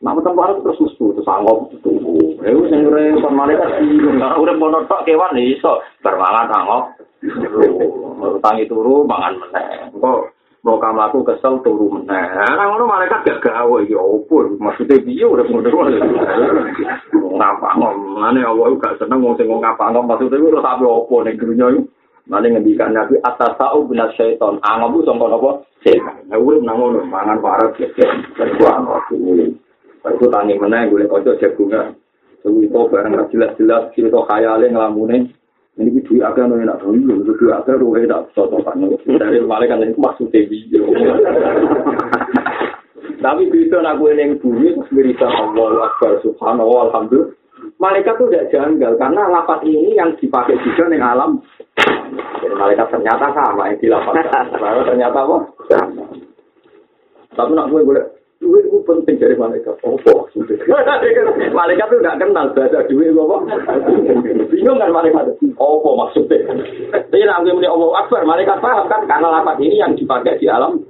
Nak 0.00 0.16
tempat 0.24 0.64
terus 0.64 0.80
susu 0.80 1.12
terus 1.12 1.28
anggap 1.28 1.68
itu. 1.76 1.92
Eh 2.40 2.56
sing 2.72 2.88
ora 2.88 3.12
kon 3.20 3.36
malaikat 3.36 3.84
iki 3.84 4.00
ora 4.08 4.32
urip 4.40 4.56
mono 4.56 4.88
tok 4.88 5.04
kewan 5.04 5.36
iso 5.36 5.84
bermangan 6.00 6.48
anggap. 6.48 6.82
Tangi 8.40 8.64
turu 8.64 9.04
mangan 9.04 9.36
meneh. 9.36 9.92
Engko 9.92 10.32
mau 10.64 10.80
kamu 10.80 11.00
aku 11.04 11.20
kesel 11.28 11.60
turu 11.60 12.00
meneh. 12.00 12.24
Nah 12.32 12.64
ngono 12.64 12.88
malaikat 12.88 13.28
gak 13.28 13.44
gawe 13.44 13.76
iki 13.84 13.92
opo 13.92 14.48
maksudnya 14.56 15.04
piye 15.04 15.28
urip 15.28 15.52
ngono. 15.52 15.68
Ngapa 17.36 17.68
ngomane 17.76 18.40
Allah 18.40 18.72
gak 18.80 18.96
seneng 19.04 19.20
wong 19.20 19.36
sing 19.36 19.52
ngapa 19.52 19.92
ngomong 19.92 20.16
maksudnya 20.16 20.40
ora 20.40 20.64
sampe 20.64 20.88
opo 20.88 21.20
ning 21.28 21.36
dunya 21.36 21.76
iki. 21.76 21.99
Mane 22.30 22.46
ngendikan 22.54 22.94
Nabi 22.94 23.18
atas 23.26 23.58
tau 23.58 23.82
bina 23.90 24.06
syaiton. 24.14 24.62
Angabu 24.62 25.02
sangka 25.02 25.26
napa? 25.26 25.66
Setan. 25.82 26.30
Nah 26.30 26.38
urip 26.38 26.62
nang 26.62 26.78
ngono 26.78 27.02
mangan 27.02 27.42
parah 27.42 27.74
gegek. 27.74 28.06
Kuwi 28.38 28.70
ngono. 29.18 29.50
Aku 30.06 30.30
tani 30.30 30.54
mana 30.54 30.86
gue 30.86 31.10
ojo 31.10 31.34
jagungan. 31.42 31.98
Sewu 32.46 32.62
itu 32.62 32.72
barang 32.86 33.34
jelas-jelas 33.34 33.90
cerita 33.98 34.22
khayalnya 34.30 34.70
ngelamune. 34.70 35.34
Ini 35.74 35.90
gue 35.90 36.06
duit 36.06 36.22
agak 36.22 36.46
nih 36.46 36.70
nak 36.70 36.78
tahu 36.78 36.94
itu 36.94 37.34
duit 37.34 37.50
agak 37.50 37.82
ruhe 37.82 38.06
tak 38.06 38.30
cocokan. 38.30 38.94
Dari 38.94 39.42
malaikat 39.42 39.82
ini 39.82 39.98
maksudnya 39.98 40.46
video. 40.46 40.86
Tapi 43.18 43.42
bisa 43.50 43.82
nak 43.82 43.98
gue 43.98 44.14
neng 44.14 44.38
bumi 44.38 44.78
terus 44.78 44.88
berita 44.94 45.26
Allah 45.26 45.90
Akbar 45.90 46.22
Subhanallah 46.22 46.94
Alhamdulillah. 46.94 47.39
Malaikat 47.80 48.20
itu 48.20 48.24
tidak 48.28 48.48
janggal 48.52 48.92
karena 49.00 49.22
lapat 49.32 49.64
ini 49.64 49.96
yang 49.96 50.12
dipakai 50.20 50.52
juga 50.60 50.84
neng 50.92 51.00
alam. 51.00 51.40
Jadi 52.44 52.52
malaikat 52.52 52.92
ternyata 52.92 53.32
sama 53.32 53.72
yang 53.72 53.80
dilapatkan. 53.80 54.44
ternyata 54.92 55.18
apa? 55.24 55.36
Sama. 55.72 56.04
Tapi 57.32 57.50
nak 57.56 57.72
gue 57.72 57.80
boleh 57.80 58.04
duit 58.36 58.68
itu 58.68 58.84
penting 58.84 59.16
dari 59.16 59.32
malaikat. 59.32 59.80
Maksudnya? 59.80 60.60
malaikat 61.56 61.86
itu 61.88 61.96
tidak 62.04 62.18
kenal 62.20 62.46
bahasa 62.52 62.84
duit 62.84 63.16
apa? 63.16 63.36
Bingung 64.52 64.76
kan 64.76 64.92
malaikat? 64.92 65.24
Apa 65.56 65.88
maksudnya? 66.04 66.36
Tapi 66.92 67.24
nanti 67.24 67.48
muni 67.48 67.64
Allah 67.64 67.88
Akbar, 68.04 68.28
malaikat 68.28 68.60
paham 68.60 68.92
kan? 68.92 69.08
Karena 69.08 69.40
lapat 69.40 69.56
ini 69.64 69.80
yang 69.80 69.96
dipakai 69.96 70.36
di 70.36 70.52
alam. 70.52 70.84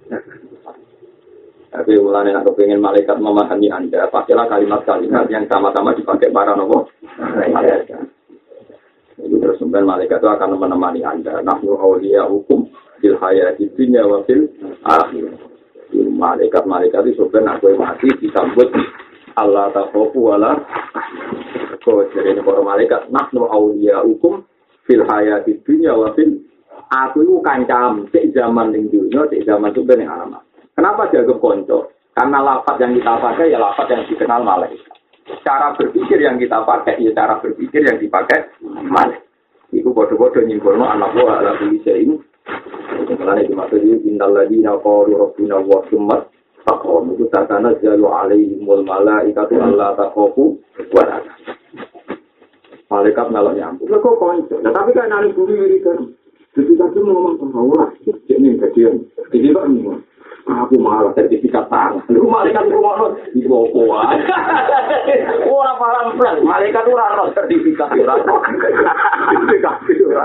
Tapi 1.70 2.02
mulanya 2.02 2.42
aku 2.42 2.58
pengen 2.58 2.82
malaikat 2.82 3.22
memahami 3.22 3.70
anda, 3.70 4.10
pakailah 4.10 4.50
kalimat-kalimat 4.50 5.30
yang 5.30 5.46
sama-sama 5.46 5.94
dipakai 5.94 6.34
para 6.34 6.58
nopo. 6.58 6.90
Malaikat. 7.30 8.10
Itu 9.22 9.38
terus 9.38 9.62
malaikat 9.62 10.18
itu 10.18 10.28
akan 10.28 10.58
menemani 10.58 11.06
anda. 11.06 11.38
Nahnu 11.46 11.78
awliya 11.78 12.26
hukum 12.26 12.66
fil 12.98 13.16
hayati 13.16 13.70
dunya 13.78 14.02
wa 14.02 14.20
fil 14.26 14.50
akhirah. 14.84 15.34
malaikat-malaikat 15.90 17.02
itu 17.10 17.26
sebenarnya 17.26 17.58
aku 17.58 17.74
mati 17.74 18.08
disambut 18.22 18.68
Allah 19.34 19.72
takhofu 19.74 20.30
wala 20.30 20.54
kau 21.82 22.04
jadi 22.12 22.38
para 22.44 22.60
malaikat 22.62 23.08
nahnu 23.08 23.48
awliya 23.48 24.04
hukum 24.04 24.44
fil 24.84 25.02
hayati 25.02 25.58
dunya 25.64 25.96
wa 25.96 26.12
fil 26.14 26.44
aku 26.92 27.24
itu 27.24 27.34
kancam 27.42 28.06
cek 28.12 28.36
zaman 28.36 28.70
ning 28.70 28.86
dunia 28.92 29.26
cek 29.32 29.42
zaman 29.48 29.72
ning 29.72 30.06
alamat 30.06 30.44
kenapa 30.80 31.12
jaga 31.12 31.36
konco 31.36 31.92
karena 32.16 32.40
lafaz 32.40 32.80
yang 32.80 32.96
kita 32.96 33.12
pakai 33.20 33.52
ya 33.52 33.60
lafaz 33.60 33.84
yang 33.92 34.08
dikenal 34.08 34.40
malaikat 34.40 34.96
cara 35.44 35.76
berpikir 35.76 36.24
yang 36.24 36.40
kita 36.40 36.64
pakai 36.64 36.96
ya 37.04 37.12
cara 37.12 37.36
berpikir 37.44 37.84
yang 37.84 38.00
dipakai 38.00 38.48
malaikat 38.64 39.28
Iku 39.70 39.94
bodoh-bodoh 39.94 40.42
nyimpulno 40.42 40.82
anak 40.82 41.14
buah 41.14 41.46
ala 41.46 41.54
bisa 41.62 41.94
ini 41.94 42.18
Mulane 43.10 43.46
dimaksud 43.46 43.86
innal 44.02 44.34
ladina 44.34 44.74
qalu 44.82 45.14
rabbuna 45.14 45.62
wa 45.62 45.78
summa 45.86 46.26
taqom 46.66 47.14
itu 47.14 47.30
tatana 47.30 47.78
jalu 47.78 48.10
alaihimul 48.10 48.82
malaikatu 48.82 49.62
alla 49.62 49.94
takhafu 49.94 50.58
wa 50.90 51.02
la 51.06 51.22
Malaikat 52.90 53.30
ngalok 53.30 53.54
nyambung. 53.54 53.86
Lah 53.86 54.02
kok 54.02 54.18
konco. 54.18 54.56
Nah, 54.66 54.74
tapi 54.74 54.90
kan 54.90 55.06
nang 55.06 55.30
bumi 55.30 55.54
wiridan. 55.54 56.10
Jadi 56.58 56.74
kan 56.74 56.90
ngomong 56.90 57.38
sama 57.38 57.62
orang, 57.62 57.94
cek 58.02 58.34
nih 58.34 58.58
kajian. 58.58 59.06
Jadi 59.30 59.54
kok 59.54 59.62
ngomong. 59.70 60.02
Aku 60.46 60.76
malah 60.80 61.12
sertifikat 61.16 61.66
tangan. 61.68 62.00
Lu 62.08 62.28
malaikat 62.28 62.68
itu 62.68 62.78
ngono 62.78 63.06
di 63.34 63.40
opo 63.44 63.80
wae. 63.88 64.16
Ora 65.50 65.72
paham 65.76 66.16
plan, 66.16 66.36
malaikat 66.44 66.84
ora 66.86 67.16
ono 67.18 67.32
sertifikat 67.34 67.92
ora. 67.96 68.14
Sertifikat 68.20 69.76
ora. 70.06 70.24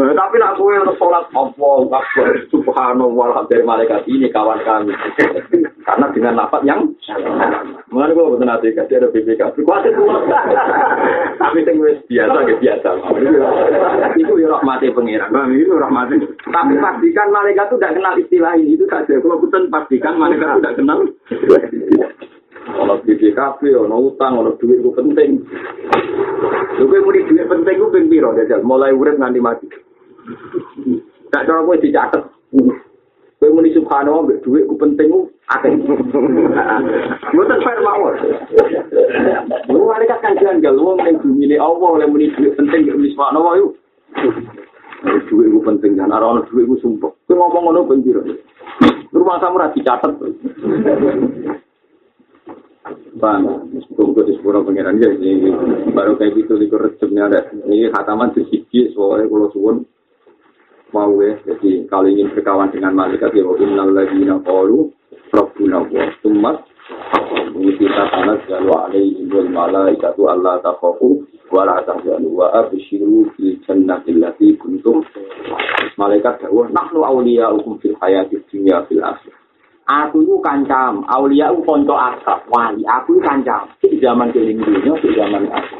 Tapi 0.00 0.36
nak 0.40 0.56
kowe 0.56 0.72
salat 0.96 1.24
apa 1.34 1.68
akbar 1.92 2.28
subhanallah 2.48 3.44
dari 3.50 3.64
malaikat 3.66 4.06
ini 4.08 4.32
kawan 4.32 4.60
kami. 4.64 4.94
Karena 5.80 6.06
dengan 6.14 6.38
lapat 6.38 6.62
yang 6.64 6.80
Mengenai 7.90 8.14
gue 8.14 8.22
betul 8.22 8.46
nanti 8.46 8.70
kasih 8.70 9.02
ada 9.02 9.10
BPK. 9.10 9.66
Kuasa 9.66 9.90
itu. 9.90 10.02
Tapi 11.42 11.58
yang 11.66 11.76
biasa 12.06 12.38
ya 12.46 12.54
biasa. 12.62 12.90
Itu 14.14 14.32
ya 14.38 14.46
rahmati 14.54 14.94
pengiran. 14.94 15.34
Itu 15.50 15.74
rahmati. 15.74 16.14
Tapi 16.46 16.74
pastikan 16.78 17.34
malaikat 17.34 17.66
itu 17.66 17.76
tidak 17.82 17.94
kenal 17.98 18.14
istilah 18.14 18.54
ini. 18.54 18.69
Itu 18.74 18.84
saja. 18.86 19.14
Kalau 19.18 19.40
bukan 19.42 19.70
pastikan 19.70 20.18
mereka 20.18 20.58
tidak 20.60 20.76
kenal. 20.78 20.98
Kalau 22.70 22.96
BPKB, 23.02 23.60
ono 23.74 23.96
utang, 24.12 24.38
ono 24.38 24.54
duit 24.60 24.78
itu 24.78 24.90
penting. 24.94 25.42
Gue 26.78 26.98
mau 27.02 27.12
duit 27.12 27.26
penting 27.28 27.74
gue 27.76 27.92
pengen 27.92 28.10
biro 28.10 28.30
jajal. 28.36 28.62
Mulai 28.62 28.94
urip 28.94 29.18
nganti 29.18 29.40
mati. 29.42 29.66
Tak 31.30 31.46
cara 31.46 31.66
gue 31.66 31.82
dicatat. 31.82 32.22
Gue 33.40 33.48
mau 33.48 33.64
di 33.64 33.72
subhanallah, 33.72 34.38
duit 34.44 34.68
gue 34.68 34.78
penting 34.78 35.08
gue 35.08 35.24
akeh. 35.48 35.72
Gue 37.32 37.44
tak 37.48 37.60
fair 37.64 37.80
mawar. 37.80 38.14
Lu 39.72 39.88
mereka 39.88 40.20
kan 40.20 40.36
janggal, 40.36 40.76
lu 40.76 40.94
yang 41.00 41.16
bumi 41.18 41.56
Allah, 41.56 42.06
muni 42.06 42.30
duit 42.36 42.54
penting 42.54 42.86
gue 42.86 43.10
subhanallah 43.16 43.54
yuk. 43.58 43.72
Duit 45.00 45.48
gue 45.48 45.62
penting, 45.64 45.96
jangan 45.96 46.20
ada 46.20 46.44
duit 46.50 46.68
gue 46.68 46.78
sumpah. 46.84 47.08
Gue 47.24 47.36
ngomong 47.38 47.72
ngono 47.72 47.88
penjiro. 47.88 48.20
Rumah 49.10 49.36
samu 49.40 49.56
ra 49.56 49.72
dicatet. 49.72 50.12
Bang, 53.20 53.42
semoga 53.92 54.22
di 54.24 54.32
sepuluh 54.38 54.64
pengiran 54.64 54.98
ya, 54.98 55.10
baru 55.92 56.16
kayak 56.16 56.34
gitu 56.40 56.56
di 56.56 56.66
recepnya 56.70 57.28
ada. 57.28 57.52
Ini 57.52 57.92
khataman 57.92 58.32
di 58.32 58.42
sisi 58.48 58.90
soalnya 58.96 59.28
kalau 59.28 59.50
suwun 59.52 59.76
mau 60.90 61.14
ya, 61.22 61.38
jadi 61.46 61.86
kalau 61.86 62.10
ingin 62.10 62.34
berkawan 62.34 62.72
dengan 62.74 62.98
malaikat 62.98 63.30
ya, 63.30 63.46
innal 63.46 63.94
ladina 63.94 64.42
qalu 64.42 64.90
rabbuna 65.30 65.86
wa 65.86 66.04
summat 66.18 66.66
kita 67.54 68.02
tanah 68.10 68.38
jalu 68.50 68.72
alaihi 68.74 69.28
wal 69.30 69.48
malaikatu 69.52 70.26
Allah 70.26 70.58
takhafu 70.64 71.22
wa 71.50 71.66
la 71.66 71.82
tahzanu 71.82 72.30
wa 72.30 72.48
abshiru 72.54 73.28
fil 73.34 73.58
jannati 73.66 74.14
allati 74.16 74.54
kuntum 74.56 75.02
malaikat 75.98 76.40
dawuh 76.46 76.70
nahnu 76.70 77.02
awliya'ukum 77.02 77.82
fil 77.82 77.98
hayati 77.98 78.38
dunya 78.48 78.86
fil 78.86 79.02
akhirah 79.02 79.40
aku 79.90 80.22
itu 80.22 80.38
kancam, 80.38 81.02
aulia 81.10 81.50
itu 81.50 81.66
konco 81.66 81.98
akrab, 81.98 82.46
wali, 82.46 82.86
aku 82.86 83.18
itu 83.18 83.26
kancam, 83.26 83.66
di 83.82 83.98
zaman 83.98 84.30
keliling 84.30 84.62
dunia, 84.62 84.94
di 85.02 85.10
zaman 85.18 85.50
aku. 85.50 85.74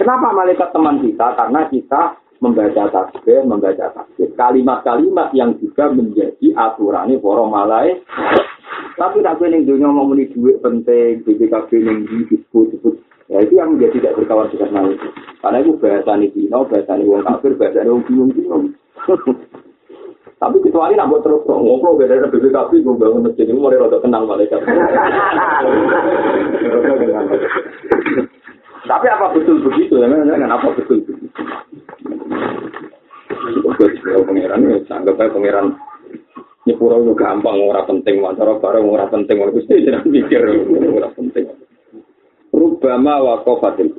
Kenapa 0.00 0.32
malaikat 0.32 0.68
teman 0.72 1.04
kita? 1.04 1.36
Karena 1.36 1.60
kita 1.68 2.02
membaca 2.42 2.82
tasbih, 2.90 3.44
membaca 3.46 3.86
tasbih. 3.92 4.32
Kalimat-kalimat 4.34 5.30
yang 5.36 5.54
juga 5.62 5.92
menjadi 5.92 6.48
aturan 6.58 7.12
para 7.20 7.44
malaikat. 7.46 8.44
Tapi 8.98 9.22
tak 9.22 9.36
keliling 9.38 9.68
dunia 9.68 9.88
mau 9.88 10.08
meni 10.08 10.26
duit 10.32 10.58
penting, 10.58 11.22
BPKB 11.22 11.70
yang 11.84 11.98
disebut-sebut. 12.08 13.11
Ya 13.32 13.40
itu 13.40 13.56
yang 13.56 13.72
menjadi 13.72 13.96
tidak 13.96 14.20
berkawan 14.20 14.52
dengan 14.52 14.76
malaikat. 14.76 15.08
Karena 15.40 15.64
itu 15.64 15.72
bahasa 15.80 16.12
ini 16.20 16.28
Cina, 16.36 16.60
bahasa 16.68 16.92
ini 17.00 17.08
wong 17.08 17.24
kafir, 17.24 17.56
bahasa 17.56 17.80
ini 17.80 17.88
wong 17.88 18.04
bingung-bingung. 18.04 18.64
Tapi 20.42 20.58
kecuali 20.58 20.98
nak 20.98 21.06
buat 21.08 21.22
terus 21.22 21.46
ngobrol 21.46 21.96
beda 21.96 22.18
dari 22.18 22.34
BPKB, 22.34 22.82
gue 22.82 22.98
bangun 22.98 23.30
masjid 23.30 23.46
ini 23.46 23.56
mulai 23.56 23.78
rada 23.78 24.02
kenal 24.02 24.26
malaikat. 24.26 24.58
Tapi 28.90 29.06
apa 29.06 29.32
betul 29.32 29.62
begitu? 29.62 30.02
Ya, 30.02 30.10
kan 30.10 30.50
apa 30.50 30.66
betul 30.76 30.98
begitu? 31.06 31.30
Pengiran 34.26 34.66
ya, 34.66 34.76
anggap 34.92 35.16
aja 35.16 35.30
pengiran 35.30 35.78
nyepuro 36.66 37.00
itu 37.00 37.14
gampang, 37.14 37.58
ora 37.62 37.86
penting, 37.86 38.18
wawancara 38.18 38.58
bareng 38.58 38.86
ora 38.86 39.06
penting, 39.08 39.38
ora 39.38 39.54
pasti 39.54 39.82
jangan 39.86 40.10
mikir, 40.10 40.42
ora 40.90 41.10
penting. 41.14 41.51
Rubama 42.82 43.22
wakofatil 43.22 43.94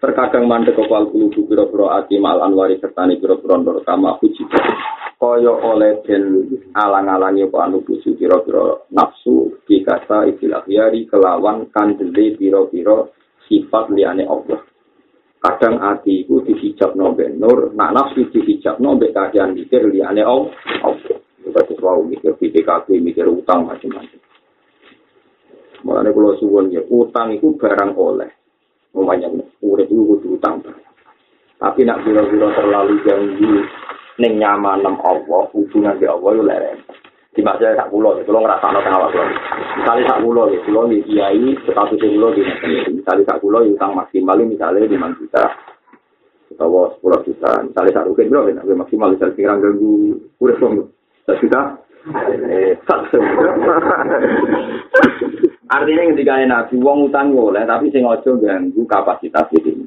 Terkadang 0.00 0.48
mandek 0.48 0.72
kepal 0.72 1.12
kulubu 1.12 1.44
biro-biro 1.44 1.92
ati 1.92 2.16
mal 2.16 2.40
anwari 2.40 2.80
sertani 2.80 3.20
biro-biro 3.20 3.60
ndor 3.60 3.84
kama 3.84 4.16
puji. 4.16 4.48
Kaya 5.20 5.52
oleh 5.52 6.00
den 6.08 6.48
alang-alangi 6.72 7.44
apa 7.44 7.68
anu 7.68 7.84
biro-biro 7.84 8.88
nafsu 8.88 9.60
dikata 9.68 10.32
istilah 10.32 10.64
yari 10.64 11.04
kelawan 11.12 11.68
kandeli 11.68 12.40
biro-biro 12.40 13.12
sifat 13.44 13.92
liane 13.92 14.24
Allah. 14.24 14.64
Kadang 15.36 15.84
ati 15.84 16.24
iku 16.24 16.40
dihijab 16.40 16.96
nombe 16.96 17.28
nur, 17.36 17.76
nak 17.76 17.92
nafsu 17.92 18.32
dihijab 18.32 18.80
nombe 18.80 19.12
kajian 19.12 19.52
mikir 19.52 19.84
liane 19.92 20.24
Allah. 20.24 20.56
Kita 21.44 21.60
sesuatu 21.68 22.08
mikir 22.08 22.32
PDKB, 22.40 22.96
mikir 23.04 23.28
utang 23.28 23.68
macam-macam. 23.68 24.19
Mulanya 25.80 26.12
kalau 26.12 26.36
suwon 26.36 26.68
ya, 26.68 26.84
utang 26.92 27.32
itu 27.32 27.56
barang 27.56 27.96
oleh. 27.96 28.28
Umumnya 28.92 29.30
urip 29.64 29.86
itu 29.88 30.02
kudu 30.02 30.36
utang. 30.36 30.60
Tapi 31.60 31.84
nak 31.84 32.02
biro-biro 32.02 32.48
terlalu 32.56 33.00
ganggu 33.04 33.64
ning 34.20 34.36
nyaman 34.40 34.84
Allah, 34.84 35.42
hubungan 35.52 35.96
di 35.96 36.04
Allah 36.08 36.30
yo 36.36 36.42
lereng. 36.44 36.80
Di 37.30 37.46
masa 37.46 37.72
sak 37.78 37.94
kula, 37.94 38.18
kula 38.26 38.42
ngrasakno 38.42 38.82
teng 38.82 38.96
awak 38.98 39.14
kula. 39.14 39.24
Misale 39.78 40.00
sak 40.02 40.18
kula, 40.18 40.42
kula 40.66 40.80
ni 40.90 40.98
kiai 41.06 41.54
status 41.62 42.02
kula 42.02 42.28
di 42.34 42.42
misale 42.90 43.22
sak 43.22 43.38
kula 43.38 43.62
utang 43.62 43.94
maksimal 43.94 44.40
misale 44.42 44.82
5 44.82 45.18
juta. 45.20 45.44
Utawa 46.50 46.90
10 46.98 47.26
juta. 47.30 47.52
Misale 47.62 47.88
sak 47.94 48.06
rugen 48.10 48.28
bro, 48.28 48.50
nek 48.50 48.66
maksimal 48.66 49.14
misale 49.14 49.32
sing 49.38 49.46
ganggu 49.46 50.18
wong. 50.42 50.90
Sak 51.28 51.38
juta. 51.38 51.78
Eh, 52.00 52.72
Artinya 55.70 56.02
ketika 56.10 56.34
nabi 56.48 56.74
wong 56.80 57.12
utang 57.12 57.36
boleh, 57.36 57.62
tapi 57.68 57.92
sing 57.92 58.02
ojo 58.02 58.40
ganggu 58.40 58.82
kapasitas 58.88 59.52
ini. 59.54 59.86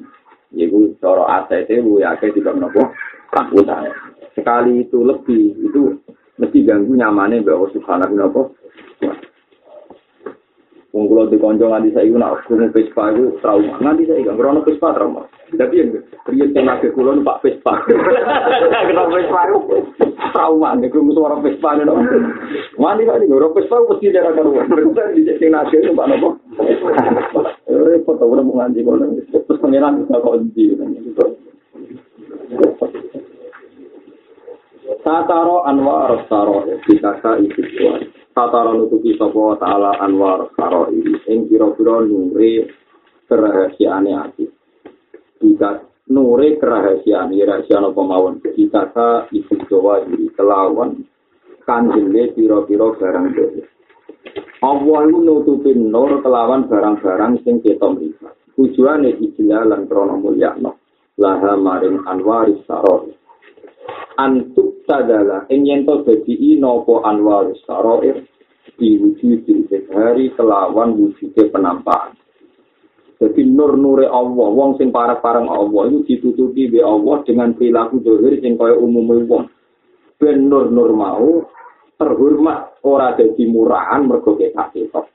Yaitu 0.54 0.94
cara 1.02 1.42
aset 1.42 1.66
itu 1.66 1.98
ya 1.98 2.14
kayak 2.16 2.38
tidak 2.38 2.54
nopo 2.54 2.94
utang. 3.34 3.90
Sekali 4.38 4.86
itu 4.86 5.02
lebih 5.02 5.58
itu 5.66 5.98
mesti 6.38 6.58
ganggu 6.62 6.94
nyamannya 6.94 7.42
bahwa 7.42 7.66
subhanahu 7.74 8.14
nopo. 8.14 8.42
Wong 10.94 11.10
kula 11.10 11.26
di 11.26 11.42
kanca 11.42 11.66
nganti 11.66 11.90
saiki 11.90 12.14
nak 12.14 12.46
krungu 12.46 12.70
Vespa 12.70 13.10
iku 13.10 13.34
trauma. 13.42 13.82
Nganti 13.82 14.06
saiki 14.06 14.30
kan 14.30 14.38
krono 14.38 14.62
Vespa 14.62 14.94
trauma. 14.94 15.26
Dadi 15.50 15.82
yang 15.82 15.90
riyen 16.30 16.54
sing 16.54 16.62
lagi 16.70 16.86
kula 16.94 17.18
numpak 17.18 17.42
Vespa. 17.42 17.82
Kenapa 18.86 19.10
Vespa 19.10 19.40
iku 19.50 19.58
trauma 20.30 20.78
nek 20.78 20.94
krungu 20.94 21.18
suara 21.18 21.42
Vespa 21.42 21.74
nek. 21.74 21.90
Nganti 22.78 23.02
saiki 23.10 23.34
ora 23.34 23.50
Vespa 23.50 23.76
mesti 23.82 24.14
dia 24.14 24.22
karo. 24.22 24.54
Berarti 24.54 25.18
di 25.18 25.34
sing 25.34 25.50
nasi 25.50 25.82
itu 25.82 25.90
Pak 25.98 26.06
Nopo. 26.14 26.38
Repot 27.66 28.22
ora 28.22 28.42
mau 28.46 28.62
nganti 28.62 28.86
kula. 28.86 29.10
Terus 29.34 29.58
pangeran 29.58 29.98
bisa 29.98 30.22
kok 30.22 30.38
ndi. 30.46 30.78
Tataro 35.02 35.66
anwar 35.66 36.22
taro 36.30 36.62
dikata 36.86 37.42
itu 37.42 37.66
Tatara 38.34 38.74
nutupi 38.74 39.14
sapa 39.14 39.54
ta'ala 39.62 40.02
anwar 40.02 40.50
karo 40.58 40.90
ini. 40.90 41.22
Ing 41.30 41.46
kira-kira 41.46 42.02
nure 42.02 42.66
kerahasiane 43.30 44.10
ati. 44.10 44.44
Jika 45.38 45.86
nure 46.10 46.58
kerahasiane, 46.58 47.38
rahasia 47.46 47.78
no 47.78 47.94
pemawon. 47.94 48.42
Jika 48.42 48.90
ka 48.90 49.30
ibu 49.30 49.54
jawa 49.70 50.02
diri 50.10 50.34
kelawan 50.34 51.06
kanjile 51.62 52.34
pira-pira 52.34 52.90
barang 52.98 53.26
dhewe. 53.38 53.62
Allah 54.66 55.00
itu 55.06 55.18
nutupin 55.22 55.94
nur 55.94 56.18
kelawan 56.18 56.66
barang-barang 56.66 57.38
sing 57.46 57.62
ketok 57.62 58.02
mripat. 58.02 58.34
Tujuane 58.58 59.14
ijlalan 59.14 59.86
krana 59.86 60.18
mulyakno. 60.18 60.74
Laha 61.22 61.54
maring 61.54 62.02
anwaris 62.10 62.58
sarori. 62.66 63.14
Antuk 64.16 64.82
sadala 64.86 65.46
ing 65.50 65.66
yen 65.66 65.86
to 65.86 66.04
dadi 66.06 66.56
napa 66.60 67.04
anwar 67.08 67.50
saroir 67.66 68.22
diwujud 68.74 69.46
di 69.46 69.78
hari 69.92 70.34
kelawan 70.34 70.98
wujude 70.98 71.50
penampakan. 71.52 72.18
Jadi 73.22 73.46
nur-nure 73.46 74.10
Allah, 74.10 74.48
wong 74.50 74.74
sing 74.76 74.90
parah-parang 74.90 75.46
Allah 75.46 75.86
itu 75.88 76.18
ditutupi 76.18 76.66
be 76.66 76.82
Allah 76.82 77.22
dengan 77.22 77.54
perilaku 77.54 78.02
dohir 78.02 78.42
sing 78.42 78.58
kaya 78.58 78.74
umum 78.74 79.14
wong. 79.24 79.46
Ben 80.18 80.50
nur-nur 80.50 80.90
mau 80.92 81.46
terhormat 81.94 82.82
ora 82.82 83.14
dadi 83.14 83.46
murahan 83.46 84.02
mergo 84.02 84.34
ketok 84.34 84.68
ketok. 84.74 85.06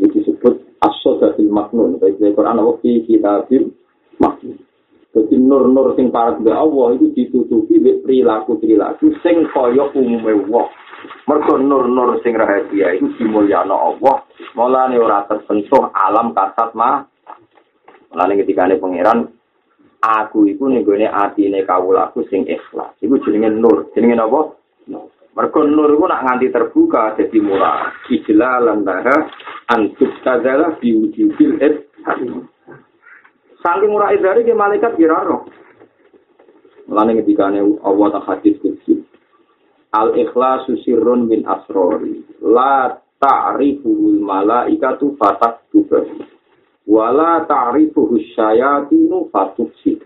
Itu 0.00 0.08
disebut 0.18 0.80
as-sodatil 0.80 1.52
maknun. 1.52 2.00
Baik 2.00 2.22
Quran 2.32 2.58
Allah 2.58 2.76
fi 2.80 3.04
kitabil 3.04 3.70
maknun. 4.16 4.67
Jadi 5.08 5.40
nur-nur 5.40 5.96
sing 5.96 6.12
parah 6.12 6.36
be 6.36 6.52
Allah 6.52 6.92
itu 7.00 7.08
ditutupi 7.16 7.80
be 7.80 8.04
perilaku-perilaku 8.04 9.16
sing 9.24 9.48
kaya 9.48 9.88
umume 9.96 10.44
wong. 10.52 10.68
Mergo 11.24 11.56
nur-nur 11.56 12.20
sing 12.20 12.36
rahasia 12.36 12.92
itu 12.92 13.16
dimulyano 13.16 13.72
Allah. 13.72 14.28
Mulane 14.52 15.00
ora 15.00 15.24
tersentuh 15.24 15.88
alam 15.96 16.36
kasat 16.36 16.76
mah. 16.76 17.08
Ketika 18.12 18.68
ini 18.68 18.76
pangeran 18.76 19.32
aku 20.04 20.44
iku 20.44 20.68
ning 20.68 20.84
gone 20.84 21.08
atine 21.08 21.64
kawulaku 21.64 22.28
sing 22.28 22.44
ikhlas. 22.44 22.92
Iku 23.00 23.16
jenenge 23.24 23.48
nur. 23.56 23.88
Jenenge 23.96 24.20
apa? 24.20 24.40
Mergo 25.32 25.60
nur 25.64 25.88
iku 25.88 26.04
nak 26.04 26.24
nganti 26.28 26.52
terbuka 26.52 27.16
dadi 27.16 27.40
murah. 27.40 27.96
Ijlalan 28.12 28.84
daha 28.84 29.16
antuk 29.72 30.12
tadzala 30.20 30.76
biwujudil 30.76 31.64
et 31.64 31.88
Saking 33.58 33.90
murah 33.90 34.14
idari 34.14 34.46
ke 34.46 34.54
malaikat 34.54 34.94
kiraro. 34.94 35.50
Mulane 36.86 37.18
ketika 37.20 37.50
Allah 37.50 38.06
tak 38.14 38.24
hadis 38.30 38.56
kecil. 38.62 39.02
Al 39.90 40.14
ikhlasu 40.14 40.78
sirrun 40.86 41.26
min 41.26 41.42
asrori. 41.42 42.22
La 42.38 42.94
ta'rifuhul 43.18 44.22
malaikatu 44.22 45.18
fatak 45.18 45.66
tuber. 45.74 46.06
Wala 46.86 47.44
ta'rifuhus 47.44 48.30
syayatinu 48.38 49.26
fatuk 49.34 49.74
sih. 49.82 49.98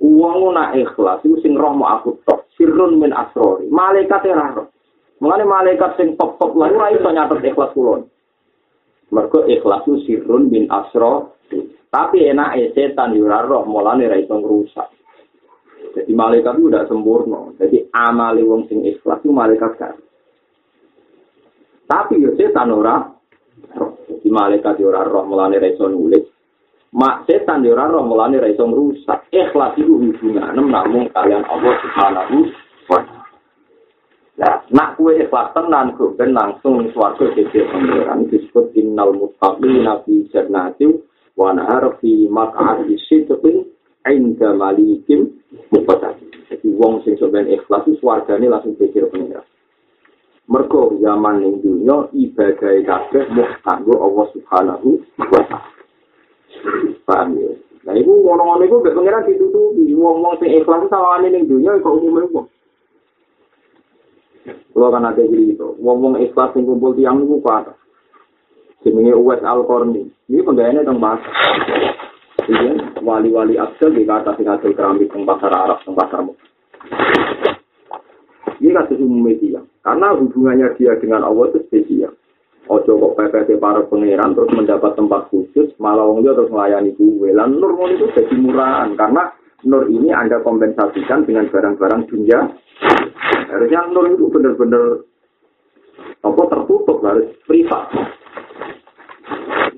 Uang 0.00 0.54
nak 0.56 0.78
ikhlas 0.78 1.20
itu 1.26 1.36
sing 1.44 1.52
roh 1.52 1.74
aku 1.84 2.16
tok. 2.24 2.48
Sirrun 2.56 2.96
min 2.96 3.12
asrori. 3.12 3.68
Malaikat 3.68 4.24
ya 4.24 4.56
roh. 4.56 4.72
Mulane 5.20 5.44
malaikat 5.44 6.00
sing 6.00 6.16
top-top 6.16 6.56
lah 6.56 6.72
ora 6.72 6.96
iso 6.96 7.12
nyatet 7.12 7.44
ikhlas 7.44 7.76
kulon. 7.76 8.08
Mergo 9.12 9.44
ikhlas 9.44 9.84
itu 9.84 9.94
sirrun 10.08 10.48
min 10.48 10.64
asrori. 10.72 11.37
Tapi 11.88 12.28
enak 12.28 12.76
setan 12.76 13.16
yura 13.16 13.40
roh 13.48 13.64
mulane 13.64 14.04
ra 14.04 14.20
iso 14.20 14.36
ngrusak. 14.36 14.88
Jadi 15.96 16.12
malaikat 16.12 16.60
itu 16.60 16.68
udah 16.68 16.84
sempurna. 16.84 17.40
Jadi 17.56 17.88
amali 17.96 18.44
wong 18.44 18.68
sing 18.68 18.84
ikhlas 18.84 19.24
itu 19.24 19.32
malaikat 19.32 19.72
kan. 19.80 19.96
Tapi 21.88 22.20
yo 22.20 22.36
setan 22.36 22.68
ora 22.68 23.08
di 24.20 24.28
malaikat 24.28 24.76
yo 24.76 24.92
ora 24.92 25.08
roh 25.08 25.24
mulane 25.24 25.56
ra 25.56 25.68
iso 25.72 25.88
nulis. 25.88 26.28
Mak 26.92 27.24
setan 27.24 27.64
yo 27.64 27.72
ora 27.72 27.88
roh 27.88 28.04
mulane 28.04 28.36
ra 28.36 28.52
iso 28.52 28.68
ngrusak. 28.68 29.32
Ikhlas 29.32 29.80
iku 29.80 29.96
hubungan 29.96 30.60
namung 30.60 31.08
kalian 31.16 31.48
Allah 31.48 31.72
Subhanahu 31.80 32.36
wa 32.92 33.00
taala. 33.00 33.16
Nah, 34.38 34.54
nak 34.70 34.94
kue 34.94 35.18
ikhlas 35.18 35.50
tenan 35.56 35.96
ben 36.14 36.30
langsung 36.36 36.84
swarga 36.94 37.32
dhewe 37.32 37.64
pengiran 37.64 38.28
disebut 38.28 38.70
innal 38.76 39.10
muttaqina 39.16 40.04
fi 40.06 40.30
jannati 40.30 41.07
wa 41.38 41.54
nahar 41.54 41.94
fi 42.02 42.26
maq'adi 42.26 42.98
sidqin 43.06 43.70
inda 44.10 44.50
malikim 44.58 45.38
muqtadir. 45.70 46.34
Jadi 46.50 46.68
wong 46.74 47.06
sing 47.06 47.14
sampeyan 47.22 47.46
ikhlas 47.46 47.86
itu 47.86 48.02
swargane 48.02 48.50
langsung 48.50 48.74
pikir 48.74 49.06
pengiran. 49.06 49.46
mergo 50.48 50.96
zaman 50.98 51.44
ning 51.44 51.54
dunya 51.60 52.08
ibadah 52.10 52.80
kabeh 52.80 53.24
mung 53.36 53.52
kanggo 53.60 53.94
Allah 54.00 54.26
Subhanahu 54.32 54.88
wa 55.20 55.42
taala. 55.44 55.70
Paham 57.04 57.36
ya? 57.36 57.52
Nah, 57.84 57.94
iku 57.96 58.12
ngono-ngono 58.20 58.62
iku 58.66 58.76
gak 58.84 58.96
pengiran 58.96 59.28
ditutupi. 59.28 59.92
Wong-wong 59.94 60.34
sing 60.40 60.50
ikhlas 60.56 60.88
sawane 60.90 61.28
ning 61.30 61.46
dunya 61.46 61.76
kok 61.78 61.94
umume 61.94 62.26
wong. 62.32 62.48
Kalau 64.48 64.88
kan 64.92 65.04
ada 65.06 65.22
gitu, 65.22 65.76
wong-wong 65.78 66.16
ikhlas 66.20 66.50
sing 66.56 66.64
kumpul 66.66 66.96
tiang 66.96 67.22
niku 67.22 67.38
parah. 67.44 67.77
Jenenge 68.86 69.14
Uwais 69.14 69.42
Al-Qarni. 69.42 70.06
Ini 70.30 70.42
penggaweane 70.46 70.86
teng 70.86 71.02
bahasa. 71.02 71.26
Iya, 72.48 73.02
wali-wali 73.04 73.58
abdul 73.58 73.92
di 73.92 74.08
kata 74.08 74.32
sing 74.38 74.46
hasil 74.46 74.72
keramik 74.72 75.10
teng 75.10 75.26
pasar 75.26 75.50
Arab, 75.50 75.82
teng 75.82 75.98
pasar 75.98 76.22
Ini 78.58 78.74
kasus 78.74 78.98
umum 79.02 79.26
media. 79.26 79.62
Karena 79.82 80.14
hubungannya 80.14 80.74
dia 80.78 80.94
dengan 80.98 81.26
Allah 81.26 81.50
itu 81.50 81.62
spesial. 81.66 82.14
Ojo 82.68 83.00
kok 83.00 83.16
PPT 83.16 83.56
para 83.56 83.80
pangeran 83.88 84.36
terus 84.36 84.52
mendapat 84.52 84.92
tempat 84.92 85.32
khusus, 85.32 85.72
malah 85.80 86.04
wong 86.04 86.20
terus 86.20 86.52
melayani 86.52 86.92
gue. 86.92 87.32
Lan 87.32 87.56
nur 87.56 87.72
itu 87.88 88.04
jadi 88.12 88.34
murahan 88.36 88.92
karena 88.92 89.32
nur 89.64 89.88
ini 89.88 90.12
anda 90.12 90.44
kompensasikan 90.44 91.24
dengan 91.24 91.48
barang-barang 91.48 92.12
dunia. 92.12 92.44
Harusnya 93.48 93.88
nur 93.88 94.12
itu 94.12 94.28
benar-benar 94.28 95.00
apa 96.20 96.42
tertutup 96.52 97.00
harus 97.00 97.32
privat. 97.48 97.88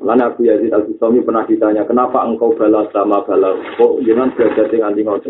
Lalu 0.01 0.23
Abu 0.25 0.41
Yazid 0.49 0.73
Al 0.73 0.89
Bustami 0.89 1.21
pernah 1.21 1.45
ditanya, 1.45 1.85
kenapa 1.85 2.25
engkau 2.25 2.57
balas 2.57 2.89
sama 2.89 3.21
balas? 3.29 3.61
Kok 3.77 4.01
jangan 4.01 4.33
belajar 4.33 4.67
dengan 4.73 4.97
tinggal 4.97 5.21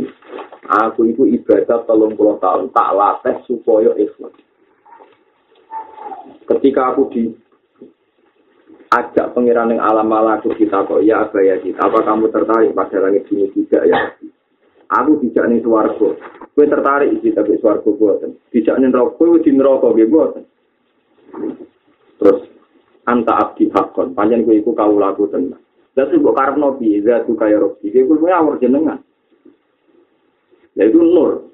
Aku 0.71 1.11
itu 1.11 1.27
ibadah 1.27 1.83
telung 1.91 2.15
puluh 2.15 2.39
tahun, 2.39 2.71
tak 2.71 2.95
latih 2.95 3.37
supaya 3.51 3.91
ikhlas. 3.99 4.31
ketika 6.51 6.95
aku 6.95 7.07
di 7.15 7.23
ajak 8.91 9.31
pengiran 9.39 9.71
yang 9.71 9.83
alam 9.87 10.11
malaku 10.11 10.51
kita 10.59 10.83
kok 10.83 10.99
ya 11.07 11.23
apa 11.23 11.39
ya 11.47 11.63
kita 11.63 11.79
apa 11.79 12.03
kamu 12.03 12.27
tertarik 12.35 12.75
pada 12.75 12.99
langit 12.99 13.23
ini 13.31 13.47
tidak 13.55 13.87
ya? 13.87 13.99
Aku 14.91 15.23
tidak 15.23 15.47
nih 15.47 15.63
suarco 15.63 16.19
gue 16.59 16.67
tertarik 16.67 17.23
sih 17.23 17.31
tapi 17.31 17.55
suarco 17.63 17.95
buatan 17.95 18.35
tidak 18.51 18.75
nih 18.83 18.91
rokok 18.91 19.23
gue 19.23 19.47
di 19.47 19.51
neraka 19.55 19.95
gue 19.95 20.07
buatan 20.11 20.45
terus 22.19 22.51
anta 23.09 23.33
abdi 23.37 23.71
hakon. 23.73 24.13
Panjang 24.13 24.45
gue 24.45 24.61
ikut 24.61 24.75
kau 24.77 24.97
laku 25.01 25.29
tenang. 25.31 25.61
Dan 25.97 26.07
itu 26.07 26.23
gue 26.23 26.33
karep 26.33 26.57
nopi 26.57 27.03
itu 27.03 27.33
kayak 27.35 27.61
robi 27.61 27.91
gue 27.91 28.05
gue 28.07 28.31
awur 28.31 28.57
jenengan. 28.63 29.03
Ya 30.79 30.87
itu 30.87 31.03
nur. 31.03 31.51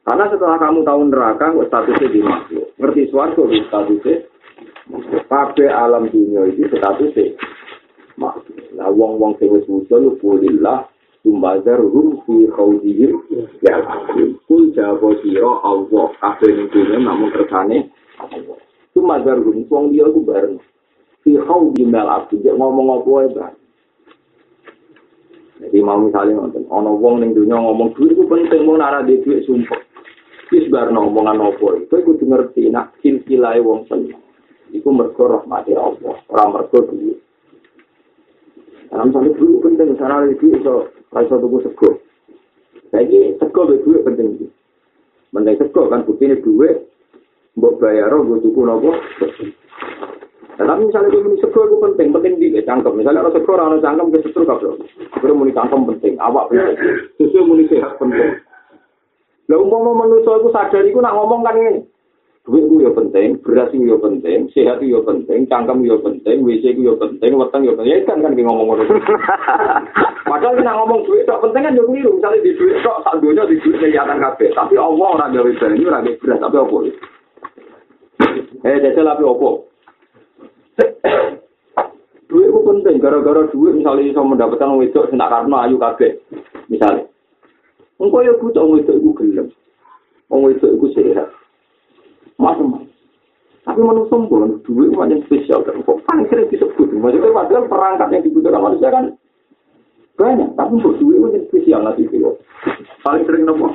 Karena 0.00 0.32
setelah 0.32 0.56
kamu 0.56 0.80
tahu 0.82 1.00
neraka, 1.12 1.52
statusnya 1.68 2.08
di 2.08 2.20
makhluk. 2.24 2.72
Ngerti 2.80 3.12
suarga, 3.12 3.42
statusnya. 3.46 4.16
Kabeh 5.30 5.70
alam 5.70 6.08
dunia 6.10 6.48
itu 6.50 6.66
statusnya 6.66 7.36
makhluk. 8.16 8.58
Nah, 8.74 8.88
wong-wong 8.90 9.36
sing 9.38 9.52
wis 9.52 9.68
wusul 9.68 10.16
kulillah 10.18 10.88
tumbazar 11.20 11.78
rum 11.78 12.24
fi 12.24 12.48
khawdihim 12.48 13.12
ya 13.60 13.76
kul 14.48 14.72
jabo 14.72 15.14
siro 15.20 15.60
Allah. 15.62 16.10
Kabeh 16.16 16.48
ning 16.48 16.68
dunia 16.72 16.96
namun 16.96 17.28
kersane 17.30 17.92
Allah. 18.18 18.58
Cuma 18.90 19.22
garun, 19.22 19.62
uang 19.70 19.94
dia 19.94 20.02
aku 20.06 20.20
bareng. 20.26 20.58
Si 21.22 21.36
kau 21.46 21.70
gimbal 21.76 22.08
aku, 22.10 22.40
dia 22.42 22.56
ngomong 22.56 23.00
apa 23.00 23.12
ya 23.30 23.48
Jadi 25.60 25.78
mau 25.84 26.00
misalnya 26.00 26.40
nonton, 26.40 26.64
ono 26.72 26.96
wong 26.96 27.20
neng 27.20 27.36
dunia 27.36 27.60
ngomong 27.60 27.92
duit 27.92 28.16
itu 28.16 28.24
penting, 28.24 28.64
mau 28.64 28.80
nara 28.80 29.04
di 29.04 29.20
duit 29.20 29.44
sumpah. 29.44 29.76
Terus 30.48 30.72
bar 30.72 30.88
ngomongan 30.88 31.36
apa, 31.36 31.84
itu 31.84 31.94
aku 31.94 32.16
ngerti, 32.16 32.72
nak 32.72 32.96
silsilai 33.04 33.60
wong 33.60 33.84
seneng. 33.86 34.16
Iku 34.72 34.88
mergo 34.88 35.28
rahmati 35.28 35.76
Allah, 35.76 36.16
orang 36.32 36.50
mergo 36.56 36.78
duit. 36.88 37.20
Alam 38.90 39.12
misalnya 39.12 39.36
duit 39.36 39.60
penting, 39.60 39.88
sana 40.00 40.24
di 40.26 40.34
duit, 40.40 40.64
so, 40.64 40.88
kalau 41.12 41.38
tuku 41.38 41.58
sego. 41.68 41.88
sekur 42.90 43.36
sego 43.36 43.60
duit 43.84 44.00
penting. 44.02 44.48
Penting 45.30 45.56
sego 45.60 45.92
kan, 45.92 46.08
buktinya 46.08 46.40
duit, 46.40 46.89
mbok 47.56 47.78
bayar 47.82 48.12
mbok 48.12 48.42
tuku 48.42 48.60
nopo. 48.62 48.90
Tapi 50.60 50.86
misalnya 50.86 51.08
gue 51.08 51.24
muni 51.24 51.40
sego 51.40 51.64
itu 51.64 51.76
penting, 51.80 52.12
penting 52.12 52.36
di 52.36 52.52
cangkem. 52.68 52.92
Misalnya 52.92 53.24
orang 53.24 53.32
sego 53.32 53.50
orang 53.56 53.80
cangkem 53.80 54.12
ke 54.12 54.18
setru 54.28 54.44
kabel. 54.44 54.76
Gue 55.16 55.32
muni 55.32 55.56
cangkem 55.56 55.88
penting, 55.88 56.20
awak 56.20 56.52
penting. 56.52 56.76
Sesuai 57.16 57.48
muni 57.48 57.64
sehat 57.72 57.96
penting. 57.96 58.38
Lah 59.48 59.58
umpama 59.58 60.04
manusa 60.04 60.36
iku 60.38 60.52
sadar 60.54 60.84
iku 60.84 61.02
nak 61.02 61.16
ngomong 61.16 61.42
kan 61.42 61.56
ngene. 61.58 61.82
Duit 62.46 62.64
ku 62.70 62.80
yo 62.80 62.94
penting, 62.94 63.36
beras 63.42 63.68
ku 63.74 63.82
yo 63.82 63.98
penting, 63.98 64.48
sehat 64.54 64.80
ku 64.80 64.86
yo 64.86 65.02
penting, 65.02 65.44
cangkem 65.50 65.82
yo 65.82 65.98
penting, 66.00 66.46
WC 66.46 66.78
ku 66.78 66.86
yo 66.86 66.94
penting, 67.00 67.34
weteng 67.34 67.66
yo 67.66 67.74
penting. 67.74 67.90
Ya 67.90 68.06
kan 68.06 68.22
kan 68.22 68.36
ngomong 68.36 68.78
ngono. 68.78 68.84
Padahal 70.30 70.60
nek 70.62 70.76
ngomong 70.76 71.02
duit 71.08 71.26
tok 71.26 71.42
penting 71.42 71.66
kan 71.66 71.76
yo 71.76 71.88
keliru. 71.88 72.20
Misale 72.20 72.38
di 72.46 72.54
duit 72.54 72.78
tok 72.84 73.02
sak 73.02 73.18
donya 73.18 73.48
di 73.48 73.58
duit 73.58 73.80
kelihatan 73.80 74.22
kabeh. 74.22 74.54
Tapi 74.54 74.78
Allah 74.78 75.08
ora 75.18 75.26
gawe 75.32 75.50
banyu, 75.56 75.88
ora 75.90 76.04
gawe 76.04 76.16
beras, 76.20 76.38
tapi 76.38 76.56
opo? 76.60 76.78
Eh, 78.60 78.76
dadi 78.80 79.00
lapi 79.00 79.24
opo? 79.24 79.70
duit 82.30 82.46
ku 82.46 82.62
penting 82.62 83.02
gara-gara 83.02 83.42
duit 83.50 83.74
misalnya 83.74 84.06
bisa 84.06 84.22
mendapatkan 84.22 84.78
wedok 84.78 85.10
sing 85.10 85.18
tak 85.18 85.30
karena 85.34 85.56
ayu 85.66 85.76
kabeh. 85.76 86.14
Misalnya 86.70 87.10
Engkau 88.00 88.24
ya 88.24 88.32
butuh 88.40 88.64
orang 88.64 88.80
itu 88.80 88.92
itu 88.96 89.10
gelap. 89.12 89.48
Orang 90.32 90.56
itu 90.56 90.66
itu 90.72 90.86
sehat. 90.96 91.28
Macam-macam. 92.40 92.88
Tapi 93.60 93.80
manusia 93.84 94.16
pun 94.24 94.56
duit 94.64 94.88
banyak 94.96 95.20
spesial. 95.28 95.60
Kok 95.60 96.00
paling 96.08 96.24
sering 96.32 96.48
disebut. 96.48 96.96
Maksudnya 96.96 97.28
padahal 97.28 97.68
perangkat 97.68 98.08
yang 98.16 98.24
dibutuhkan 98.24 98.64
manusia 98.64 98.88
kan 98.88 99.04
banyak. 100.16 100.48
Tapi 100.56 100.72
untuk 100.80 100.96
duit 100.96 101.20
banyak 101.20 101.44
spesial 101.52 101.84
nanti 101.84 102.08
itu. 102.08 102.40
Paling 103.04 103.28
sering 103.28 103.44
nopo. 103.44 103.68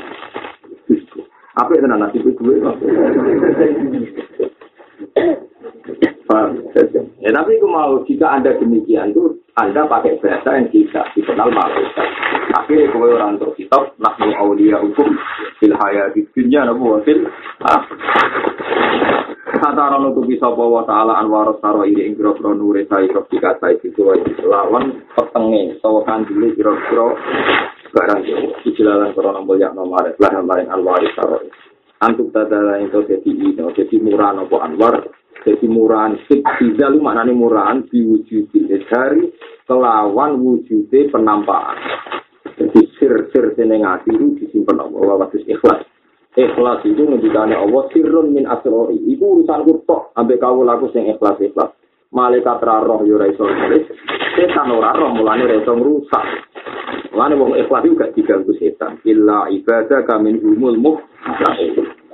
Apa 1.56 1.72
itu 1.72 1.88
nanti 1.88 2.20
itu 2.20 2.32
duit? 2.36 2.60
Ya 7.24 7.30
tapi 7.32 7.58
aku 7.58 7.68
mau 7.70 7.96
jika 8.04 8.28
anda 8.38 8.52
demikian 8.60 9.16
itu 9.16 9.40
anda 9.56 9.88
pakai 9.88 10.20
bahasa 10.20 10.60
yang 10.60 10.68
tidak 10.68 11.08
dikenal 11.16 11.48
malaikat. 11.48 12.10
Tapi 12.52 12.92
kalau 12.92 13.16
orang 13.16 13.40
untuk 13.40 13.56
kitab 13.56 13.96
nahnu 14.04 14.36
aulia 14.36 14.84
hukum 14.84 15.16
fil 15.64 15.76
hayati 15.80 16.28
dunya 16.36 16.68
nabu 16.68 17.00
Kata 19.56 19.88
orang 19.88 20.12
untuk 20.12 20.28
bisa 20.28 20.52
bawa 20.52 20.84
ta'ala 20.84 21.16
anwar 21.16 21.56
saro 21.64 21.88
ing 21.88 22.20
kira 22.20 22.36
nure 22.52 22.84
kira 22.84 23.24
jika 23.32 23.56
sai 23.64 23.80
itu 23.80 24.04
lawan 24.44 25.00
petenge 25.16 25.80
sawakan 25.80 26.28
dulu 26.28 26.52
kira-kira 26.60 27.08
barang 27.96 28.20
itu 28.28 28.70
jelalan 28.76 29.16
korona 29.16 29.40
mulia 29.40 29.72
nomor 29.72 30.12
lah 30.20 30.32
nomor 30.36 30.60
anwar 30.60 31.00
saro 31.16 31.40
antuk 32.04 32.36
tadala 32.36 32.84
itu 32.84 33.00
jadi 33.08 33.30
ini 33.32 33.56
jadi 33.56 33.96
murah 34.04 34.36
nopo 34.36 34.60
anwar. 34.60 35.08
Jadi 35.46 35.70
murahan 35.70 36.18
sik 36.26 36.42
lu 36.58 37.06
maknane 37.06 37.30
murahan 37.30 37.86
diwujudi 37.86 38.66
dari 38.66 39.30
kelawan 39.70 40.42
wujude 40.42 41.14
penampakan. 41.14 41.78
Jadi 42.58 42.82
sir-sir 42.98 43.54
seneng 43.54 43.86
ati 43.86 44.10
itu 44.10 44.42
disimpan 44.42 44.82
Allah 44.82 45.22
watus 45.22 45.46
ikhlas 45.46 45.95
ikhlas 46.36 46.84
itu 46.84 47.04
menjadikan 47.08 47.56
Allah 47.56 47.84
sirrun 47.96 48.36
min 48.36 48.48
asrori 48.48 49.00
itu 49.08 49.24
urusan 49.24 49.66
tok 49.88 50.12
sampai 50.16 50.40
kau 50.40 50.62
laku 50.62 50.92
sing 50.92 51.08
ikhlas 51.08 51.40
ikhlas 51.40 51.72
malaikat 52.12 52.60
roh 52.62 53.02
yo 53.08 53.20
ra 53.20 53.28
iso 53.32 53.44
nulis 53.44 53.88
setan 54.36 54.72
ora 54.72 54.96
roh 54.96 55.12
mulane 55.16 55.48
ra 55.48 55.56
iso 55.60 55.74
ngrusak 55.76 56.26
mulane 57.16 57.34
wong 57.40 57.56
ikhlas 57.56 57.84
juga 57.88 58.06
diganggu 58.12 58.52
setan 58.60 59.00
illa 59.08 59.48
ibadah 59.52 60.04
kamin 60.04 60.40
umul 60.44 60.76
muh 60.76 60.98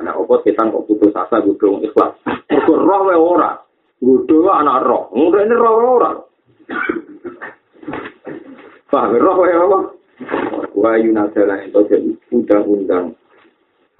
Karena 0.02 0.18
apa 0.18 0.34
setan 0.41 0.73
kok 0.73 0.89
putus 0.89 1.14
asa 1.14 1.45
kudu 1.45 1.77
ikhlas. 1.85 2.18
Mergo 2.49 2.73
roh 2.73 3.02
wae 3.06 3.14
ora. 3.14 3.53
Kudu 4.02 4.49
anak 4.49 4.81
roh. 4.81 5.14
Ini 5.14 5.53
roh 5.53 5.73
ora. 5.77 6.11
Paham 8.89 9.14
roh 9.22 9.35
wae 9.38 9.53
apa? 9.53 9.80
Wa 10.73 10.98
yunazala 10.98 11.61
itu 11.69 11.85
jadi 11.85 12.11
undang-undang 12.34 13.14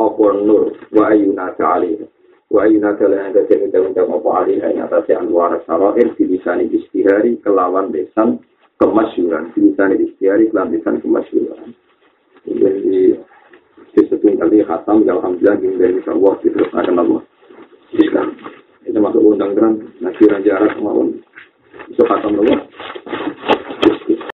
apa 0.10 0.26
nur? 0.41 0.73
Wa 0.90 1.14
yunazala 1.14 2.10
wa 2.52 2.68
ina 2.68 2.91
kala 2.99 3.15
yang 3.15 3.32
ada 3.32 3.56
undang-undang 3.64 4.11
apa 4.11 4.30
alih 4.44 4.60
yang 4.60 4.84
atas 4.84 5.07
anwar 5.15 5.56
sarair 5.64 6.11
bilisani 6.19 6.68
istihari 6.68 7.40
kelawan 7.40 7.95
lesan 7.95 8.44
kemasyuran. 8.76 9.56
Bilisani 9.56 10.03
istihari 10.03 10.52
kelawan 10.52 10.76
lesan 10.76 10.99
kemasyuran. 10.99 11.72
Jadi 12.44 13.15
disebut 13.95 14.36
kali 14.36 14.60
khatam 14.68 15.07
ya 15.07 15.15
alhamdulillah 15.15 15.57
dari 15.80 15.99
Allah 16.03 16.34
terus 16.44 16.72
akan 16.76 16.98
Allah. 16.99 17.22
Islam. 17.91 18.28
Itu 18.84 18.99
masuk 18.99 19.23
undang-undang 19.23 19.88
nasiran 20.03 20.44
jarak 20.44 20.76
maupun 20.84 21.23
itu 21.88 22.03
khatam 22.03 22.36
Allah 22.40 22.60